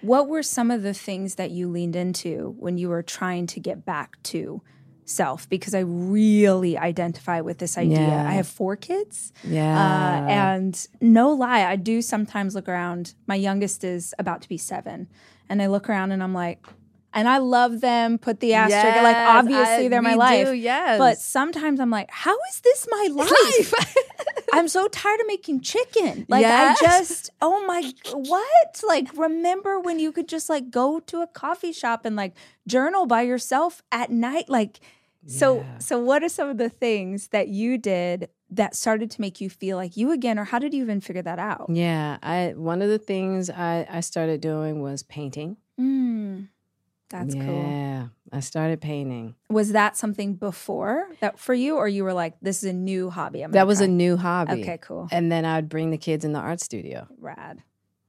What 0.00 0.28
were 0.28 0.42
some 0.42 0.70
of 0.70 0.82
the 0.82 0.94
things 0.94 1.34
that 1.34 1.50
you 1.50 1.68
leaned 1.68 1.96
into 1.96 2.54
when 2.58 2.78
you 2.78 2.88
were 2.88 3.02
trying 3.02 3.46
to 3.48 3.60
get 3.60 3.84
back 3.84 4.22
to 4.24 4.62
self? 5.06 5.48
Because 5.48 5.74
I 5.74 5.80
really 5.80 6.76
identify 6.76 7.40
with 7.40 7.56
this 7.58 7.78
idea. 7.78 8.00
Yeah. 8.00 8.28
I 8.28 8.32
have 8.32 8.46
four 8.46 8.76
kids. 8.76 9.32
Yeah. 9.42 9.72
Uh, 9.74 10.26
and 10.28 10.88
no 11.00 11.30
lie, 11.30 11.64
I 11.64 11.76
do 11.76 12.02
sometimes 12.02 12.54
look 12.54 12.68
around. 12.68 13.14
My 13.26 13.36
youngest 13.36 13.84
is 13.84 14.14
about 14.18 14.42
to 14.42 14.48
be 14.48 14.58
seven. 14.58 15.08
And 15.48 15.62
I 15.62 15.68
look 15.68 15.88
around 15.88 16.12
and 16.12 16.22
I'm 16.22 16.34
like, 16.34 16.66
and 17.14 17.26
I 17.26 17.38
love 17.38 17.80
them, 17.80 18.18
put 18.18 18.40
the 18.40 18.52
asterisk, 18.52 19.02
like 19.02 19.16
obviously 19.16 19.86
I- 19.86 19.88
they're 19.88 20.02
my 20.02 20.16
life. 20.16 20.48
do, 20.48 20.52
yes. 20.52 20.98
But 20.98 21.16
sometimes 21.16 21.80
I'm 21.80 21.88
like, 21.88 22.10
how 22.10 22.36
is 22.50 22.60
this 22.60 22.86
my 22.90 23.08
life? 23.12 23.72
I'm 24.52 24.68
so 24.68 24.86
tired 24.88 25.20
of 25.20 25.26
making 25.26 25.60
chicken. 25.62 26.26
Like 26.28 26.42
Yes. 26.42 26.78
I 26.82 26.84
just, 26.98 27.30
oh 27.40 27.64
my, 27.66 27.90
what? 28.12 28.82
Like 28.86 29.08
remember 29.16 29.80
when 29.80 29.98
you 29.98 30.12
could 30.12 30.28
just 30.28 30.50
like 30.50 30.70
go 30.70 31.00
to 31.00 31.22
a 31.22 31.26
coffee 31.26 31.72
shop 31.72 32.04
and 32.04 32.16
like 32.16 32.34
journal 32.66 33.06
by 33.06 33.22
yourself 33.22 33.82
at 33.90 34.10
night? 34.10 34.50
Like, 34.50 34.80
so, 35.26 35.58
Yeah. 35.58 35.78
so 35.78 35.98
what 35.98 36.22
are 36.22 36.28
some 36.28 36.48
of 36.48 36.58
the 36.58 36.68
things 36.68 37.28
that 37.28 37.48
you 37.48 37.78
did 37.78 38.28
that 38.50 38.76
started 38.76 39.10
to 39.10 39.20
make 39.20 39.40
you 39.40 39.50
feel 39.50 39.76
like 39.76 39.96
you 39.96 40.12
again, 40.12 40.38
or 40.38 40.44
how 40.44 40.58
did 40.58 40.72
you 40.72 40.82
even 40.82 41.00
figure 41.00 41.22
that 41.22 41.38
out? 41.38 41.66
yeah. 41.68 42.18
I 42.22 42.54
one 42.56 42.80
of 42.82 42.88
the 42.88 42.98
things 42.98 43.50
I, 43.50 43.86
I 43.90 44.00
started 44.00 44.40
doing 44.40 44.80
was 44.80 45.02
painting. 45.02 45.56
Mm, 45.80 46.48
that's 47.10 47.34
cool. 47.34 47.44
yeah. 47.68 48.06
I 48.32 48.40
started 48.40 48.80
painting. 48.80 49.34
Was 49.48 49.72
that 49.72 49.96
something 49.96 50.34
before 50.34 51.08
that 51.20 51.38
for 51.38 51.54
you, 51.54 51.76
or 51.76 51.86
you 51.88 52.02
were 52.04 52.12
like, 52.12 52.34
this 52.42 52.62
is 52.64 52.70
a 52.70 52.72
new 52.72 53.10
hobby? 53.10 53.42
I'm 53.42 53.52
That 53.52 53.66
was 53.66 53.80
a 53.80 53.86
new 53.88 54.16
hobby. 54.16 54.62
okay, 54.62 54.78
cool, 54.80 55.08
And 55.12 55.30
then 55.30 55.44
I'd 55.44 55.68
bring 55.68 55.90
the 55.90 55.98
kids 55.98 56.24
in 56.24 56.32
the 56.32 56.40
art 56.40 56.60
studio. 56.60 57.06
rad. 57.18 57.62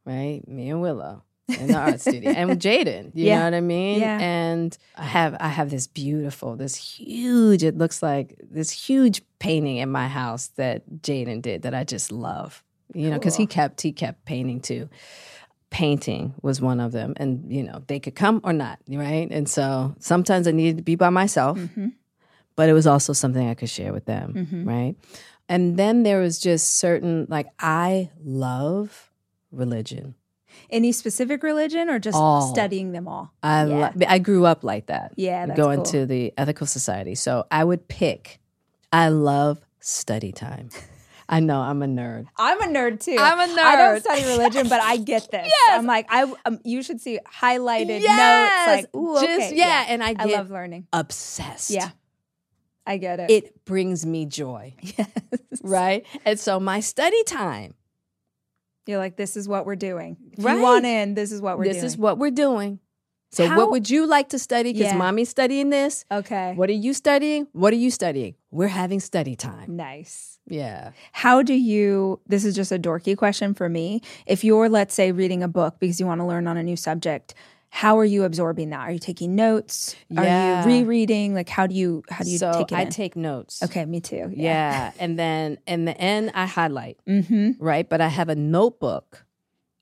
right? 0.05 0.41
Me 0.47 0.69
and 0.69 0.81
Willow 0.81 1.23
in 1.47 1.67
the 1.67 1.75
art 1.77 2.01
studio, 2.01 2.31
and 2.31 2.59
Jaden. 2.59 3.11
You 3.15 3.27
Yeah. 3.27 3.37
know 3.39 3.43
what 3.45 3.53
I 3.55 3.61
mean? 3.61 3.99
Yeah. 4.01 4.19
And 4.19 4.77
I 4.95 5.03
have 5.05 5.35
I 5.39 5.47
have 5.47 5.69
this 5.69 5.87
beautiful, 5.87 6.55
this 6.55 6.75
huge. 6.75 7.63
It 7.63 7.77
looks 7.77 8.03
like 8.03 8.35
this 8.51 8.69
huge 8.71 9.21
painting 9.39 9.77
in 9.77 9.89
my 9.89 10.07
house 10.07 10.47
that 10.57 10.83
Jaden 11.01 11.41
did 11.41 11.61
that 11.61 11.73
I 11.73 11.83
just 11.83 12.11
love. 12.11 12.63
You 12.93 13.09
know, 13.09 13.17
because 13.19 13.35
he 13.35 13.45
kept 13.47 13.81
he 13.81 13.91
kept 13.91 14.25
painting 14.25 14.59
too. 14.61 14.89
Painting 15.69 16.33
was 16.41 16.61
one 16.61 16.79
of 16.79 16.93
them, 16.93 17.13
and 17.17 17.51
you 17.51 17.61
know 17.61 17.83
they 17.87 17.99
could 17.99 18.15
come 18.15 18.39
or 18.43 18.53
not, 18.53 18.79
right? 18.87 19.27
And 19.29 19.49
so 19.49 19.95
sometimes 19.99 20.47
I 20.47 20.51
needed 20.51 20.77
to 20.77 20.83
be 20.83 20.95
by 20.95 21.09
myself, 21.09 21.57
Mhm. 21.59 21.91
but 22.55 22.69
it 22.69 22.73
was 22.73 22.87
also 22.87 23.11
something 23.11 23.45
I 23.47 23.53
could 23.53 23.69
share 23.69 23.91
with 23.91 24.05
them, 24.05 24.33
Mhm. 24.33 24.65
right? 24.65 24.95
And 25.49 25.77
then 25.77 26.03
there 26.03 26.19
was 26.21 26.39
just 26.39 26.79
certain 26.79 27.25
like 27.29 27.47
I 27.59 28.09
love 28.23 29.11
religion. 29.51 30.15
Any 30.69 30.91
specific 30.91 31.43
religion, 31.43 31.89
or 31.89 31.99
just 31.99 32.15
All. 32.17 32.41
studying 32.53 32.91
them 32.91 33.07
all? 33.07 33.31
I 33.43 33.65
Yeah. 33.65 33.91
lo- 33.95 34.05
I 34.07 34.19
grew 34.19 34.45
up 34.45 34.63
like 34.63 34.87
that. 34.87 35.13
Yeah, 35.15 35.45
that's 35.45 35.57
going 35.57 35.77
cool. 35.77 35.85
to 35.91 36.05
the 36.05 36.33
ethical 36.37 36.67
society. 36.67 37.15
So 37.15 37.45
I 37.51 37.63
would 37.63 37.87
pick. 37.87 38.39
I 38.91 39.09
love 39.09 39.59
study 39.79 40.31
time. 40.31 40.69
I 41.29 41.41
know 41.41 41.59
I'm 41.59 41.83
a 41.83 41.87
nerd. 41.87 42.27
I'm 42.37 42.61
a 42.61 42.67
nerd 42.67 43.01
too. 43.01 43.17
I'm 43.19 43.37
a 43.37 43.61
I 43.61 43.75
don't 43.75 43.99
study 43.99 44.23
religion, 44.25 44.69
but 44.69 44.81
I 44.81 44.95
get 44.95 45.29
this. 45.31 45.45
Yes. 45.45 45.77
I'm 45.79 45.85
like, 45.85 46.05
I 46.09 46.23
um, 46.45 46.59
you 46.63 46.81
should 46.81 47.01
see 47.01 47.19
highlighted 47.41 47.99
Yes. 48.01 48.67
notes. 48.67 48.77
Like, 48.93 48.95
ooh, 48.95 49.15
Just- 49.25 49.47
okay, 49.49 49.55
yeah, 49.57 49.85
and 49.89 50.01
I 50.01 50.15
I 50.17 50.25
love 50.25 50.49
learning. 50.51 50.87
obsessed. 50.93 51.69
Yeah, 51.69 51.89
I 52.85 52.95
get 52.95 53.19
it. 53.19 53.29
It 53.29 53.65
brings 53.65 54.05
me 54.05 54.25
joy, 54.25 54.75
yes. 54.81 55.09
right? 55.61 56.05
And 56.23 56.39
so 56.39 56.61
my 56.61 56.79
study 56.79 57.21
time. 57.25 57.73
You're 58.87 58.97
like, 58.99 59.15
this 59.17 59.35
is 59.37 59.47
what 59.47 59.65
we're 59.65 59.75
doing. 59.75 60.17
If 60.37 60.43
Right. 60.43 60.55
you 60.57 60.61
want 60.61 60.85
in, 60.85 61.13
this 61.13 61.31
is 61.31 61.41
what 61.41 61.57
we're 61.57 61.65
this 61.65 61.73
doing. 61.77 61.83
This 61.83 61.93
is 61.93 61.97
what 61.97 62.17
we're 62.17 62.31
doing. 62.31 62.79
So 63.31 63.45
How- 63.45 63.57
what 63.57 63.71
would 63.71 63.89
you 63.89 64.07
like 64.07 64.29
to 64.29 64.39
study? 64.39 64.71
Because 64.71 64.93
Yeah. 64.93 64.97
mommy's 64.97 65.27
studying 65.29 65.69
this. 65.69 66.05
okay. 66.11 66.53
What 66.55 66.69
are 66.69 66.73
you 66.73 66.93
studying? 66.93 67.47
What 67.51 67.73
are 67.73 67.77
you 67.77 67.91
studying? 67.91 68.35
We're 68.51 68.67
having 68.69 69.01
study 69.01 69.35
time. 69.35 69.75
Nice. 69.75 70.39
Yeah. 70.47 70.91
How 71.11 71.43
do 71.43 71.53
you, 71.53 72.21
this 72.25 72.45
is 72.45 72.55
just 72.55 72.71
a 72.71 72.79
dorky 72.79 73.17
question 73.17 73.53
for 73.53 73.67
me. 73.67 74.01
If 74.25 74.45
you're, 74.45 74.69
let's 74.69 74.93
say, 74.95 75.11
reading 75.11 75.43
a 75.43 75.49
book 75.49 75.75
because 75.79 75.99
you 75.99 76.05
want 76.05 76.21
to 76.21 76.25
learn 76.25 76.47
on 76.47 76.55
a 76.55 76.63
new 76.63 76.77
subject, 76.77 77.33
how 77.69 77.99
are 77.99 78.05
you 78.05 78.23
absorbing 78.23 78.69
that? 78.71 78.79
Are 78.79 78.91
you 78.91 78.99
taking 78.99 79.35
notes? 79.35 79.95
Yeah. 80.09 80.63
Are 80.63 80.69
you 80.69 80.83
rereading? 80.83 81.33
Like, 81.33 81.49
how 81.49 81.67
do 81.67 81.75
you, 81.75 82.03
how 82.09 82.23
do 82.23 82.29
you 82.29 82.37
so 82.37 82.51
take 82.57 82.71
it 82.71 82.75
I 82.75 82.81
in? 82.83 82.89
take 82.89 83.15
notes. 83.15 83.61
okay, 83.63 83.85
me 83.85 83.99
too. 84.01 84.31
Yeah. 84.33 84.91
and 84.99 85.17
then 85.19 85.57
in 85.67 85.85
the 85.85 85.95
end, 85.99 86.31
I 86.33 86.45
highlight, 86.45 86.97
Mm-hmm. 87.07 87.51
right? 87.63 87.87
But 87.87 88.01
I 88.01 88.07
have 88.07 88.29
a 88.29 88.35
notebook 88.35 89.25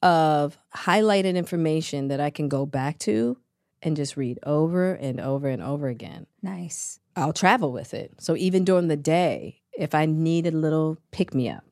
of 0.01 0.57
highlighted 0.75 1.35
information 1.35 2.09
that 2.09 2.19
I 2.19 2.29
can 2.29 2.49
go 2.49 2.65
back 2.65 2.99
to 2.99 3.37
and 3.81 3.95
just 3.95 4.17
read 4.17 4.39
over 4.43 4.93
and 4.93 5.19
over 5.19 5.47
and 5.47 5.61
over 5.61 5.87
again. 5.87 6.25
Nice. 6.41 6.99
I'll 7.15 7.33
travel 7.33 7.71
with 7.71 7.93
it. 7.93 8.13
So 8.19 8.35
even 8.35 8.65
during 8.65 8.87
the 8.87 8.97
day, 8.97 9.61
if 9.77 9.95
I 9.95 10.05
need 10.05 10.47
a 10.47 10.51
little 10.51 10.97
pick 11.11 11.33
me 11.33 11.49
up, 11.49 11.63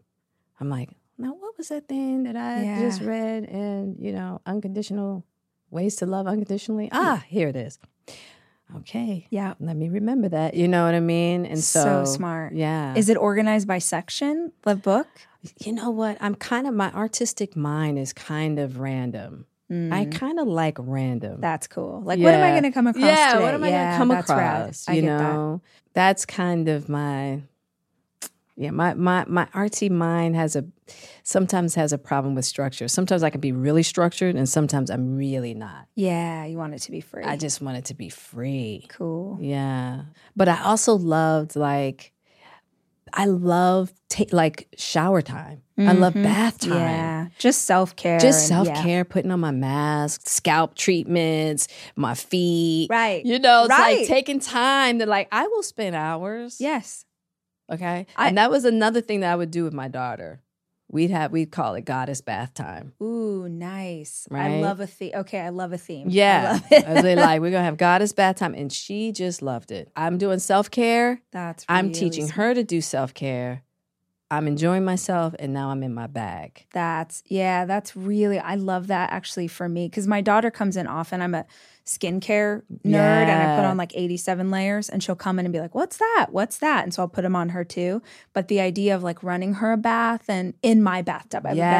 I'm 0.59 0.69
like, 0.69 0.89
now 1.17 1.33
what 1.33 1.57
was 1.57 1.69
that 1.69 1.87
thing 1.87 2.23
that 2.23 2.35
I 2.35 2.63
Yeah. 2.63 2.79
just 2.79 3.01
read? 3.01 3.43
And, 3.45 3.97
you 3.99 4.13
know, 4.13 4.41
unconditional 4.45 5.25
ways 5.73 5.95
to 5.97 6.05
love 6.05 6.27
unconditionally. 6.27 6.89
Ah, 6.91 7.23
here 7.27 7.47
it 7.49 7.55
is. 7.55 7.79
Okay. 8.77 9.27
Yeah. 9.29 9.53
Let 9.59 9.75
me 9.75 9.89
remember 9.89 10.29
that. 10.29 10.53
You 10.55 10.67
know 10.67 10.85
what 10.85 10.95
I 10.95 10.99
mean? 10.99 11.45
And 11.45 11.63
so, 11.63 12.05
So 12.05 12.13
smart. 12.15 12.53
Yeah. 12.53 12.95
Is 12.95 13.09
it 13.09 13.17
organized 13.17 13.67
by 13.67 13.77
section, 13.79 14.51
the 14.63 14.75
book? 14.75 15.07
you 15.59 15.73
know 15.73 15.89
what? 15.89 16.17
I'm 16.21 16.35
kind 16.35 16.65
of, 16.67 16.73
my 16.73 16.91
artistic 16.93 17.55
mind 17.55 17.99
is 17.99 18.13
kind 18.13 18.59
of 18.59 18.79
random. 18.79 19.45
I 19.69 20.05
Mm, 20.05 20.11
kind 20.11 20.39
of 20.39 20.47
like 20.47 20.77
random. 20.79 21.41
that's 21.41 21.67
cool. 21.67 22.01
Like, 22.03 22.19
what 22.19 22.33
am 22.33 22.43
I 22.43 22.51
going 22.51 22.63
to 22.63 22.71
come 22.71 22.85
across 22.87 23.03
yeah, 23.03 23.31
today? 23.33 23.43
what 23.43 23.53
am 23.55 23.63
I 23.63 23.69
Yeah, 23.69 23.77
going 23.83 23.91
to 23.91 23.97
come 23.97 24.07
that's 24.09 24.29
rad. 24.29 24.61
across? 24.61 24.85
I 24.87 24.93
You 24.93 25.01
get 25.01 25.07
that. 25.17 25.17
know, 25.23 25.61
that's 25.93 26.25
kind 26.25 26.67
of 26.69 26.89
my 26.89 27.41
Yeah, 28.55 28.69
my 28.71 28.93
my 28.93 29.25
my 29.27 29.45
artsy 29.47 29.89
mind 29.89 30.35
has 30.35 30.55
a 30.55 30.63
sometimes 31.23 31.73
has 31.75 31.91
a 31.91 31.97
problem 31.97 32.35
with 32.35 32.45
structure. 32.45 32.87
Sometimes 32.87 33.23
I 33.23 33.29
can 33.31 33.41
be 33.41 33.51
really 33.51 33.81
structured, 33.83 34.35
and 34.35 34.47
sometimes 34.47 34.91
I'm 34.91 35.15
really 35.17 35.53
not. 35.55 35.87
Yeah, 35.95 36.45
you 36.45 36.57
want 36.57 36.73
it 36.75 36.79
to 36.83 36.91
be 36.91 37.01
free. 37.01 37.23
I 37.23 37.35
just 37.35 37.61
want 37.61 37.77
it 37.77 37.85
to 37.85 37.95
be 37.95 38.09
free. 38.09 38.85
cool. 38.89 39.39
Yeah, 39.41 40.01
but 40.35 40.47
I 40.49 40.61
also 40.63 40.93
loved 40.95 41.55
like 41.55 42.11
I 43.11 43.25
love 43.25 43.91
ta- 44.09 44.25
like 44.31 44.67
shower 44.77 45.21
time. 45.21 45.61
I 45.77 45.93
love 45.93 46.13
bath 46.13 46.59
time. 46.59 46.69
Mm-hmm. 46.71 46.77
Yeah, 46.79 47.27
just 47.39 47.63
self 47.63 47.95
care. 47.95 48.19
Just 48.19 48.47
self 48.47 48.67
care, 48.67 49.03
putting 49.03 49.31
on 49.31 49.39
my 49.39 49.49
mask, 49.51 50.27
scalp 50.27 50.75
treatments, 50.75 51.67
my 51.95 52.13
feet. 52.13 52.89
Right. 52.91 53.25
You 53.25 53.39
know, 53.39 53.61
it's 53.63 53.69
Right. 53.71 53.99
like 53.99 54.07
taking 54.07 54.39
time 54.39 54.99
to 54.99 55.07
like 55.07 55.27
I 55.31 55.47
will 55.47 55.63
spend 55.63 55.95
hours. 55.95 56.57
Yes. 56.61 57.05
Okay. 57.71 58.05
I- 58.15 58.27
and 58.27 58.37
that 58.37 58.51
was 58.51 58.65
another 58.65 59.01
thing 59.01 59.21
that 59.21 59.31
I 59.31 59.35
would 59.35 59.51
do 59.51 59.63
with 59.63 59.73
my 59.73 59.87
daughter. 59.87 60.41
We'd 60.91 61.09
have 61.11 61.31
we'd 61.31 61.51
call 61.51 61.73
it 61.75 61.85
goddess 61.85 62.21
bath 62.21 62.53
time. 62.53 62.93
Ooh, 63.01 63.47
nice. 63.49 64.27
I 64.29 64.59
love 64.61 64.79
a 64.79 64.85
theme. 64.85 65.11
Okay, 65.15 65.39
I 65.39 65.49
love 65.49 65.73
a 65.73 65.77
theme. 65.77 66.07
I 66.07 66.11
Yeah. 66.11 66.51
love 66.51 66.65
it. 66.71 66.85
I 66.87 66.93
was 66.93 67.03
like, 67.03 67.41
we're 67.41 67.49
gonna 67.51 67.63
have 67.63 67.77
goddess 67.77 68.13
bath 68.13 68.35
time. 68.35 68.53
And 68.53 68.71
she 68.71 69.11
just 69.11 69.41
loved 69.41 69.71
it. 69.71 69.89
I'm 69.95 70.17
doing 70.19 70.37
self-care. 70.39 71.21
That's. 71.31 71.65
I'm 71.67 71.91
teaching 71.91 72.27
her 72.29 72.53
to 72.53 72.63
do 72.63 72.79
self-care. 72.81 73.63
I'm 74.29 74.47
enjoying 74.47 74.83
myself 74.85 75.33
and 75.39 75.53
now 75.53 75.69
I'm 75.69 75.83
in 75.83 75.93
my 75.93 76.07
bag. 76.07 76.65
That's 76.73 77.23
yeah, 77.27 77.65
that's 77.65 77.95
really 77.95 78.37
I 78.39 78.55
love 78.55 78.87
that 78.87 79.11
actually 79.11 79.47
for 79.47 79.67
me 79.69 79.87
because 79.87 80.05
my 80.07 80.21
daughter 80.21 80.51
comes 80.51 80.75
in 80.77 80.85
often. 80.85 81.21
I'm 81.21 81.33
a 81.35 81.45
skincare 81.85 82.61
nerd 82.85 82.95
and 83.27 83.31
I 83.51 83.55
put 83.57 83.65
on 83.65 83.75
like 83.75 83.91
87 83.95 84.49
layers 84.51 84.89
and 84.89 85.03
she'll 85.03 85.15
come 85.15 85.37
in 85.37 85.45
and 85.45 85.51
be 85.51 85.59
like, 85.59 85.75
What's 85.75 85.97
that? 85.97 86.27
What's 86.31 86.59
that? 86.59 86.83
And 86.83 86.93
so 86.93 87.01
I'll 87.01 87.09
put 87.09 87.23
them 87.23 87.35
on 87.35 87.49
her 87.49 87.63
too. 87.63 88.01
But 88.33 88.47
the 88.47 88.61
idea 88.61 88.95
of 88.95 89.03
like 89.03 89.21
running 89.21 89.55
her 89.55 89.73
a 89.73 89.77
bath 89.77 90.29
and 90.29 90.53
in 90.61 90.81
my 90.81 91.01
bathtub, 91.01 91.45
I 91.45 91.49
have 91.49 91.57
a 91.57 91.61
better 91.61 91.71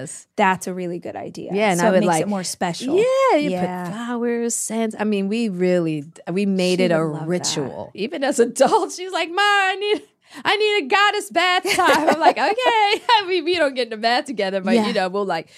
bathtub. 0.00 0.16
That's 0.36 0.66
a 0.66 0.74
really 0.74 0.98
good 0.98 1.14
idea. 1.16 1.50
Yeah, 1.54 1.70
and 1.70 1.80
so 1.80 1.86
I 1.86 1.88
it 1.88 1.92
would 1.92 2.00
makes 2.00 2.08
like- 2.08 2.22
it 2.22 2.28
more 2.28 2.44
special. 2.44 2.96
Yeah, 2.96 3.38
you 3.38 3.50
Yeah. 3.50 3.84
put 3.84 3.92
flowers, 3.92 4.54
scents. 4.56 4.96
I 4.98 5.04
mean, 5.04 5.28
we 5.28 5.48
really 5.48 6.04
we 6.30 6.44
made 6.46 6.78
She 6.80 6.84
it 6.86 6.90
a 6.92 6.98
love 7.04 7.20
that. 7.20 7.28
ritual. 7.28 7.90
Even 7.94 8.24
as 8.24 8.38
adults, 8.40 8.96
she's 8.96 9.12
like, 9.12 9.30
"Ma, 9.30 9.40
I 9.42 9.76
need 9.76 10.02
I 10.44 10.56
need 10.56 10.84
a 10.84 10.88
goddess 10.88 11.30
bath 11.32 11.64
time." 11.76 12.08
I'm 12.08 12.20
like, 12.20 12.36
"Okay." 12.38 12.54
I 13.10 13.24
mean, 13.28 13.44
we 13.44 13.56
don't 13.56 13.74
get 13.74 13.84
in 13.84 13.90
the 13.90 13.96
bath 13.96 14.24
together, 14.24 14.60
but 14.60 14.74
Yeah. 14.74 14.86
you 14.88 14.92
know, 14.92 15.08
we'll 15.08 15.24
like 15.24 15.48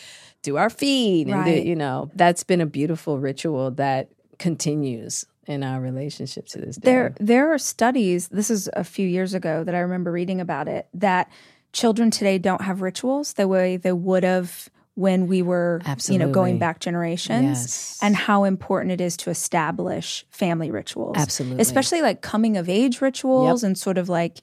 do 0.42 0.56
our 0.56 0.70
feed 0.70 1.28
and 1.28 1.44
do, 1.44 1.50
you 1.52 1.76
know, 1.76 2.10
that's 2.14 2.44
been 2.44 2.60
a 2.60 2.66
beautiful 2.66 3.18
ritual 3.18 3.70
that 3.72 4.08
continues 4.38 5.24
in 5.46 5.62
our 5.62 5.80
relationship 5.80 6.46
to 6.46 6.58
this 6.58 6.76
day. 6.76 6.90
There, 6.90 7.14
there 7.18 7.52
are 7.52 7.58
studies. 7.58 8.28
This 8.28 8.50
is 8.50 8.68
a 8.74 8.84
few 8.84 9.06
years 9.06 9.34
ago 9.34 9.64
that 9.64 9.74
I 9.74 9.78
remember 9.80 10.10
reading 10.12 10.40
about 10.40 10.68
it. 10.68 10.86
That 10.94 11.30
children 11.72 12.10
today 12.10 12.38
don't 12.38 12.62
have 12.62 12.82
rituals 12.82 13.34
the 13.34 13.48
way 13.48 13.76
they 13.76 13.92
would 13.92 14.24
have 14.24 14.68
when 14.94 15.26
we 15.26 15.40
were, 15.40 15.80
you 16.08 16.18
know, 16.18 16.30
going 16.30 16.58
back 16.58 16.78
generations, 16.80 17.42
Yes. 17.42 17.98
and 18.02 18.14
how 18.14 18.44
important 18.44 18.92
it 18.92 19.00
is 19.00 19.16
to 19.16 19.30
establish 19.30 20.26
family 20.30 20.70
rituals. 20.70 21.16
Absolutely. 21.16 21.62
especially 21.62 22.02
like 22.02 22.20
coming 22.20 22.58
of 22.58 22.68
age 22.68 23.00
rituals 23.00 23.64
and 23.64 23.78
sort 23.78 23.96
of 23.96 24.08
like. 24.08 24.40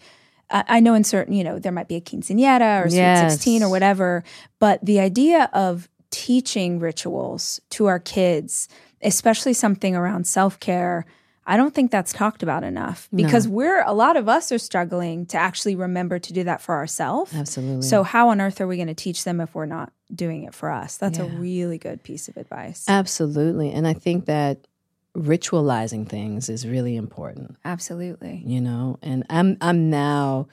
I 0.51 0.63
I 0.67 0.79
know 0.79 0.93
in 0.93 1.03
certain, 1.03 1.33
you 1.33 1.43
know, 1.43 1.59
there 1.59 1.71
might 1.71 1.87
be 1.87 1.95
a 1.95 2.01
quinceanera 2.01 2.85
or 2.85 2.89
sweet 2.89 2.97
Yes. 2.97 3.33
16 3.33 3.63
or 3.63 3.69
whatever, 3.69 4.23
but 4.59 4.83
the 4.83 4.99
idea 4.99 5.49
of 5.53 5.89
teaching 6.11 6.79
rituals 6.79 7.59
to 7.71 7.85
our 7.85 7.99
kids, 7.99 8.67
especially 9.01 9.53
something 9.53 9.95
around 9.95 10.25
self 10.25 10.59
care, 10.59 11.05
I 11.45 11.57
don't 11.57 11.73
think 11.73 11.89
that's 11.89 12.13
talked 12.13 12.43
about 12.43 12.63
enough 12.63 13.09
because 13.13 13.47
we're, 13.47 13.81
a 13.83 13.93
lot 13.93 14.17
of 14.17 14.29
us 14.29 14.51
are 14.51 14.59
struggling 14.59 15.25
to 15.27 15.37
actually 15.37 15.75
remember 15.75 16.19
to 16.19 16.33
do 16.33 16.43
that 16.43 16.61
for 16.61 16.75
ourselves. 16.75 17.33
Absolutely. 17.33 17.81
So, 17.81 18.03
how 18.03 18.29
on 18.29 18.39
earth 18.39 18.61
are 18.61 18.67
we 18.67 18.75
going 18.75 18.87
to 18.87 18.93
teach 18.93 19.23
them 19.23 19.41
if 19.41 19.55
we're 19.55 19.65
not 19.65 19.91
doing 20.13 20.43
it 20.43 20.53
for 20.53 20.69
us? 20.69 20.97
That's 20.97 21.17
a 21.17 21.25
really 21.25 21.79
good 21.79 22.03
piece 22.03 22.27
of 22.27 22.37
advice. 22.37 22.85
Absolutely. 22.87 23.71
And 23.71 23.87
I 23.87 23.93
think 23.93 24.25
that 24.25 24.67
ritualizing 25.17 26.07
things 26.07 26.49
is 26.49 26.67
really 26.67 26.95
important. 26.95 27.57
Absolutely. 27.65 28.41
you 28.45 28.61
know 28.61 28.97
and 29.01 29.23
i'm 29.29 29.57
i'm 29.61 29.89
now 29.89 30.47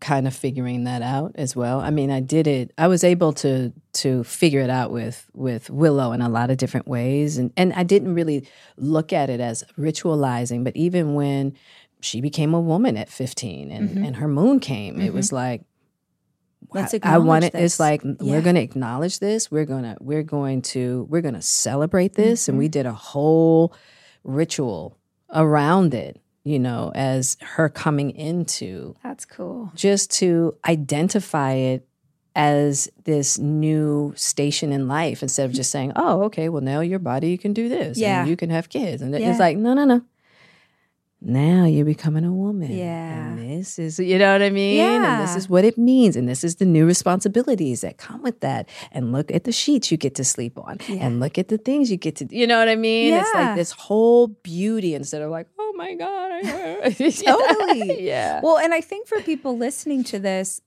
kind 0.00 0.26
of 0.26 0.34
figuring 0.34 0.82
that 0.84 1.00
out 1.00 1.30
as 1.36 1.54
well 1.54 1.80
i 1.80 1.88
mean 1.88 2.10
i 2.10 2.18
did 2.18 2.48
it 2.48 2.72
i 2.76 2.88
was 2.88 3.04
able 3.04 3.32
to 3.32 3.72
to 3.92 4.24
figure 4.24 4.60
it 4.60 4.68
out 4.70 4.90
with 4.90 5.30
with 5.32 5.70
willow 5.70 6.10
in 6.12 6.20
a 6.20 6.28
lot 6.28 6.50
of 6.50 6.56
different 6.56 6.88
ways 6.88 7.38
and 7.38 7.52
and 7.56 7.72
i 7.74 7.84
didn't 7.84 8.12
really 8.14 8.44
look 8.76 9.12
at 9.12 9.30
it 9.30 9.38
as 9.40 9.62
ritualizing 9.78 10.64
but 10.64 10.74
even 10.76 11.14
when 11.14 11.52
she 12.00 12.20
became 12.20 12.52
a 12.52 12.60
woman 12.60 12.96
at 12.96 13.08
15 13.08 13.70
and 13.70 13.90
Mm-hmm. 13.90 14.04
and 14.04 14.16
her 14.16 14.26
moon 14.28 14.58
came 14.58 15.00
it 15.00 15.14
was 15.14 15.32
like 15.32 15.62
Let's 16.72 16.94
I- 16.94 17.00
I 17.02 17.18
want 17.18 17.44
it. 17.44 17.54
It's 17.54 17.78
like 17.80 18.02
Yeah. 18.04 18.14
we're 18.20 18.40
going 18.42 18.54
to 18.56 18.62
acknowledge 18.62 19.18
this. 19.18 19.50
We're 19.50 19.64
gonna 19.64 19.96
we're 20.00 20.22
going 20.22 20.62
to 20.62 21.06
we're 21.10 21.20
going 21.22 21.34
to 21.34 21.42
celebrate 21.42 22.14
this, 22.14 22.48
and 22.48 22.58
we 22.58 22.66
Mm-hmm. 22.66 22.70
did 22.70 22.86
a 22.86 22.92
whole 22.92 23.74
ritual 24.24 24.98
around 25.32 25.94
it. 25.94 26.18
You 26.44 26.58
know, 26.58 26.90
as 26.94 27.36
her 27.54 27.68
coming 27.68 28.10
into 28.10 28.96
That's 29.04 29.24
cool. 29.24 29.70
just 29.76 30.10
to 30.18 30.56
identify 30.66 31.52
it 31.52 31.86
as 32.34 32.90
this 33.04 33.38
new 33.38 34.12
station 34.16 34.72
in 34.72 34.88
life 34.88 35.22
instead 35.22 35.44
of 35.48 35.52
just 35.54 35.70
saying, 35.70 35.92
"Oh, 35.94 36.22
okay, 36.24 36.48
well 36.48 36.62
now 36.62 36.80
your 36.80 36.98
body 36.98 37.30
you 37.30 37.38
can 37.38 37.52
do 37.52 37.68
this, 37.68 37.96
Yeah. 37.96 38.20
and 38.22 38.28
you 38.30 38.36
can 38.36 38.50
have 38.50 38.68
kids," 38.68 39.02
and 39.02 39.14
Yeah. 39.14 39.30
it's 39.30 39.38
like, 39.38 39.56
no, 39.56 39.72
no, 39.74 39.84
no. 39.84 40.00
Now 41.24 41.66
you're 41.66 41.84
becoming 41.84 42.24
a 42.24 42.32
woman. 42.32 42.70
Yeah. 42.72 43.28
And 43.28 43.38
this 43.38 43.78
is, 43.78 43.98
you 43.98 44.18
know 44.18 44.32
what 44.32 44.42
I 44.42 44.50
mean? 44.50 44.76
Yeah. 44.76 45.20
And 45.20 45.28
this 45.28 45.36
is 45.36 45.48
what 45.48 45.64
it 45.64 45.78
means. 45.78 46.16
And 46.16 46.28
this 46.28 46.42
is 46.42 46.56
the 46.56 46.64
new 46.64 46.84
responsibilities 46.84 47.82
that 47.82 47.96
come 47.96 48.22
with 48.22 48.40
that. 48.40 48.68
And 48.90 49.12
look 49.12 49.30
at 49.30 49.44
the 49.44 49.52
sheets 49.52 49.90
you 49.92 49.96
get 49.96 50.14
to 50.16 50.24
sleep 50.24 50.58
on. 50.58 50.78
And 50.88 51.20
look 51.20 51.38
at 51.38 51.48
the 51.48 51.58
things 51.58 51.90
you 51.90 51.96
get 51.96 52.16
to, 52.16 52.26
you 52.34 52.46
know 52.46 52.58
what 52.58 52.68
I 52.68 52.74
mean? 52.76 53.12
Yeah. 53.12 53.20
It's 53.20 53.34
like 53.34 53.54
this 53.56 53.70
whole 53.70 54.26
beauty 54.28 54.94
instead 54.94 55.22
of 55.22 55.30
like, 55.30 55.46
oh 55.58 55.72
my 55.76 55.94
God. 55.94 56.32
I- 56.44 56.90
Totally. 57.24 58.02
yeah. 58.06 58.40
Well, 58.42 58.58
and 58.58 58.74
I 58.74 58.80
think 58.80 59.06
for 59.06 59.20
people 59.22 59.56
listening 59.56 60.02
to 60.04 60.18
this, 60.18 60.60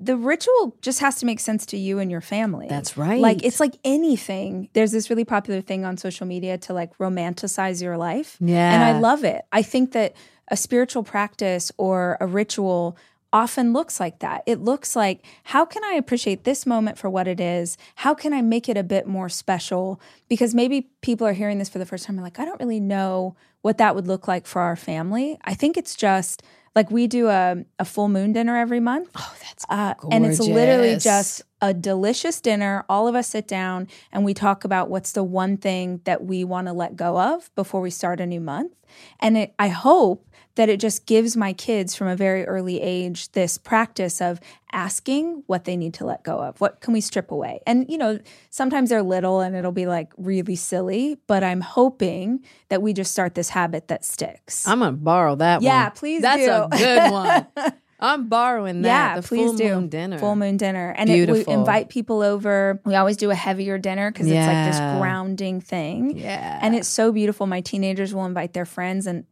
the 0.00 0.16
ritual 0.16 0.76
just 0.80 1.00
has 1.00 1.16
to 1.16 1.26
make 1.26 1.40
sense 1.40 1.66
to 1.66 1.76
you 1.76 1.98
and 1.98 2.10
your 2.10 2.20
family. 2.20 2.66
That's 2.68 2.96
right. 2.96 3.20
Like 3.20 3.44
it's 3.44 3.60
like 3.60 3.76
anything. 3.84 4.68
There's 4.72 4.92
this 4.92 5.10
really 5.10 5.24
popular 5.24 5.60
thing 5.60 5.84
on 5.84 5.96
social 5.96 6.26
media 6.26 6.58
to 6.58 6.72
like 6.72 6.96
romanticize 6.98 7.82
your 7.82 7.96
life. 7.96 8.36
Yeah. 8.40 8.72
And 8.72 8.82
I 8.82 8.98
love 8.98 9.24
it. 9.24 9.42
I 9.52 9.62
think 9.62 9.92
that 9.92 10.14
a 10.48 10.56
spiritual 10.56 11.02
practice 11.02 11.70
or 11.76 12.16
a 12.20 12.26
ritual 12.26 12.96
often 13.32 13.72
looks 13.72 14.00
like 14.00 14.18
that. 14.20 14.42
It 14.46 14.60
looks 14.60 14.96
like 14.96 15.24
how 15.44 15.64
can 15.64 15.84
I 15.84 15.92
appreciate 15.92 16.44
this 16.44 16.66
moment 16.66 16.98
for 16.98 17.08
what 17.08 17.28
it 17.28 17.38
is? 17.38 17.76
How 17.96 18.14
can 18.14 18.32
I 18.32 18.42
make 18.42 18.68
it 18.68 18.76
a 18.76 18.82
bit 18.82 19.06
more 19.06 19.28
special? 19.28 20.00
Because 20.28 20.54
maybe 20.54 20.88
people 21.00 21.26
are 21.26 21.32
hearing 21.32 21.58
this 21.58 21.68
for 21.68 21.78
the 21.78 21.86
first 21.86 22.06
time 22.06 22.16
and 22.16 22.24
like, 22.24 22.40
I 22.40 22.44
don't 22.44 22.60
really 22.60 22.80
know 22.80 23.36
what 23.62 23.78
that 23.78 23.94
would 23.94 24.06
look 24.06 24.26
like 24.26 24.46
for 24.46 24.62
our 24.62 24.76
family. 24.76 25.38
I 25.44 25.54
think 25.54 25.76
it's 25.76 25.94
just 25.94 26.42
like 26.74 26.90
we 26.90 27.06
do 27.06 27.28
a, 27.28 27.64
a 27.78 27.84
full 27.84 28.08
moon 28.08 28.32
dinner 28.32 28.56
every 28.56 28.80
month. 28.80 29.10
Oh, 29.16 29.34
that's 29.42 29.66
Uh, 29.68 29.94
and 30.10 30.24
it's 30.24 30.40
literally 30.40 30.96
just 30.96 31.42
a 31.60 31.74
delicious 31.74 32.40
dinner. 32.40 32.84
All 32.88 33.08
of 33.08 33.14
us 33.14 33.28
sit 33.28 33.48
down 33.48 33.88
and 34.12 34.24
we 34.24 34.34
talk 34.34 34.64
about 34.64 34.88
what's 34.88 35.12
the 35.12 35.24
one 35.24 35.56
thing 35.56 36.00
that 36.04 36.24
we 36.24 36.44
want 36.44 36.68
to 36.68 36.72
let 36.72 36.96
go 36.96 37.18
of 37.20 37.54
before 37.54 37.80
we 37.80 37.90
start 37.90 38.20
a 38.20 38.26
new 38.26 38.40
month. 38.40 38.72
And 39.18 39.36
it, 39.36 39.54
I 39.58 39.68
hope 39.68 40.28
that 40.56 40.68
it 40.68 40.80
just 40.80 41.06
gives 41.06 41.36
my 41.36 41.52
kids 41.52 41.94
from 41.94 42.08
a 42.08 42.16
very 42.16 42.44
early 42.46 42.80
age 42.80 43.30
this 43.32 43.56
practice 43.58 44.20
of 44.20 44.40
asking 44.72 45.42
what 45.46 45.64
they 45.64 45.76
need 45.76 45.94
to 45.94 46.04
let 46.04 46.22
go 46.22 46.38
of. 46.42 46.60
What 46.60 46.80
can 46.80 46.92
we 46.92 47.00
strip 47.00 47.30
away? 47.30 47.60
And, 47.66 47.88
you 47.88 47.98
know, 47.98 48.18
sometimes 48.50 48.90
they're 48.90 49.02
little 49.02 49.40
and 49.40 49.56
it'll 49.56 49.72
be 49.72 49.86
like 49.86 50.12
really 50.16 50.56
silly, 50.56 51.18
but 51.26 51.42
I'm 51.42 51.60
hoping 51.60 52.44
that 52.68 52.82
we 52.82 52.92
just 52.92 53.12
start 53.12 53.34
this 53.34 53.50
habit 53.50 53.88
that 53.88 54.04
sticks. 54.04 54.66
I'm 54.66 54.80
gonna 54.80 54.92
borrow 54.92 55.36
that 55.36 55.56
one. 55.56 55.64
Yeah, 55.64 55.88
please 55.90 56.22
That's 56.22 56.44
do. 56.44 56.50
a 56.50 56.68
good 56.78 57.12
one. 57.12 57.46
I'm 58.00 58.28
borrowing 58.28 58.82
that. 58.82 58.88
Yeah, 58.88 59.20
the 59.20 59.28
please 59.28 59.50
full 59.50 59.56
do. 59.56 59.74
moon 59.74 59.88
dinner. 59.88 60.18
Full 60.18 60.36
moon 60.36 60.56
dinner. 60.56 60.94
And 60.96 61.10
it, 61.10 61.30
we 61.30 61.44
invite 61.46 61.90
people 61.90 62.22
over. 62.22 62.80
We 62.84 62.94
always 62.94 63.18
do 63.18 63.30
a 63.30 63.34
heavier 63.34 63.76
dinner 63.76 64.10
because 64.10 64.26
it's 64.26 64.34
like 64.34 64.72
this 64.72 64.78
grounding 64.98 65.60
thing. 65.60 66.16
Yeah. 66.16 66.58
And 66.62 66.74
it's 66.74 66.88
so 66.88 67.12
beautiful. 67.12 67.46
My 67.46 67.60
teenagers 67.60 68.14
will 68.14 68.24
invite 68.24 68.54
their 68.54 68.64
friends, 68.64 69.06
and 69.06 69.26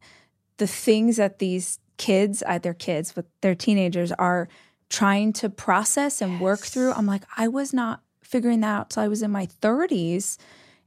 the 0.59 0.66
things 0.66 1.16
that 1.16 1.38
these 1.38 1.80
kids, 1.96 2.42
uh, 2.46 2.59
their 2.59 2.74
kids, 2.74 3.12
but 3.12 3.26
their 3.40 3.54
teenagers 3.54 4.12
are 4.12 4.48
trying 4.88 5.32
to 5.34 5.48
process 5.48 6.22
and 6.22 6.40
work 6.40 6.61
through. 6.61 6.92
I'm 6.92 7.06
like, 7.06 7.24
I 7.36 7.48
was 7.48 7.72
not 7.72 8.02
figuring 8.22 8.61
that 8.61 8.68
out 8.68 8.90
till 8.90 9.02
I 9.02 9.09
was 9.09 9.22
in 9.22 9.30
my 9.30 9.46
30s. 9.46 10.38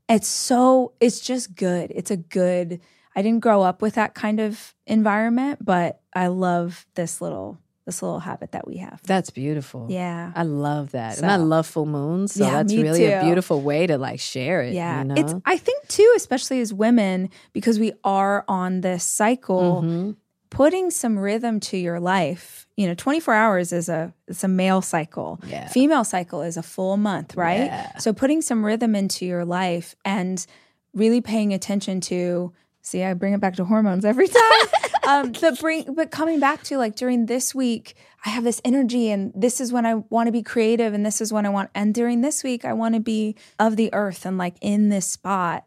It's 0.09 0.27
so, 0.27 0.93
it's 0.99 1.19
just 1.19 1.55
good. 1.55 1.91
It's 1.93 2.11
a 2.11 2.17
good, 2.17 2.79
I 3.15 3.21
didn't 3.21 3.41
grow 3.41 3.61
up 3.61 3.81
with 3.81 3.95
that 3.95 4.13
kind 4.13 4.39
of 4.39 4.73
environment, 4.85 5.63
but 5.63 6.01
I 6.13 6.27
love 6.27 6.85
this 6.95 7.21
little, 7.21 7.59
this 7.91 8.01
little 8.01 8.19
habit 8.19 8.53
that 8.53 8.65
we 8.67 8.77
have. 8.77 9.01
That's 9.03 9.29
beautiful. 9.29 9.87
Yeah. 9.89 10.31
I 10.33 10.43
love 10.43 10.91
that. 10.91 11.17
and 11.21 11.29
I 11.29 11.35
love 11.35 11.67
full 11.67 11.85
moons. 11.85 12.33
So 12.35 12.45
Yeah, 12.45 12.51
that's 12.63 12.73
really 12.73 13.05
a 13.05 13.21
beautiful 13.21 13.61
way 13.61 13.85
to 13.87 13.97
like 13.97 14.19
share 14.21 14.61
it. 14.61 14.73
Yeah. 14.73 14.99
You 14.99 15.07
know? 15.09 15.15
It's 15.15 15.33
I 15.45 15.57
think 15.57 15.87
too, 15.89 16.13
especially 16.15 16.61
as 16.61 16.73
women, 16.73 17.29
because 17.53 17.79
we 17.79 17.91
are 18.03 18.45
on 18.47 18.81
this 18.81 19.03
cycle, 19.03 19.81
Mhm. 19.83 20.15
putting 20.49 20.89
some 20.91 21.19
rhythm 21.19 21.59
to 21.59 21.77
your 21.77 21.99
life. 21.99 22.65
You 22.77 22.87
know, 22.87 22.93
24 22.95 23.33
hours 23.33 23.73
is 23.73 23.89
a 23.89 24.13
it's 24.27 24.43
a 24.43 24.47
male 24.47 24.81
cycle. 24.81 25.39
Yeah. 25.47 25.67
Female 25.67 26.03
cycle 26.05 26.41
is 26.41 26.55
a 26.57 26.63
full 26.63 26.95
month, 26.97 27.35
right? 27.35 27.65
Yeah. 27.65 27.97
So 27.97 28.13
putting 28.13 28.41
some 28.41 28.65
rhythm 28.65 28.95
into 28.95 29.25
your 29.25 29.43
life 29.45 29.95
and 30.05 30.45
really 30.93 31.21
paying 31.21 31.53
attention 31.53 31.99
to 32.01 32.51
see 32.81 33.03
I 33.03 33.13
bring 33.13 33.33
it 33.33 33.39
back 33.41 33.55
to 33.57 33.65
hormones 33.65 34.05
every 34.05 34.27
time. 34.27 34.67
um 35.11 35.31
but 35.39 35.59
bring 35.59 35.93
but 35.93 36.11
coming 36.11 36.39
back 36.39 36.63
to 36.63 36.77
like 36.77 36.95
during 36.95 37.25
this 37.25 37.53
week 37.53 37.95
I 38.25 38.29
have 38.29 38.43
this 38.43 38.61
energy 38.63 39.09
and 39.09 39.31
this 39.35 39.59
is 39.59 39.73
when 39.73 39.85
I 39.85 39.95
want 39.95 40.27
to 40.27 40.31
be 40.31 40.43
creative 40.43 40.93
and 40.93 41.05
this 41.05 41.21
is 41.21 41.33
when 41.33 41.45
I 41.45 41.49
want 41.49 41.69
and 41.73 41.93
during 41.93 42.21
this 42.21 42.43
week 42.43 42.65
I 42.65 42.73
want 42.73 42.95
to 42.95 43.01
be 43.01 43.35
of 43.59 43.75
the 43.75 43.93
earth 43.93 44.25
and 44.25 44.37
like 44.37 44.55
in 44.61 44.89
this 44.89 45.07
spot 45.07 45.65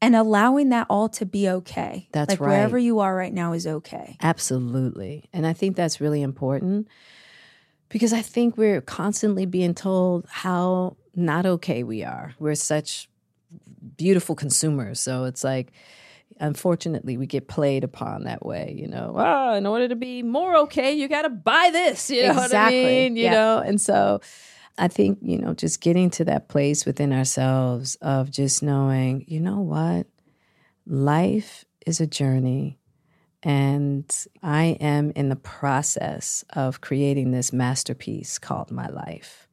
and 0.00 0.16
allowing 0.16 0.70
that 0.70 0.86
all 0.88 1.08
to 1.10 1.26
be 1.26 1.48
okay. 1.48 2.08
That's 2.12 2.30
like 2.30 2.40
right. 2.40 2.48
wherever 2.48 2.78
you 2.78 3.00
are 3.00 3.14
right 3.14 3.32
now 3.32 3.52
is 3.52 3.66
okay. 3.66 4.16
Absolutely. 4.22 5.28
And 5.32 5.46
I 5.46 5.52
think 5.52 5.76
that's 5.76 6.00
really 6.00 6.22
important 6.22 6.88
because 7.90 8.12
I 8.12 8.22
think 8.22 8.56
we're 8.56 8.80
constantly 8.80 9.46
being 9.46 9.74
told 9.74 10.26
how 10.28 10.96
not 11.14 11.44
okay 11.44 11.82
we 11.82 12.02
are. 12.02 12.34
We're 12.38 12.54
such 12.54 13.10
beautiful 13.96 14.34
consumers. 14.34 15.00
So 15.00 15.24
it's 15.24 15.44
like, 15.44 15.72
unfortunately, 16.40 17.16
we 17.16 17.26
get 17.26 17.46
played 17.48 17.84
upon 17.84 18.24
that 18.24 18.44
way, 18.44 18.74
you 18.76 18.88
know. 18.88 19.14
Oh, 19.16 19.54
in 19.54 19.66
order 19.66 19.88
to 19.88 19.96
be 19.96 20.22
more 20.22 20.56
okay, 20.56 20.92
you 20.92 21.06
got 21.08 21.22
to 21.22 21.30
buy 21.30 21.70
this, 21.72 22.10
you 22.10 22.22
know 22.22 22.34
what 22.34 22.52
I 22.54 22.70
mean? 22.70 23.16
You 23.16 23.24
Yeah. 23.24 23.30
know, 23.32 23.58
and 23.58 23.80
so 23.80 24.20
I 24.78 24.88
think, 24.88 25.18
you 25.20 25.38
know, 25.38 25.54
just 25.54 25.80
getting 25.80 26.10
to 26.10 26.24
that 26.24 26.48
place 26.48 26.86
within 26.86 27.12
ourselves 27.12 27.96
of 27.96 28.30
just 28.30 28.62
knowing, 28.62 29.24
you 29.28 29.40
know 29.40 29.60
what? 29.60 30.06
Life 30.86 31.64
is 31.86 32.00
a 32.00 32.06
journey. 32.06 32.78
And 33.42 34.04
I 34.42 34.76
am 34.80 35.12
in 35.16 35.30
the 35.30 35.36
process 35.36 36.44
of 36.50 36.80
creating 36.80 37.30
this 37.30 37.52
masterpiece 37.52 38.38
called 38.38 38.70
my 38.70 38.86
life. 38.88 39.48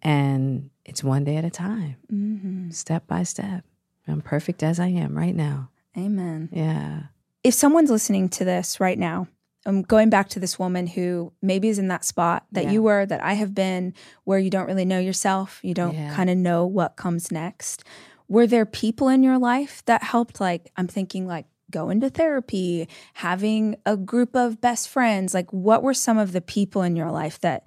And 0.00 0.70
it's 0.84 1.04
one 1.04 1.24
day 1.24 1.36
at 1.36 1.44
a 1.44 1.50
time, 1.50 1.96
Mm-hmm. 2.12 2.70
step 2.70 3.06
by 3.06 3.24
step. 3.24 3.64
I'm 4.06 4.22
perfect 4.22 4.62
as 4.62 4.80
I 4.80 4.86
am 4.86 5.16
right 5.16 5.34
now. 5.34 5.70
Amen. 5.98 6.48
Yeah. 6.52 7.02
If 7.44 7.54
someone's 7.54 7.90
listening 7.90 8.28
to 8.30 8.44
this 8.44 8.80
right 8.80 8.98
now, 8.98 9.26
I'm 9.66 9.82
going 9.82 10.08
back 10.08 10.28
to 10.30 10.40
this 10.40 10.58
woman 10.58 10.86
who 10.86 11.32
maybe 11.42 11.68
is 11.68 11.78
in 11.78 11.88
that 11.88 12.04
spot 12.04 12.46
that 12.52 12.64
Yeah. 12.64 12.70
you 12.72 12.82
were, 12.82 13.04
that 13.04 13.22
I 13.22 13.34
have 13.34 13.54
been, 13.54 13.92
where 14.24 14.38
you 14.38 14.50
don't 14.50 14.66
really 14.66 14.84
know 14.84 14.98
yourself, 14.98 15.60
you 15.62 15.74
don't 15.74 15.94
Yeah. 15.94 16.14
kind 16.14 16.30
of 16.30 16.38
know 16.38 16.64
what 16.66 16.96
comes 16.96 17.30
next. 17.30 17.84
Were 18.28 18.46
there 18.46 18.64
people 18.66 19.08
in 19.08 19.22
your 19.22 19.38
life 19.38 19.82
that 19.86 20.02
helped? 20.02 20.40
Like, 20.40 20.70
I'm 20.76 20.86
thinking, 20.86 21.26
like, 21.26 21.46
going 21.70 22.00
to 22.00 22.08
therapy, 22.08 22.88
having 23.14 23.76
a 23.84 23.96
group 23.96 24.34
of 24.34 24.60
best 24.60 24.88
friends. 24.88 25.34
Like, 25.34 25.52
what 25.52 25.82
were 25.82 25.92
some 25.94 26.16
of 26.16 26.32
the 26.32 26.40
people 26.40 26.82
in 26.82 26.96
your 26.96 27.10
life 27.10 27.38
that 27.40 27.64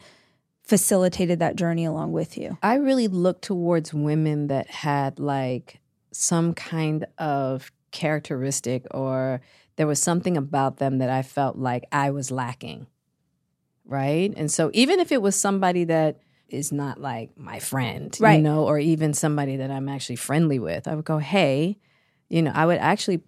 facilitated 0.63 1.39
that 1.39 1.55
journey 1.55 1.85
along 1.85 2.11
with 2.13 2.37
you? 2.37 2.57
I 2.63 2.75
really 2.75 3.07
look 3.07 3.41
towards 3.41 3.93
women 3.93 4.47
that 4.47 4.67
had 4.69 5.19
like 5.19 5.79
some 6.11 6.53
kind 6.53 7.05
of 7.17 7.71
characteristic 7.91 8.85
or 8.91 9.41
there 9.75 9.87
was 9.87 10.01
something 10.01 10.37
about 10.37 10.77
them 10.77 10.97
that 10.99 11.09
I 11.09 11.21
felt 11.21 11.57
like 11.57 11.85
I 11.91 12.11
was 12.11 12.31
lacking. 12.31 12.87
Right. 13.85 14.33
And 14.35 14.51
so 14.51 14.69
even 14.73 14.99
if 14.99 15.11
it 15.11 15.21
was 15.21 15.35
somebody 15.35 15.85
that 15.85 16.19
is 16.49 16.71
not 16.71 16.99
like 16.99 17.37
my 17.37 17.59
friend, 17.59 18.15
Right. 18.19 18.35
you 18.37 18.41
know, 18.41 18.65
or 18.65 18.77
even 18.79 19.13
somebody 19.13 19.57
that 19.57 19.71
I'm 19.71 19.89
actually 19.89 20.17
friendly 20.17 20.59
with, 20.59 20.87
I 20.87 20.95
would 20.95 21.05
go, 21.05 21.17
hey, 21.17 21.77
you 22.29 22.41
know, 22.41 22.51
I 22.53 22.65
would 22.65 22.77
actually 22.77 23.21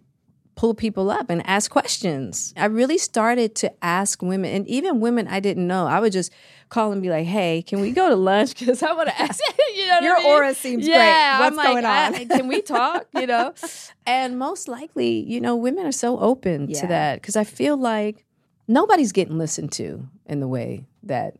pull 0.56 0.74
people 0.74 1.10
up 1.10 1.30
and 1.30 1.46
ask 1.48 1.72
questions. 1.72 2.54
I 2.58 2.66
really 2.66 2.98
started 2.98 3.56
to 3.56 3.72
ask 3.84 4.22
women, 4.22 4.52
and 4.54 4.68
even 4.68 5.00
women 5.00 5.28
I 5.28 5.40
didn't 5.40 5.68
know. 5.68 5.88
I 5.88 6.00
would 6.00 6.14
just 6.14 6.32
call 6.70 6.92
and 6.92 7.02
be 7.02 7.10
like, 7.10 7.26
"Hey, 7.26 7.62
can 7.62 7.82
we 7.82 7.92
go 7.92 8.10
to 8.10 8.16
lunch? 8.16 8.56
Because 8.60 8.84
I 8.84 8.94
want 8.94 9.10
to 9.10 9.22
ask." 9.22 9.40
you 9.76 9.88
know, 9.88 9.94
what 9.96 10.04
Your 10.04 10.16
I 10.18 10.20
mean? 10.20 10.32
aura 10.32 10.54
seems 10.56 10.86
great. 10.86 10.98
What's 10.98 11.52
I'm 11.52 11.56
like, 11.56 11.68
going 11.68 11.86
on? 11.86 12.16
I- 12.16 12.26
can 12.26 12.48
we 12.48 12.62
talk? 12.62 13.08
You 13.16 13.28
know, 13.28 13.54
and 14.06 14.38
most 14.38 14.68
likely, 14.68 15.20
you 15.28 15.42
know, 15.42 15.56
women 15.56 15.86
are 15.86 15.92
so 15.92 16.20
open 16.20 16.70
Yeah. 16.70 16.82
to 16.82 16.88
that 16.88 17.16
because 17.22 17.36
I 17.36 17.44
feel 17.44 17.76
like 17.78 18.26
nobody's 18.68 19.12
getting 19.12 19.38
listened 19.38 19.72
to 19.74 20.08
in 20.26 20.40
the 20.40 20.48
way 20.48 20.86
that 21.04 21.36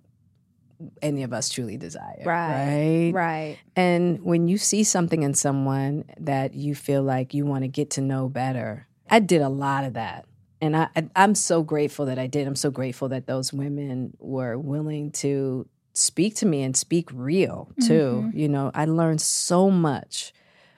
any 1.02 1.24
of 1.24 1.32
us 1.32 1.48
truly 1.50 1.78
desire. 1.78 2.24
Right. 2.26 3.12
Right. 3.12 3.12
Right. 3.14 3.58
And 3.76 4.22
when 4.24 4.48
you 4.50 4.58
see 4.58 4.84
something 4.84 5.24
in 5.24 5.34
someone 5.34 6.04
that 6.20 6.54
you 6.56 6.76
feel 6.76 7.04
like 7.04 7.34
you 7.34 7.46
want 7.46 7.64
to 7.64 7.70
get 7.70 7.92
to 7.92 8.02
know 8.02 8.28
better, 8.28 8.86
I 9.14 9.20
did 9.20 9.44
a 9.44 9.50
lot 9.50 9.84
of 9.84 9.94
that. 9.94 10.26
And 10.60 10.76
I, 10.76 10.88
I, 10.96 11.08
I'm 11.16 11.36
so 11.36 11.62
grateful 11.62 12.08
that 12.08 12.18
I 12.18 12.26
did. 12.26 12.48
I'm 12.48 12.56
so 12.56 12.72
grateful 12.72 13.10
that 13.10 13.28
those 13.28 13.54
women 13.54 14.18
were 14.18 14.58
willing 14.58 15.12
to 15.12 15.68
speak 15.94 16.36
to 16.38 16.48
me 16.48 16.64
and 16.64 16.76
speak 16.76 17.10
real 17.14 17.70
too. 17.80 18.24
Mm-hmm. 18.26 18.40
You 18.40 18.50
know, 18.50 18.72
I 18.74 18.86
learned 18.86 19.22
so 19.22 19.70
much 19.70 20.34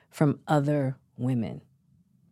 from 0.10 0.40
other 0.50 0.98
women. 1.18 1.62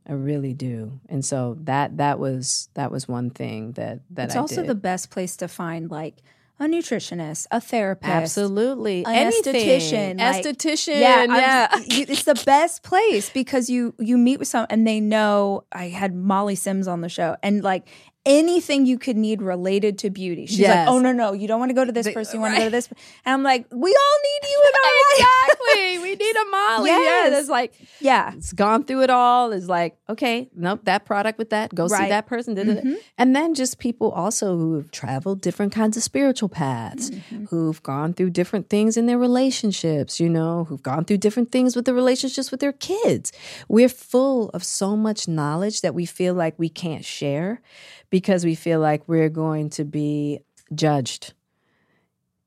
I 0.05 0.11
really 0.11 0.53
do. 0.53 0.99
And 1.07 1.23
so 1.23 1.55
that 1.61 1.95
that 1.95 2.19
was 2.19 2.67
that 2.73 2.91
was 2.91 3.07
one 3.07 3.29
thing 3.29 3.71
that 3.73 4.01
that 4.09 4.25
It's 4.25 4.35
I 4.35 4.39
also 4.39 4.57
did. 4.61 4.67
the 4.67 4.75
best 4.75 5.09
place 5.09 5.37
to 5.37 5.47
find 5.47 5.89
like 5.89 6.17
a 6.59 6.65
nutritionist, 6.65 7.47
a 7.51 7.59
therapist. 7.59 8.09
Absolutely. 8.11 9.03
An 9.05 9.13
Anything. 9.13 9.53
esthetician, 9.55 10.19
like- 10.19 10.45
Esthetician. 10.45 10.99
Yeah, 10.99 11.25
Yeah. 11.25 11.75
You- 11.89 12.05
it's 12.07 12.23
the 12.23 12.41
best 12.45 12.83
place 12.83 13.29
because 13.29 13.69
you 13.69 13.93
you 13.99 14.17
meet 14.17 14.39
with 14.39 14.47
some 14.47 14.65
and 14.69 14.85
they 14.87 14.99
know. 14.99 15.63
I 15.71 15.89
had 15.89 16.15
Molly 16.15 16.55
Sims 16.55 16.87
on 16.87 17.01
the 17.01 17.09
show, 17.09 17.35
and 17.43 17.63
like 17.63 17.87
anything 18.25 18.85
you 18.85 18.97
could 18.97 19.17
need 19.17 19.41
related 19.41 19.97
to 19.99 20.09
beauty, 20.09 20.45
she's 20.45 20.59
Yes. 20.59 20.87
like, 20.87 20.87
"Oh 20.95 20.99
no, 20.99 21.11
no, 21.11 21.33
you 21.33 21.47
don't 21.47 21.59
want 21.59 21.69
to 21.69 21.73
go 21.73 21.83
to 21.85 21.91
this 21.91 22.09
person. 22.11 22.35
You 22.35 22.41
want 22.41 22.55
to 22.55 22.59
go 22.61 22.65
to 22.65 22.71
this." 22.71 22.87
And 23.25 23.33
I'm 23.33 23.43
like, 23.43 23.65
"We 23.71 23.89
all 23.95 24.17
need 24.27 24.49
you 24.49 24.61
in 24.65 24.73
our 24.83 24.91
life." 24.93 25.49
exactly. 25.49 25.99
We 26.03 26.15
need 26.15 26.35
a 26.35 26.45
Molly. 26.51 26.89
Yeah, 26.91 26.99
Yes. 26.99 27.29
that's 27.31 27.49
like 27.49 27.73
Yeah, 27.99 28.33
it's 28.35 28.53
gone 28.53 28.83
through 28.83 29.03
it 29.03 29.09
all. 29.09 29.51
Is 29.51 29.67
like 29.69 29.97
okay, 30.09 30.49
nope, 30.55 30.81
that 30.83 31.05
product 31.05 31.37
with 31.39 31.49
that. 31.51 31.73
Go 31.73 31.87
see 31.87 32.07
that 32.09 32.27
person. 32.27 32.55
Mhm. 32.55 32.97
And 33.17 33.35
then 33.35 33.53
just 33.55 33.79
people 33.79 34.11
also 34.11 34.57
who've 34.57 34.91
traveled 34.91 35.41
different 35.41 35.71
kinds 35.73 35.97
of 35.97 36.03
spiritual 36.03 36.49
paths, 36.49 37.09
Mm-hmm. 37.09 37.45
who've 37.45 37.81
gone 37.83 38.13
through 38.13 38.29
different 38.31 38.69
things 38.69 38.95
in 38.97 39.05
their 39.07 39.17
relationships. 39.17 40.19
You 40.19 40.29
know, 40.29 40.65
who've 40.65 40.83
gone 40.83 41.05
through 41.05 41.17
different 41.17 41.51
things 41.51 41.75
with 41.75 41.85
the 41.85 41.93
relationships 41.93 42.51
with 42.51 42.59
their 42.59 42.73
kids. 42.73 43.31
We're 43.67 43.89
full 43.89 44.49
of 44.49 44.63
so 44.63 44.95
much 44.95 45.27
knowledge 45.27 45.81
that 45.81 45.93
we 45.95 46.05
feel 46.05 46.33
like 46.33 46.53
we 46.57 46.69
can't 46.69 47.05
share 47.05 47.61
because 48.13 48.45
we 48.45 48.53
feel 48.53 48.79
like 48.79 49.01
we're 49.07 49.27
going 49.27 49.71
to 49.71 49.83
be 49.83 50.39
judged. 50.75 51.33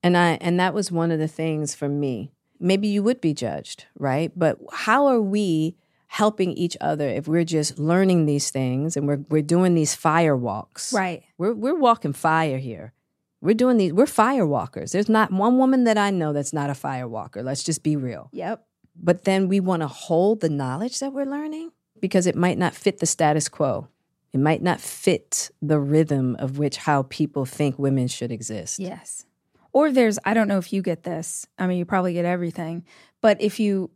And 0.01 0.17
I 0.17 0.39
and 0.41 0.61
that 0.61 0.73
was 0.73 0.93
one 0.93 1.11
of 1.11 1.19
the 1.19 1.27
things 1.27 1.75
for 1.75 1.89
me. 1.89 2.31
Maybe 2.61 2.87
you 2.87 3.03
would 3.03 3.21
be 3.21 3.35
judged, 3.35 3.87
right? 3.99 4.31
But 4.37 4.61
how 4.73 5.07
are 5.07 5.21
we 5.21 5.75
helping 6.07 6.53
each 6.53 6.77
other 6.81 7.09
if 7.09 7.27
we're 7.27 7.43
just 7.43 7.81
learning 7.81 8.27
these 8.27 8.51
things 8.51 8.97
and 8.97 9.09
we're 9.09 9.25
we're 9.29 9.43
doing 9.43 9.75
these 9.75 9.93
fire 9.93 10.37
walks? 10.37 10.93
right. 10.93 11.25
We're 11.37 11.53
we're 11.55 11.75
walking 11.75 12.13
fire 12.13 12.59
here. 12.59 12.93
We're 13.41 13.55
doing 13.55 13.77
these 13.77 13.93
we're 13.93 14.07
fire 14.07 14.47
walkers. 14.47 14.93
There's 14.93 15.09
not 15.09 15.33
one 15.33 15.59
woman 15.59 15.83
that 15.83 15.99
I 15.99 16.11
know 16.11 16.33
that's 16.33 16.53
not 16.53 16.71
a 16.71 16.75
fire 16.75 17.09
walker. 17.09 17.43
Let's 17.43 17.65
just 17.65 17.83
be 17.83 17.97
real. 17.97 18.31
Yep. 18.33 18.65
But 18.95 19.25
then 19.25 19.49
we 19.49 19.59
want 19.59 19.83
to 19.83 19.89
hold 19.89 20.43
the 20.43 20.49
knowledge 20.49 21.01
that 21.01 21.13
we're 21.13 21.27
learning 21.27 21.73
because 22.01 22.29
it 22.29 22.37
might 22.37 22.57
not 22.57 22.73
fit 22.73 22.99
the 22.99 23.07
status 23.07 23.49
quo. 23.49 23.89
It 24.37 24.41
might 24.41 24.61
not 24.61 24.83
fit 24.83 25.51
the 25.63 25.81
rhythm 25.81 26.37
of 26.39 26.59
which 26.59 26.77
how 26.77 27.05
people 27.05 27.47
think 27.47 27.79
women 27.79 28.07
should 28.07 28.31
exist. 28.31 28.79
Yes. 28.79 29.25
Or 29.73 29.91
there's, 29.91 30.19
I 30.27 30.35
don't 30.35 30.47
know 30.47 30.59
if 30.59 30.75
you 30.75 30.83
get 30.83 31.05
this. 31.05 31.47
I 31.59 31.67
mean, 31.67 31.79
you 31.79 31.87
probably 31.87 32.13
get 32.13 32.27
everything, 32.27 32.85
but 33.23 33.41
if 33.41 33.59
you 33.59 33.91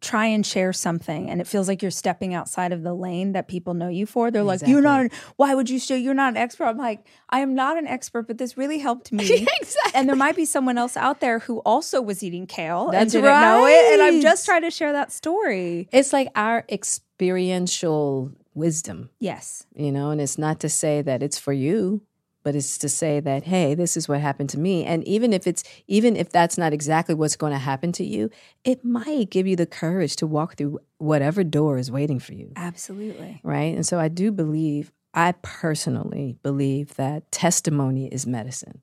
try 0.00 0.26
and 0.26 0.46
share 0.46 0.72
something 0.72 1.28
and 1.28 1.40
it 1.40 1.48
feels 1.48 1.66
like 1.66 1.82
you're 1.82 1.90
stepping 1.90 2.34
outside 2.34 2.72
of 2.72 2.84
the 2.84 2.94
lane 2.94 3.32
that 3.32 3.48
people 3.48 3.74
know 3.74 3.88
you 3.88 4.06
for, 4.06 4.30
they're 4.30 4.44
like, 4.44 4.64
you're 4.64 4.80
not, 4.80 5.00
an, 5.00 5.10
why 5.34 5.56
would 5.56 5.68
you 5.68 5.80
say 5.80 5.98
you're 5.98 6.14
not 6.14 6.34
an 6.34 6.36
expert? 6.36 6.66
I'm 6.66 6.78
like, 6.78 7.04
I 7.30 7.40
am 7.40 7.56
not 7.56 7.76
an 7.76 7.88
expert, 7.88 8.28
but 8.28 8.38
this 8.38 8.56
really 8.56 8.78
helped 8.78 9.10
me. 9.10 9.24
exactly. 9.60 9.92
and 9.92 10.08
there 10.08 10.14
might 10.14 10.36
be 10.36 10.44
someone 10.44 10.78
else 10.78 10.96
out 10.96 11.18
there 11.18 11.40
who 11.40 11.58
also 11.66 12.00
was 12.00 12.22
eating 12.22 12.46
kale 12.46 12.90
and 12.90 13.10
didn't 13.10 13.24
know 13.24 13.66
it. 13.66 13.92
And 13.94 14.02
I'm 14.02 14.20
just 14.20 14.44
trying 14.44 14.62
to 14.62 14.70
share 14.70 14.92
that 14.92 15.10
story. 15.10 15.88
It's 15.90 16.12
like 16.12 16.28
our 16.36 16.64
experiential 16.68 18.30
wisdom, 18.58 19.10
Yes. 19.20 19.66
you 19.74 19.90
know, 19.92 20.10
and 20.10 20.20
it's 20.20 20.36
not 20.38 20.60
to 20.60 20.68
say 20.68 21.00
that 21.02 21.22
it's 21.22 21.38
for 21.38 21.52
you, 21.52 22.02
but 22.44 22.54
it's 22.54 22.78
to 22.78 22.88
say 22.88 23.20
that, 23.20 23.44
hey, 23.44 23.74
this 23.74 23.96
is 23.96 24.08
what 24.08 24.20
happened 24.20 24.48
to 24.50 24.58
me. 24.58 24.84
And 24.84 25.06
even 25.06 25.32
if 25.32 25.46
it's, 25.46 25.64
even 25.86 26.16
if 26.16 26.30
that's 26.30 26.56
not 26.58 26.72
exactly 26.72 27.14
what's 27.14 27.36
going 27.36 27.52
to 27.52 27.58
happen 27.58 27.92
to 27.92 28.04
you, 28.04 28.30
it 28.64 28.84
might 28.84 29.30
give 29.30 29.46
you 29.46 29.56
the 29.56 29.66
courage 29.66 30.16
to 30.16 30.26
walk 30.26 30.56
through 30.56 30.78
whatever 30.98 31.42
door 31.44 31.78
is 31.78 31.90
waiting 31.90 32.18
for 32.20 32.32
you. 32.34 32.52
Absolutely. 32.56 33.40
Right. 33.42 33.74
And 33.74 33.86
so 33.86 33.98
I 33.98 34.08
do 34.08 34.30
believe, 34.32 34.92
I 35.12 35.32
personally 35.42 36.36
believe 36.42 36.94
that 36.94 37.30
testimony 37.32 38.06
is 38.06 38.26
medicine. 38.26 38.80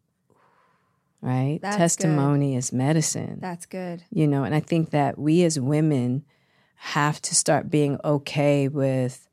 Right? 1.21 1.57
That's 1.61 1.75
good. 1.75 1.79
testimony 1.81 2.55
is 2.55 2.71
medicine. 2.71 3.39
That's 3.41 3.65
good. 3.65 4.03
you 4.11 4.27
know 4.27 4.43
and 4.43 4.53
i 4.53 4.59
think 4.59 4.91
that 4.91 5.17
we 5.17 5.43
as 5.43 5.59
women 5.59 6.23
have 6.75 7.19
to 7.23 7.33
start 7.33 7.69
being 7.71 7.97
okay 8.03 8.67
with 8.67 9.27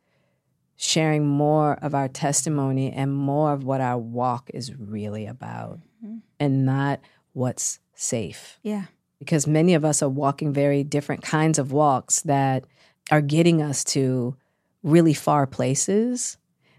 sharing 0.82 1.24
more 1.24 1.74
of 1.80 1.94
our 1.94 2.08
testimony 2.08 2.90
and 2.90 3.14
more 3.14 3.52
of 3.52 3.62
what 3.62 3.80
our 3.80 3.96
walk 3.98 4.50
is 4.52 4.74
really 4.74 5.26
about 5.26 5.78
Mm-hmm. 6.04 6.16
and 6.40 6.66
not 6.66 6.98
what's 7.32 7.78
safe. 7.94 8.58
Yeah. 8.64 8.86
Because 9.20 9.46
many 9.46 9.74
of 9.74 9.84
us 9.84 10.02
are 10.02 10.08
walking 10.08 10.52
very 10.52 10.82
different 10.82 11.22
kinds 11.22 11.60
of 11.60 11.70
walks 11.70 12.22
that 12.22 12.64
are 13.12 13.20
getting 13.20 13.62
us 13.62 13.84
to 13.84 14.36
really 14.82 15.14
far 15.14 15.46
places 15.46 16.38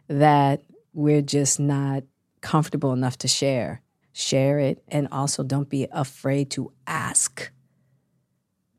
that 0.09 0.61
we're 0.91 1.21
just 1.21 1.57
not 1.57 2.03
comfortable 2.41 2.91
enough 2.91 3.17
to 3.19 3.29
share. 3.29 3.81
Share 4.11 4.59
it 4.59 4.83
and 4.89 5.07
also 5.09 5.41
don't 5.41 5.69
be 5.69 5.87
afraid 5.93 6.51
to 6.51 6.73
ask 6.85 7.49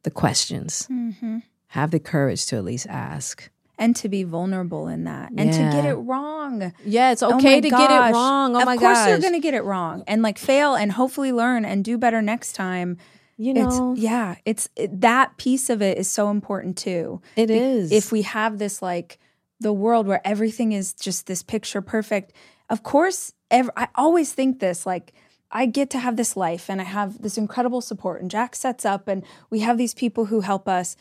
the 0.02 0.10
questions. 0.10 0.86
Mm-hmm. 0.92 1.38
Have 1.68 1.90
the 1.90 2.00
courage 2.00 2.44
to 2.46 2.56
at 2.56 2.64
least 2.64 2.86
ask. 2.88 3.50
And 3.76 3.96
to 3.96 4.08
be 4.08 4.22
vulnerable 4.22 4.86
in 4.86 5.04
that 5.04 5.32
and 5.36 5.52
to 5.52 5.58
get 5.58 5.84
it 5.84 5.94
wrong. 5.94 6.72
Yeah, 6.84 7.10
it's 7.10 7.22
Oh 7.24 7.34
okay 7.36 7.60
to 7.60 7.68
get 7.68 7.90
it 7.90 8.12
wrong. 8.14 8.54
Oh 8.54 8.60
my 8.60 8.60
gosh. 8.60 8.62
of 8.62 8.66
my 8.66 8.76
course 8.76 8.98
gosh. 8.98 9.08
you're 9.08 9.18
going 9.18 9.32
to 9.32 9.40
get 9.40 9.54
it 9.54 9.64
wrong 9.64 10.04
and 10.06 10.22
like 10.22 10.38
fail 10.38 10.74
and 10.76 10.92
hopefully 10.92 11.32
learn 11.32 11.64
and 11.64 11.84
do 11.84 11.98
better 11.98 12.22
next 12.22 12.52
time. 12.52 12.98
you 13.36 13.52
know, 13.52 13.92
It's 13.92 14.00
yeah, 14.00 14.36
it's 14.44 14.68
it, 14.76 15.00
that 15.00 15.36
piece 15.38 15.68
of 15.70 15.82
it 15.82 15.98
is 15.98 16.08
so 16.08 16.30
important 16.30 16.76
too. 16.78 17.20
it 17.34 17.48
Be- 17.48 17.58
is. 17.58 17.90
If 17.90 18.12
we 18.12 18.22
have 18.22 18.58
this 18.58 18.80
like 18.80 19.18
the 19.58 19.72
world 19.72 20.06
where 20.06 20.20
everything 20.24 20.70
is 20.72 20.92
just 20.94 21.26
this 21.26 21.42
picture 21.42 21.80
perfect, 21.82 22.32
of 22.70 22.84
course, 22.84 23.32
ev- 23.50 23.70
I 23.76 23.88
always 23.96 24.32
think 24.32 24.60
this 24.60 24.86
like 24.86 25.12
I 25.50 25.66
get 25.66 25.90
to 25.90 25.98
have 25.98 26.16
this 26.16 26.36
life 26.36 26.70
and 26.70 26.80
I 26.80 26.84
have 26.84 27.22
this 27.22 27.36
incredible 27.36 27.80
support 27.80 28.20
and 28.22 28.30
Jack 28.30 28.54
sets 28.54 28.84
up 28.84 29.08
and 29.08 29.24
we 29.50 29.60
have 29.60 29.78
these 29.78 29.94
people 29.94 30.26
who 30.26 30.40
help 30.42 30.68
us 30.68 30.96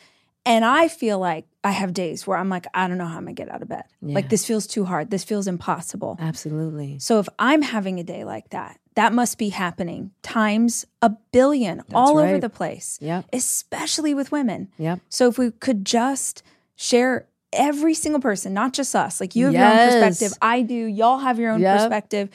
and 0.46 0.64
I 0.64 0.88
feel 0.88 1.18
like 1.18 1.46
I 1.62 1.70
have 1.70 1.92
days 1.94 2.26
where 2.26 2.36
I'm 2.36 2.48
like 2.48 2.66
I 2.74 2.88
don't 2.88 2.98
know 2.98 3.06
how 3.06 3.16
I'm 3.16 3.24
going 3.24 3.34
to 3.36 3.42
get 3.42 3.50
out 3.52 3.62
of 3.62 3.68
bed. 3.68 3.84
Like 4.02 4.28
this 4.28 4.44
feels 4.46 4.66
too 4.66 4.84
hard. 4.84 5.10
This 5.10 5.24
feels 5.24 5.46
impossible. 5.46 6.16
Absolutely. 6.20 6.98
So 6.98 7.18
if 7.18 7.28
I'm 7.38 7.62
having 7.62 7.98
a 7.98 8.04
day 8.04 8.24
like 8.24 8.50
that, 8.50 8.78
that 8.96 9.12
must 9.12 9.38
be 9.38 9.48
happening 9.48 10.10
times 10.22 10.84
a 11.02 11.10
billion 11.32 11.82
all 11.94 12.18
over 12.18 12.38
the 12.38 12.50
place, 12.50 12.98
Yep. 13.00 13.24
especially 13.32 14.14
with 14.14 14.30
women. 14.30 14.68
Yep. 14.78 15.00
So 15.08 15.28
if 15.28 15.38
we 15.38 15.50
could 15.50 15.84
just 15.84 16.42
share 16.76 17.26
every 17.52 17.94
single 17.94 18.20
person, 18.20 18.52
not 18.52 18.72
just 18.72 18.94
us, 18.94 19.20
like 19.20 19.34
you 19.34 19.46
have 19.46 19.54
your 19.54 19.64
own 19.64 19.78
perspective, 19.78 20.32
I 20.42 20.62
do, 20.62 20.74
y'all 20.74 21.18
have 21.18 21.38
your 21.38 21.52
own 21.52 21.60
Yep. 21.60 21.76
perspective. 21.78 22.28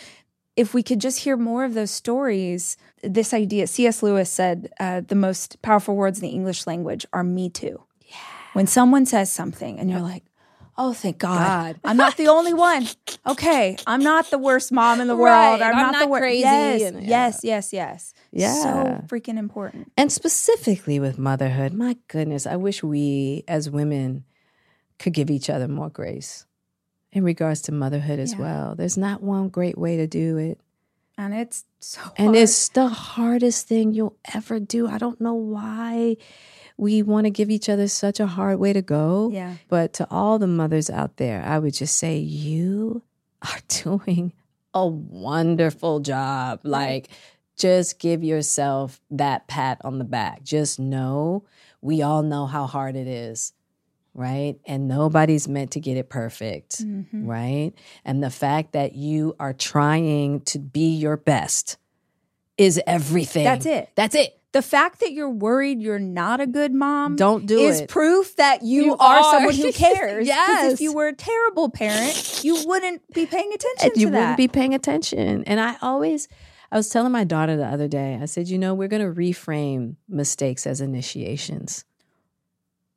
If 0.55 0.74
we 0.74 0.84
could 0.84 0.99
just 0.99 1.20
hear 1.20 1.38
more 1.38 1.64
of 1.64 1.74
those 1.74 1.91
stories, 1.91 2.76
this 3.03 3.34
idea, 3.34 3.68
C.S. 3.68 4.03
Lewis 4.03 4.30
said, 4.30 4.70
uh, 4.80 5.01
the 5.07 5.16
most 5.16 5.62
powerful 5.62 5.95
words 5.95 6.20
in 6.20 6.24
the 6.28 6.34
English 6.34 6.68
language 6.68 7.05
are 7.14 7.24
me 7.24 7.49
too. 7.49 7.84
When 8.53 8.67
someone 8.67 9.05
says 9.05 9.31
something 9.31 9.79
and 9.79 9.89
you're 9.89 10.01
like, 10.01 10.23
oh, 10.77 10.93
thank 10.93 11.17
God, 11.17 11.37
God. 11.75 11.79
I'm 11.83 11.97
not 11.97 12.17
the 12.17 12.27
only 12.27 12.53
one. 12.69 12.87
Okay, 13.27 13.77
I'm 13.85 14.01
not 14.03 14.31
the 14.31 14.37
worst 14.37 14.71
mom 14.71 14.99
in 15.01 15.07
the 15.07 15.15
Right, 15.15 15.49
world. 15.51 15.61
I'm, 15.61 15.75
I'm 15.75 15.91
not, 15.91 15.99
the 16.03 16.07
worst. 16.07 16.21
crazy 16.21 16.41
Yes, 16.41 16.81
and- 16.83 17.03
yeah. 17.03 17.09
yes, 17.09 17.39
yes, 17.43 17.73
yes. 17.73 18.13
Yeah. 18.31 18.53
So 18.63 19.03
freaking 19.07 19.37
important. 19.37 19.91
And 19.97 20.11
specifically 20.11 20.99
with 20.99 21.17
motherhood, 21.17 21.73
my 21.73 21.97
goodness, 22.07 22.47
I 22.47 22.55
wish 22.55 22.81
we 22.83 23.43
as 23.47 23.69
women 23.69 24.23
could 24.97 25.13
give 25.13 25.29
each 25.29 25.49
other 25.49 25.67
more 25.67 25.89
grace 25.89 26.45
in 27.11 27.23
regards 27.23 27.61
to 27.63 27.71
motherhood 27.71 28.19
as 28.19 28.33
Yeah. 28.33 28.39
well. 28.39 28.75
There's 28.75 28.97
not 28.97 29.21
one 29.23 29.49
great 29.49 29.77
way 29.77 29.97
to 29.97 30.07
do 30.07 30.37
it. 30.37 30.59
And 31.17 31.33
it's 31.33 31.65
so 31.79 31.99
And 32.17 32.27
hard. 32.27 32.37
it's 32.37 32.69
the 32.69 32.87
hardest 32.87 33.67
thing 33.67 33.93
you'll 33.93 34.15
ever 34.33 34.59
do. 34.59 34.87
I 34.87 34.97
don't 34.97 35.19
know 35.19 35.33
why 35.33 36.15
we 36.80 37.03
want 37.03 37.25
to 37.25 37.30
give 37.30 37.49
each 37.49 37.67
other 37.69 37.88
such 37.88 38.19
a 38.19 38.27
hard 38.27 38.59
way 38.59 38.73
to 38.73 38.82
go. 38.82 39.30
Yeah. 39.32 39.55
But 39.67 39.93
to 39.93 40.07
all 40.09 40.39
the 40.39 40.47
mothers 40.47 40.89
out 40.89 41.17
there, 41.17 41.43
I 41.43 41.59
would 41.59 41.73
just 41.73 41.97
say 41.97 42.17
you 42.17 43.03
are 43.41 43.59
doing 43.84 44.34
a 44.73 44.88
wonderful 44.88 45.99
job. 45.99 46.61
Like, 46.63 47.09
just 47.57 47.99
give 47.99 48.23
yourself 48.23 49.01
that 49.11 49.47
pat 49.47 49.82
on 49.84 49.99
the 49.99 50.05
back. 50.05 50.43
Just 50.43 50.80
know 50.80 51.43
we 51.82 52.01
all 52.01 52.23
know 52.23 52.45
how 52.45 52.65
hard 52.67 52.95
it 52.95 53.07
is, 53.07 53.53
right? 54.13 54.55
And 54.65 54.88
nobody's 54.88 55.47
meant 55.47 55.71
to 55.71 55.80
get 55.80 55.97
it 55.97 56.09
perfect, 56.09 56.82
Mhm. 56.86 57.27
right? 57.27 57.71
And 58.05 58.23
the 58.23 58.30
fact 58.30 58.71
that 58.73 58.95
you 58.95 59.36
are 59.39 59.53
trying 59.53 60.41
to 60.41 60.59
be 60.59 60.89
your 60.95 61.17
best 61.17 61.77
is 62.57 62.82
everything. 62.88 63.43
That's 63.45 63.65
it. 63.65 63.89
That's 63.95 64.15
it. 64.15 64.38
The 64.51 64.61
fact 64.63 64.99
that 65.01 65.11
you're 65.13 65.29
worried 65.29 65.79
you're 65.81 65.99
not 65.99 66.41
a 66.41 66.47
good 66.47 66.73
mom 66.73 67.15
Don't 67.15 67.45
do 67.45 67.59
is 67.59 67.81
it. 67.81 67.89
proof 67.89 68.35
that 68.37 68.63
you, 68.63 68.83
You 68.85 68.97
are, 68.97 69.19
are. 69.19 69.31
someone 69.33 69.53
who 69.55 69.71
cares. 69.71 70.25
Yes. 70.25 70.73
if 70.73 70.81
you 70.81 70.91
were 70.93 71.07
a 71.09 71.13
terrible 71.13 71.69
parent, 71.69 72.43
you 72.43 72.63
wouldn't 72.65 73.01
be 73.13 73.25
paying 73.27 73.51
attention 73.53 73.91
you 73.95 74.07
wouldn't 74.09 74.37
be 74.37 74.47
paying 74.47 74.73
attention. 74.73 75.43
And 75.45 75.59
I 75.59 75.75
always, 75.83 76.27
I 76.71 76.77
was 76.77 76.89
telling 76.89 77.11
my 77.11 77.25
daughter 77.25 77.57
the 77.57 77.67
other 77.67 77.87
day, 77.87 78.17
I 78.19 78.25
said, 78.25 78.47
you 78.47 78.57
know, 78.57 78.73
we're 78.73 78.87
going 78.87 79.03
to 79.03 79.13
reframe 79.21 79.97
mistakes 80.07 80.65
as 80.65 80.81
initiations. 80.81 81.85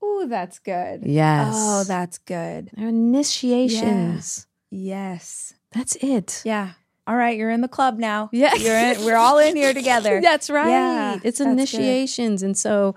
oh, 0.03 0.26
that's 0.28 0.59
good. 0.59 1.03
Yes. 1.05 1.53
Oh, 1.55 1.84
that's 1.84 2.16
good. 2.18 2.70
They're 2.74 2.88
initiations. 2.88 4.46
Yes. 4.70 5.55
That's 5.72 5.96
it. 5.96 6.42
Yeah. 6.44 6.72
All 7.07 7.16
right, 7.16 7.36
you're 7.36 7.50
in 7.50 7.61
the 7.62 7.68
club 7.68 7.98
now. 7.98 8.28
Yeah. 8.32 8.55
You're 8.55 8.78
in, 8.78 9.05
we're 9.05 9.16
all 9.16 9.38
in 9.38 9.57
here 9.57 9.74
together. 9.74 10.20
That's 10.22 10.48
right. 10.48 10.68
Yeah, 10.70 11.14
it's 11.16 11.22
that's 11.22 11.38
good. 11.38 11.48
initiations. 11.48 12.42
And 12.42 12.57
so 12.57 12.94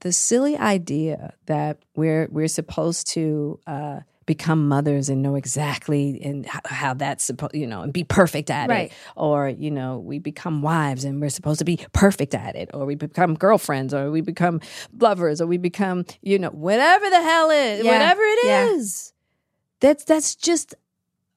the 0.00 0.12
silly 0.12 0.56
idea 0.56 1.32
that 1.46 1.78
we're 1.94 2.28
we're 2.30 2.48
supposed 2.48 3.06
to 3.12 3.60
uh, 3.66 4.00
become 4.26 4.66
mothers 4.68 5.08
and 5.08 5.22
know 5.22 5.36
exactly 5.36 6.20
and 6.24 6.44
how, 6.46 6.60
how 6.64 6.94
that's 6.94 7.22
supposed, 7.24 7.54
you 7.54 7.68
know, 7.68 7.82
and 7.82 7.92
be 7.92 8.02
perfect 8.02 8.50
at 8.50 8.68
Right. 8.68 8.90
it. 8.90 8.92
Or, 9.14 9.48
you 9.48 9.70
know, 9.70 9.98
we 9.98 10.18
become 10.18 10.62
wives 10.62 11.04
and 11.04 11.20
we're 11.20 11.28
supposed 11.30 11.60
to 11.60 11.64
be 11.64 11.78
perfect 11.92 12.34
at 12.34 12.56
it. 12.56 12.70
Or 12.74 12.84
we 12.84 12.96
become 12.96 13.34
girlfriends 13.36 13.94
or 13.94 14.10
we 14.10 14.22
become 14.22 14.60
lovers 14.98 15.40
or 15.40 15.46
we 15.46 15.58
become, 15.58 16.04
you 16.22 16.40
know, 16.40 16.50
whatever 16.50 17.08
the 17.08 17.22
hell 17.22 17.50
it 17.50 17.84
Yeah. 17.84 17.92
whatever 17.92 18.22
it 18.22 18.46
is. 18.74 19.12
Yeah. 19.14 19.88
That's 19.88 20.04
that's 20.04 20.34
just 20.34 20.74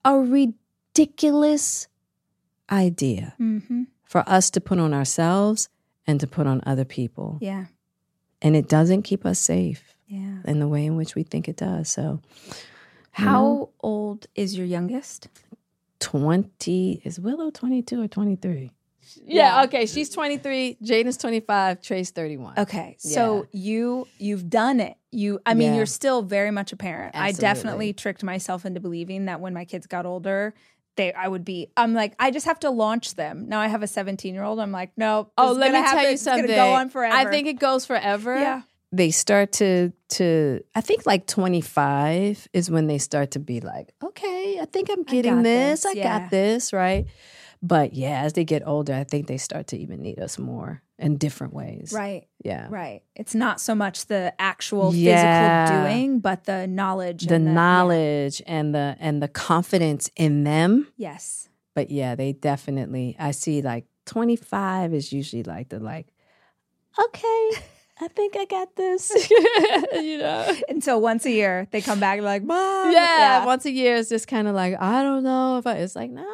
a 0.04 0.18
ridiculous 0.18 1.86
idea 2.70 3.34
Mm-hmm. 3.40 3.84
for 4.04 4.28
us 4.28 4.50
to 4.50 4.60
put 4.60 4.78
on 4.78 4.92
ourselves 4.94 5.68
and 6.06 6.18
to 6.20 6.26
put 6.26 6.46
on 6.46 6.62
other 6.66 6.84
people. 6.84 7.38
Yeah. 7.40 7.66
And 8.42 8.56
it 8.56 8.68
doesn't 8.68 9.02
keep 9.02 9.24
us 9.26 9.38
safe 9.38 9.94
Yeah. 10.08 10.38
in 10.46 10.58
the 10.60 10.68
way 10.68 10.86
in 10.86 10.96
which 10.96 11.14
we 11.14 11.22
think 11.22 11.48
it 11.48 11.56
does. 11.56 11.88
So, 11.90 12.20
How 13.12 13.70
old 13.80 14.26
is 14.34 14.56
your 14.56 14.66
youngest? 14.66 15.28
20 16.00 17.02
is 17.04 17.20
Willow 17.20 17.50
22 17.50 18.02
or 18.02 18.08
23? 18.08 18.70
Yeah. 19.24 19.58
Yeah, 19.58 19.64
okay. 19.64 19.86
She's 19.86 20.08
23, 20.10 20.78
Jaden's 20.82 21.16
25, 21.16 21.82
Trey's 21.82 22.10
31. 22.10 22.54
Okay. 22.58 22.96
So 22.98 23.46
you 23.52 24.06
you've 24.18 24.48
done 24.48 24.78
it. 24.80 24.96
You 25.10 25.40
I 25.44 25.54
mean 25.54 25.70
Yeah. 25.70 25.76
you're 25.78 25.86
still 25.86 26.22
very 26.22 26.50
much 26.50 26.72
a 26.72 26.76
parent. 26.76 27.16
I 27.16 27.32
definitely 27.32 27.92
tricked 27.92 28.22
myself 28.22 28.64
into 28.64 28.78
believing 28.80 29.24
that 29.26 29.40
when 29.40 29.52
my 29.52 29.64
kids 29.64 29.86
got 29.86 30.06
older, 30.06 30.54
they 30.96 31.12
I 31.12 31.28
would 31.28 31.44
be 31.44 31.68
I'm 31.76 31.94
like 31.94 32.14
I 32.18 32.30
just 32.30 32.46
have 32.46 32.60
to 32.60 32.70
launch 32.70 33.14
them. 33.14 33.48
Now 33.48 33.60
I 33.60 33.68
have 33.68 33.82
a 33.82 33.86
17-year-old. 33.86 34.60
I'm 34.60 34.72
like, 34.72 34.92
no. 34.96 35.30
Oh, 35.38 35.52
let 35.52 35.72
me 35.72 35.82
tell 35.82 36.10
you 36.10 36.16
something. 36.16 36.46
Go 36.46 36.72
on 36.72 36.88
forever. 36.90 37.14
I 37.14 37.30
think 37.30 37.48
it 37.48 37.58
goes 37.58 37.86
forever. 37.86 38.38
Yeah. 38.38 38.62
They 38.92 39.10
start 39.12 39.52
to 39.52 39.92
to 40.10 40.62
I 40.74 40.80
think 40.80 41.06
like 41.06 41.26
25 41.26 42.48
is 42.52 42.70
when 42.70 42.88
they 42.88 42.98
start 42.98 43.32
to 43.32 43.38
be 43.38 43.60
like, 43.60 43.92
okay, 44.02 44.58
I 44.60 44.64
think 44.64 44.90
I'm 44.90 45.04
getting 45.04 45.36
got 45.36 45.42
this. 45.44 45.82
this, 45.82 45.86
I 45.86 45.98
yeah. 45.98 46.18
got 46.18 46.30
this, 46.30 46.72
right? 46.72 47.06
But 47.62 47.92
yeah, 47.92 48.22
as 48.22 48.32
they 48.32 48.44
get 48.44 48.66
older, 48.66 48.94
I 48.94 49.04
think 49.04 49.26
they 49.26 49.36
start 49.36 49.66
to 49.68 49.76
even 49.78 50.00
need 50.00 50.18
us 50.18 50.38
more 50.38 50.82
in 50.98 51.18
different 51.18 51.52
ways. 51.52 51.92
Right. 51.94 52.26
Yeah. 52.42 52.68
Right. 52.70 53.02
It's 53.14 53.34
not 53.34 53.60
so 53.60 53.74
much 53.74 54.06
the 54.06 54.32
actual 54.38 54.94
Yeah. 54.94 55.66
physical 55.66 55.82
doing, 55.84 56.20
but 56.20 56.44
the 56.44 56.66
knowledge 56.66 57.26
The 57.26 57.34
and 57.34 57.44
yeah. 57.46 57.52
knowledge 57.52 58.42
and 58.46 58.74
the 58.74 58.96
and 58.98 59.22
the 59.22 59.28
confidence 59.28 60.10
in 60.16 60.44
them. 60.44 60.88
Yes. 60.96 61.48
But 61.74 61.90
yeah, 61.90 62.14
they 62.14 62.32
definitely 62.32 63.14
I 63.18 63.32
see 63.32 63.60
like 63.60 63.84
25 64.06 64.94
is 64.94 65.12
usually 65.12 65.42
like 65.42 65.68
the 65.68 65.80
like, 65.80 66.06
okay, 66.98 67.50
I 68.00 68.08
think 68.08 68.36
I 68.38 68.46
got 68.46 68.74
this. 68.76 69.12
you 69.94 70.16
know. 70.18 70.56
Until 70.68 70.94
so 70.96 70.98
once 70.98 71.26
a 71.26 71.30
year 71.30 71.68
they 71.72 71.82
come 71.82 72.00
back 72.00 72.16
and 72.16 72.24
like, 72.24 72.42
Mom. 72.42 72.90
yeah, 72.90 73.44
once 73.44 73.66
a 73.66 73.70
year 73.70 73.96
it's 73.96 74.08
just 74.08 74.28
kind 74.28 74.48
of 74.48 74.54
like 74.54 74.80
I 74.80 75.02
don't 75.02 75.22
know 75.22 75.58
if 75.58 75.66
I. 75.66 75.74
It's 75.76 75.94
like 75.94 76.10
no, 76.10 76.26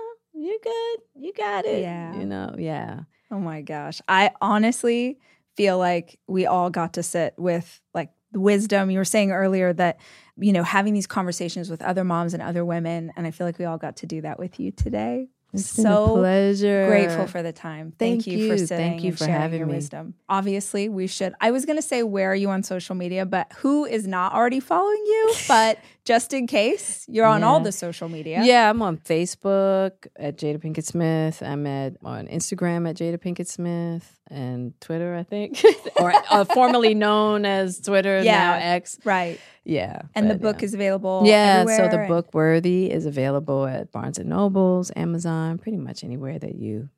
you're 0.46 0.58
good, 0.62 0.98
you 1.14 1.32
got 1.32 1.64
it. 1.64 1.82
Yeah. 1.82 2.14
you 2.18 2.24
know, 2.26 2.54
yeah, 2.58 3.00
Oh 3.30 3.38
my 3.40 3.60
gosh. 3.62 4.00
I 4.08 4.30
honestly 4.40 5.18
feel 5.56 5.78
like 5.78 6.18
we 6.28 6.46
all 6.46 6.70
got 6.70 6.94
to 6.94 7.02
sit 7.02 7.34
with 7.36 7.80
like 7.92 8.10
the 8.32 8.38
wisdom. 8.40 8.90
You 8.90 8.98
were 8.98 9.04
saying 9.04 9.32
earlier 9.32 9.72
that, 9.72 9.98
you 10.36 10.52
know, 10.52 10.62
having 10.62 10.94
these 10.94 11.06
conversations 11.08 11.68
with 11.68 11.82
other 11.82 12.04
moms 12.04 12.34
and 12.34 12.42
other 12.42 12.64
women. 12.64 13.12
And 13.16 13.26
I 13.26 13.30
feel 13.32 13.46
like 13.46 13.58
we 13.58 13.64
all 13.64 13.78
got 13.78 13.96
to 13.96 14.06
do 14.06 14.20
that 14.20 14.38
with 14.38 14.60
you 14.60 14.70
today. 14.70 15.28
It's 15.52 15.70
so 15.70 16.16
pleasure. 16.16 16.86
grateful 16.86 17.26
for 17.26 17.42
the 17.42 17.52
time. 17.52 17.92
Thank, 17.98 18.24
Thank 18.24 18.26
you, 18.26 18.48
for 18.48 18.54
you. 18.56 18.66
sitting 18.66 18.90
Thank 18.90 19.02
you 19.04 19.10
and 19.10 19.18
for 19.18 19.26
having 19.26 19.58
your 19.60 19.66
me. 19.66 19.74
wisdom. 19.74 20.14
Obviously, 20.28 20.88
we 20.88 21.06
should. 21.06 21.34
I 21.40 21.50
was 21.50 21.64
going 21.64 21.78
to 21.78 21.82
say 21.82 22.02
where 22.02 22.30
are 22.30 22.34
you 22.34 22.50
on 22.50 22.62
social 22.62 22.94
media, 22.94 23.24
but 23.24 23.50
who 23.58 23.86
is 23.86 24.06
not 24.06 24.34
already 24.34 24.60
following 24.60 25.02
you? 25.06 25.34
But 25.48 25.78
just 26.06 26.32
in 26.32 26.46
case. 26.46 27.04
You're 27.08 27.26
on 27.26 27.42
all 27.44 27.60
the 27.60 27.72
social 27.72 28.08
media. 28.08 28.40
Yeah, 28.42 28.70
I'm 28.70 28.80
on 28.80 28.96
Facebook 28.96 30.06
at 30.16 30.38
Jada 30.38 30.58
Pinkett 30.58 30.84
Smith. 30.84 31.42
I'm 31.42 31.66
at 31.66 31.96
on 32.02 32.26
Instagram 32.28 32.88
at 32.88 32.96
Jada 32.96 33.18
Pinkett 33.18 33.46
Smith 33.48 34.18
and 34.30 34.72
Twitter, 34.80 35.14
I 35.14 35.22
think, 35.24 35.62
or 36.00 36.12
uh, 36.30 36.44
formerly 36.44 36.94
known 36.94 37.44
as 37.44 37.80
Twitter 37.80 38.22
Yeah. 38.22 38.38
now 38.38 38.54
X. 38.54 38.98
Right. 39.04 39.38
Yeah, 39.64 40.02
And 40.14 40.30
the 40.30 40.36
book 40.36 40.60
yeah. 40.62 40.64
is 40.66 40.74
available. 40.74 41.22
yeah. 41.26 41.64
So 41.64 41.88
the 41.88 42.06
book 42.08 42.32
Worthy 42.32 42.90
is 42.90 43.04
available 43.04 43.66
at 43.66 43.90
Barnes 43.90 44.16
and 44.18 44.28
Nobles, 44.30 44.92
Amazon, 44.94 45.58
pretty 45.58 45.76
much 45.78 46.04
anywhere 46.04 46.38
that 46.38 46.54
you 46.54 46.88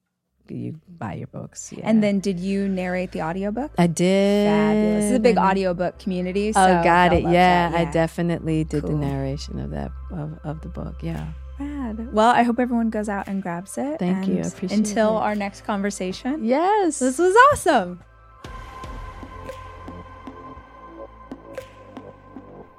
you 0.51 0.80
buy 0.99 1.14
your 1.14 1.26
books. 1.28 1.72
Yeah. 1.76 1.88
And 1.88 2.03
then 2.03 2.20
did 2.20 2.38
you 2.40 2.68
narrate 2.68 3.12
the 3.12 3.22
audiobook? 3.22 3.72
I 3.78 3.86
did. 3.86 4.46
Fabulous. 4.49 5.03
This 5.05 5.11
is 5.12 5.16
a 5.16 5.20
big 5.20 5.38
audiobook 5.38 5.99
community. 5.99 6.49
Oh, 6.51 6.53
so 6.53 6.78
Oh, 6.80 6.82
got 6.84 7.12
it. 7.12 7.24
love 7.24 7.32
Yeah. 7.32 7.72
I 7.74 7.84
definitely 7.86 8.64
did 8.64 8.82
Cool. 8.84 8.90
the 8.92 8.96
narration 8.96 9.59
of 9.61 9.70
that 9.70 9.90
of, 10.11 10.38
of 10.44 10.61
the 10.62 10.68
book. 10.68 10.96
Yeah. 11.03 11.26
Rad. 11.59 12.12
Well, 12.12 12.30
I 12.30 12.42
hope 12.44 12.61
everyone 12.61 12.88
goes 12.90 13.09
out 13.09 13.26
and 13.26 13.42
grabs 13.42 13.76
it. 13.78 13.99
Thank 13.99 14.28
you. 14.28 14.34
I 14.34 14.36
And 14.38 14.46
appreciate 14.46 14.78
Until 14.78 15.16
it. 15.18 15.22
our 15.22 15.34
next 15.34 15.62
conversation. 15.64 16.44
Yes. 16.44 16.99
This 17.01 17.18
was 17.18 17.34
awesome. 17.53 18.01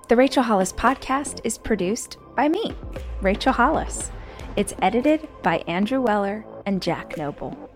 The 0.07 0.15
Rachel 0.15 0.43
Hollis 0.43 0.73
podcast 0.73 1.41
is 1.43 1.57
produced 1.57 2.17
by 2.35 2.49
me, 2.49 2.73
Rachel 3.21 3.53
Hollis. 3.53 4.09
It's 4.55 4.73
edited 4.81 5.27
by 5.43 5.57
Andrew 5.67 6.01
Weller 6.01 6.43
and 6.69 6.83
Jack 6.83 7.17
Noble. 7.17 7.68